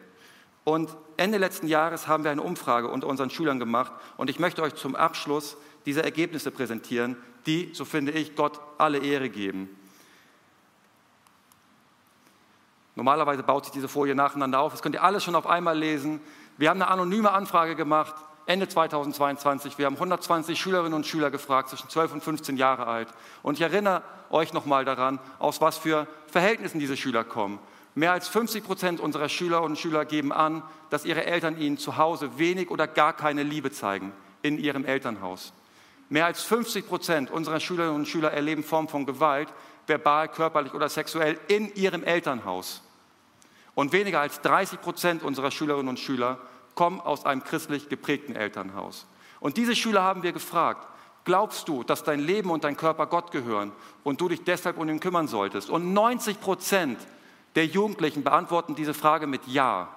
Und 0.65 0.97
Ende 1.17 1.39
letzten 1.39 1.69
Jahres 1.69 2.09
haben 2.09 2.25
wir 2.25 2.33
eine 2.33 2.43
Umfrage 2.43 2.89
unter 2.89 3.07
unseren 3.07 3.31
Schülern 3.31 3.61
gemacht 3.61 3.93
und 4.17 4.29
ich 4.29 4.41
möchte 4.41 4.63
euch 4.63 4.75
zum 4.75 4.97
Abschluss 4.97 5.57
diese 5.87 6.03
Ergebnisse 6.03 6.51
präsentieren, 6.51 7.17
die, 7.47 7.71
so 7.73 7.85
finde 7.85 8.11
ich, 8.11 8.35
Gott 8.35 8.61
alle 8.79 8.99
Ehre 8.99 9.31
geben. 9.31 9.69
Normalerweise 12.97 13.43
baut 13.43 13.65
sich 13.65 13.73
diese 13.73 13.89
Folie 13.89 14.15
nacheinander 14.15 14.61
auf. 14.61 14.73
Das 14.73 14.83
könnt 14.83 14.95
ihr 14.95 15.03
alles 15.03 15.25
schon 15.25 15.35
auf 15.35 15.47
einmal 15.47 15.77
lesen. 15.77 16.21
Wir 16.57 16.71
haben 16.71 16.81
eine 16.81 16.91
anonyme 16.91 17.33
Anfrage 17.33 17.75
gemacht, 17.75 18.15
Ende 18.47 18.69
2022. 18.69 19.79
Wir 19.79 19.87
haben 19.87 19.95
120 19.95 20.59
Schülerinnen 20.59 20.95
und 20.95 21.07
Schüler 21.07 21.31
gefragt, 21.31 21.71
zwischen 21.71 21.89
12 21.89 22.13
und 22.13 22.23
15 22.23 22.57
Jahre 22.57 22.87
alt. 22.87 23.09
Und 23.43 23.55
ich 23.55 23.63
erinnere 23.63 24.03
euch 24.31 24.53
nochmal 24.53 24.85
daran, 24.85 25.19
aus 25.39 25.61
was 25.61 25.79
für 25.79 26.07
Verhältnissen 26.27 26.79
diese 26.79 26.97
Schüler 26.97 27.25
kommen. 27.25 27.59
Mehr 27.97 28.13
als 28.13 28.29
50 28.29 28.65
Prozent 28.65 29.01
unserer 29.01 29.29
Schüler 29.29 29.63
und 29.63 29.79
Schüler 29.79 30.05
geben 30.05 30.33
an, 30.33 30.63
dass 30.91 31.05
ihre 31.05 31.25
Eltern 31.25 31.59
ihnen 31.59 31.79
zu 31.79 31.97
Hause 31.97 32.39
wenig 32.39 32.71
oder 32.71 32.87
gar 32.87 33.13
keine 33.13 33.45
Liebe 33.45 33.71
zeigen 33.71 34.13
in 34.43 34.59
ihrem 34.59 34.85
Elternhaus. 34.85 35.53
Mehr 36.09 36.27
als 36.27 36.43
50 36.43 36.87
Prozent 36.87 37.31
unserer 37.31 37.61
Schülerinnen 37.61 37.97
und 37.97 38.09
Schüler 38.09 38.33
erleben 38.33 38.63
Formen 38.63 38.89
von 38.89 39.07
Gewalt, 39.07 39.49
verbal, 39.87 40.29
körperlich 40.29 40.75
oder 40.75 40.89
sexuell 40.89 41.39
in 41.49 41.75
ihrem 41.75 42.05
Elternhaus. 42.05 42.83
Und 43.75 43.93
weniger 43.93 44.21
als 44.21 44.41
30 44.41 44.81
Prozent 44.81 45.23
unserer 45.23 45.51
Schülerinnen 45.51 45.89
und 45.89 45.99
Schüler 45.99 46.39
kommen 46.75 47.01
aus 47.01 47.27
einem 47.27 47.43
christlich 47.43 47.89
geprägten 47.89 48.37
Elternhaus. 48.37 49.07
Und 49.41 49.57
diese 49.57 49.77
Schüler 49.77 50.03
haben 50.03 50.23
wir 50.23 50.33
gefragt, 50.33 50.87
glaubst 51.25 51.69
du, 51.69 51.83
dass 51.83 52.05
dein 52.05 52.21
Leben 52.21 52.51
und 52.51 52.65
dein 52.65 52.77
Körper 52.77 53.07
Gott 53.07 53.31
gehören 53.31 53.73
und 54.03 54.21
du 54.21 54.29
dich 54.29 54.45
deshalb 54.45 54.79
um 54.79 54.89
ihn 54.89 55.01
kümmern 55.01 55.29
solltest? 55.29 55.71
Und 55.71 55.93
90 55.93 56.41
Prozent 56.41 56.99
der 57.55 57.67
Jugendlichen 57.67 58.25
beantworten 58.25 58.75
diese 58.75 58.95
Frage 58.95 59.27
mit 59.27 59.47
Ja. 59.47 59.89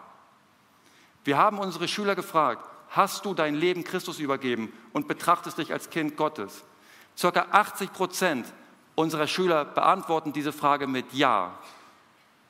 Wir 1.23 1.37
haben 1.37 1.59
unsere 1.59 1.87
Schüler 1.87 2.15
gefragt, 2.15 2.67
hast 2.89 3.25
du 3.25 3.33
dein 3.33 3.55
Leben 3.55 3.83
Christus 3.83 4.19
übergeben 4.19 4.71
und 4.93 5.07
betrachtest 5.07 5.57
dich 5.57 5.73
als 5.73 5.89
Kind 5.89 6.15
Gottes? 6.15 6.63
Circa 7.17 7.47
80 7.51 7.93
Prozent 7.93 8.45
unserer 8.97 9.27
Schüler 9.27 9.63
beantworten 9.63 10.33
diese 10.33 10.51
Frage 10.51 10.87
mit 10.87 11.13
Ja. 11.13 11.53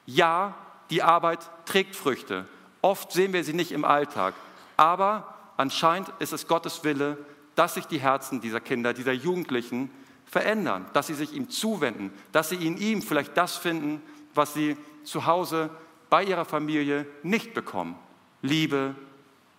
Ja, 0.06 0.56
die 0.90 1.04
Arbeit 1.04 1.40
trägt 1.66 1.96
Früchte. 1.96 2.48
Oft 2.82 3.12
sehen 3.12 3.34
wir 3.34 3.44
sie 3.44 3.54
nicht 3.54 3.74
im 3.74 3.84
Alltag, 3.84 4.34
aber 4.78 5.36
anscheinend 5.58 6.10
ist 6.20 6.32
es 6.32 6.48
Gottes 6.48 6.86
Wille, 6.86 7.18
dass 7.56 7.74
sich 7.74 7.86
die 7.86 8.00
Herzen 8.00 8.40
dieser 8.40 8.62
Kinder, 8.62 8.94
dieser 8.94 9.12
Jugendlichen 9.12 9.92
verändern, 10.26 10.86
dass 10.94 11.08
sie 11.08 11.16
sich 11.16 11.34
ihm 11.34 11.50
zuwenden, 11.50 12.14
dass 12.32 12.50
sie 12.50 12.56
in 12.56 12.78
ihm 12.78 13.02
vielleicht 13.02 13.36
das 13.36 13.58
finden, 13.58 14.02
was 14.34 14.54
sie 14.54 14.78
zu 15.04 15.26
Hause 15.26 15.70
bei 16.10 16.24
ihrer 16.24 16.46
Familie 16.46 17.06
nicht 17.24 17.54
bekommen. 17.54 17.96
Liebe, 18.42 18.96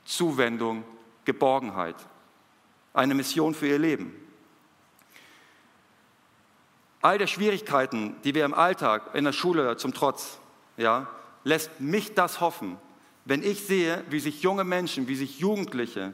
Zuwendung, 0.06 0.84
Geborgenheit. 1.26 1.96
Eine 2.94 3.14
Mission 3.14 3.54
für 3.54 3.66
ihr 3.66 3.78
Leben. 3.78 4.27
All 7.08 7.16
der 7.16 7.26
Schwierigkeiten, 7.26 8.16
die 8.22 8.34
wir 8.34 8.44
im 8.44 8.52
Alltag 8.52 9.14
in 9.14 9.24
der 9.24 9.32
Schule 9.32 9.78
zum 9.78 9.94
Trotz, 9.94 10.38
ja, 10.76 11.06
lässt 11.42 11.80
mich 11.80 12.12
das 12.12 12.42
hoffen, 12.42 12.76
wenn 13.24 13.42
ich 13.42 13.64
sehe, 13.66 14.04
wie 14.10 14.20
sich 14.20 14.42
junge 14.42 14.62
Menschen, 14.62 15.08
wie 15.08 15.16
sich 15.16 15.38
Jugendliche, 15.38 16.12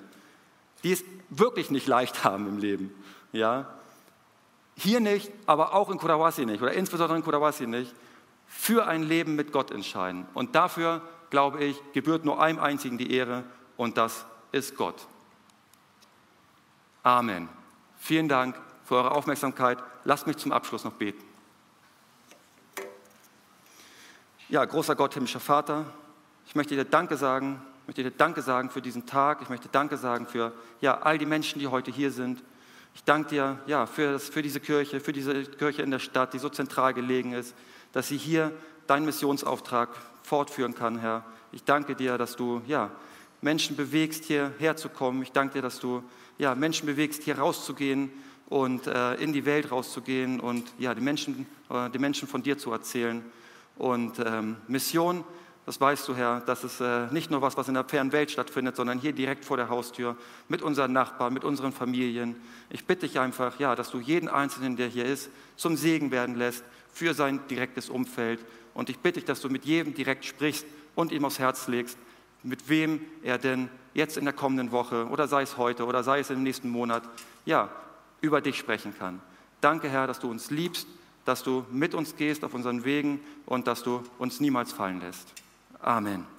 die 0.84 0.92
es 0.92 1.02
wirklich 1.30 1.72
nicht 1.72 1.88
leicht 1.88 2.22
haben 2.22 2.46
im 2.46 2.58
Leben, 2.58 2.94
ja, 3.32 3.74
hier 4.76 5.00
nicht, 5.00 5.32
aber 5.46 5.74
auch 5.74 5.90
in 5.90 5.98
Kurawasi 5.98 6.46
nicht 6.46 6.62
oder 6.62 6.74
insbesondere 6.74 7.18
in 7.18 7.24
Kurawasi 7.24 7.66
nicht, 7.66 7.92
für 8.46 8.86
ein 8.86 9.02
Leben 9.02 9.34
mit 9.34 9.50
Gott 9.50 9.72
entscheiden. 9.72 10.28
Und 10.32 10.54
dafür, 10.54 11.02
glaube 11.28 11.64
ich, 11.64 11.76
gebührt 11.92 12.24
nur 12.24 12.40
einem 12.40 12.60
einzigen 12.60 12.98
die 12.98 13.12
Ehre 13.12 13.42
und 13.76 13.96
das 13.96 14.26
ist 14.52 14.76
Gott. 14.76 15.08
Amen. 17.02 17.48
Vielen 17.98 18.28
Dank 18.28 18.54
für 18.84 18.96
eure 18.96 19.12
Aufmerksamkeit. 19.12 19.78
Lasst 20.04 20.26
mich 20.26 20.36
zum 20.36 20.52
Abschluss 20.52 20.84
noch 20.84 20.92
beten. 20.92 21.22
Ja, 24.48 24.64
großer 24.64 24.94
Gott, 24.94 25.14
himmlischer 25.14 25.40
Vater, 25.40 25.86
ich 26.46 26.54
möchte 26.54 26.76
dir 26.76 26.84
Danke 26.84 27.16
sagen, 27.16 27.60
ich 27.84 27.88
möchte 27.88 28.02
dir 28.02 28.16
Danke 28.16 28.40
sagen 28.40 28.70
für 28.70 28.80
diesen 28.80 29.04
Tag. 29.04 29.42
Ich 29.42 29.50
möchte 29.50 29.68
Danke 29.68 29.98
sagen 29.98 30.26
für 30.26 30.52
ja, 30.80 31.02
all 31.02 31.18
die 31.18 31.26
Menschen, 31.26 31.58
die 31.58 31.66
heute 31.66 31.90
hier 31.90 32.10
sind. 32.10 32.42
Ich 32.94 33.04
danke 33.04 33.28
dir 33.28 33.58
ja, 33.66 33.84
für, 33.84 34.12
das, 34.12 34.30
für 34.30 34.40
diese 34.40 34.58
Kirche, 34.58 35.00
für 35.00 35.12
diese 35.12 35.44
Kirche 35.44 35.82
in 35.82 35.90
der 35.90 35.98
Stadt, 35.98 36.32
die 36.32 36.38
so 36.38 36.48
zentral 36.48 36.94
gelegen 36.94 37.32
ist, 37.32 37.54
dass 37.92 38.08
sie 38.08 38.16
hier 38.16 38.52
deinen 38.86 39.04
Missionsauftrag 39.04 39.90
fortführen 40.22 40.74
kann, 40.74 40.98
Herr. 40.98 41.24
Ich 41.52 41.64
danke 41.64 41.94
dir, 41.94 42.16
dass 42.16 42.36
du 42.36 42.62
ja, 42.66 42.90
Menschen 43.42 43.76
bewegst, 43.76 44.24
hierher 44.24 44.76
zu 44.76 44.88
kommen. 44.88 45.22
Ich 45.22 45.32
danke 45.32 45.54
dir, 45.54 45.62
dass 45.62 45.78
du 45.78 46.02
ja, 46.38 46.54
Menschen 46.54 46.86
bewegst, 46.86 47.22
hier 47.24 47.38
rauszugehen 47.38 48.10
und 48.54 48.86
äh, 48.86 49.14
in 49.14 49.32
die 49.32 49.46
Welt 49.46 49.72
rauszugehen 49.72 50.38
und 50.38 50.72
ja, 50.78 50.94
den, 50.94 51.02
Menschen, 51.02 51.44
äh, 51.70 51.90
den 51.90 52.00
Menschen 52.00 52.28
von 52.28 52.40
dir 52.40 52.56
zu 52.56 52.70
erzählen. 52.70 53.20
Und 53.76 54.20
ähm, 54.24 54.58
Mission, 54.68 55.24
das 55.66 55.80
weißt 55.80 56.06
du, 56.06 56.14
Herr, 56.14 56.40
das 56.46 56.62
ist 56.62 56.80
äh, 56.80 57.08
nicht 57.10 57.32
nur 57.32 57.42
was, 57.42 57.56
was 57.56 57.66
in 57.66 57.74
der 57.74 57.82
fernen 57.82 58.12
Welt 58.12 58.30
stattfindet, 58.30 58.76
sondern 58.76 59.00
hier 59.00 59.12
direkt 59.12 59.44
vor 59.44 59.56
der 59.56 59.70
Haustür 59.70 60.16
mit 60.46 60.62
unseren 60.62 60.92
Nachbarn, 60.92 61.34
mit 61.34 61.42
unseren 61.42 61.72
Familien. 61.72 62.36
Ich 62.70 62.84
bitte 62.84 63.08
dich 63.08 63.18
einfach, 63.18 63.58
ja, 63.58 63.74
dass 63.74 63.90
du 63.90 63.98
jeden 63.98 64.28
Einzelnen, 64.28 64.76
der 64.76 64.86
hier 64.86 65.04
ist, 65.04 65.30
zum 65.56 65.76
Segen 65.76 66.12
werden 66.12 66.36
lässt 66.36 66.62
für 66.92 67.12
sein 67.12 67.40
direktes 67.50 67.90
Umfeld. 67.90 68.38
Und 68.72 68.88
ich 68.88 69.00
bitte 69.00 69.18
dich, 69.18 69.24
dass 69.24 69.40
du 69.40 69.48
mit 69.48 69.64
jedem 69.64 69.94
direkt 69.94 70.24
sprichst 70.24 70.64
und 70.94 71.10
ihm 71.10 71.24
aufs 71.24 71.40
Herz 71.40 71.66
legst, 71.66 71.98
mit 72.44 72.68
wem 72.68 73.00
er 73.24 73.38
denn 73.38 73.68
jetzt 73.94 74.16
in 74.16 74.26
der 74.26 74.32
kommenden 74.32 74.70
Woche 74.70 75.08
oder 75.08 75.26
sei 75.26 75.42
es 75.42 75.56
heute 75.56 75.86
oder 75.86 76.04
sei 76.04 76.20
es 76.20 76.30
im 76.30 76.44
nächsten 76.44 76.68
Monat, 76.68 77.02
ja, 77.46 77.68
über 78.20 78.40
dich 78.40 78.58
sprechen 78.58 78.96
kann. 78.96 79.20
Danke, 79.60 79.88
Herr, 79.88 80.06
dass 80.06 80.20
du 80.20 80.30
uns 80.30 80.50
liebst, 80.50 80.86
dass 81.24 81.42
du 81.42 81.64
mit 81.70 81.94
uns 81.94 82.16
gehst 82.16 82.44
auf 82.44 82.54
unseren 82.54 82.84
Wegen 82.84 83.20
und 83.46 83.66
dass 83.66 83.82
du 83.82 84.02
uns 84.18 84.40
niemals 84.40 84.72
fallen 84.72 85.00
lässt. 85.00 85.32
Amen. 85.80 86.33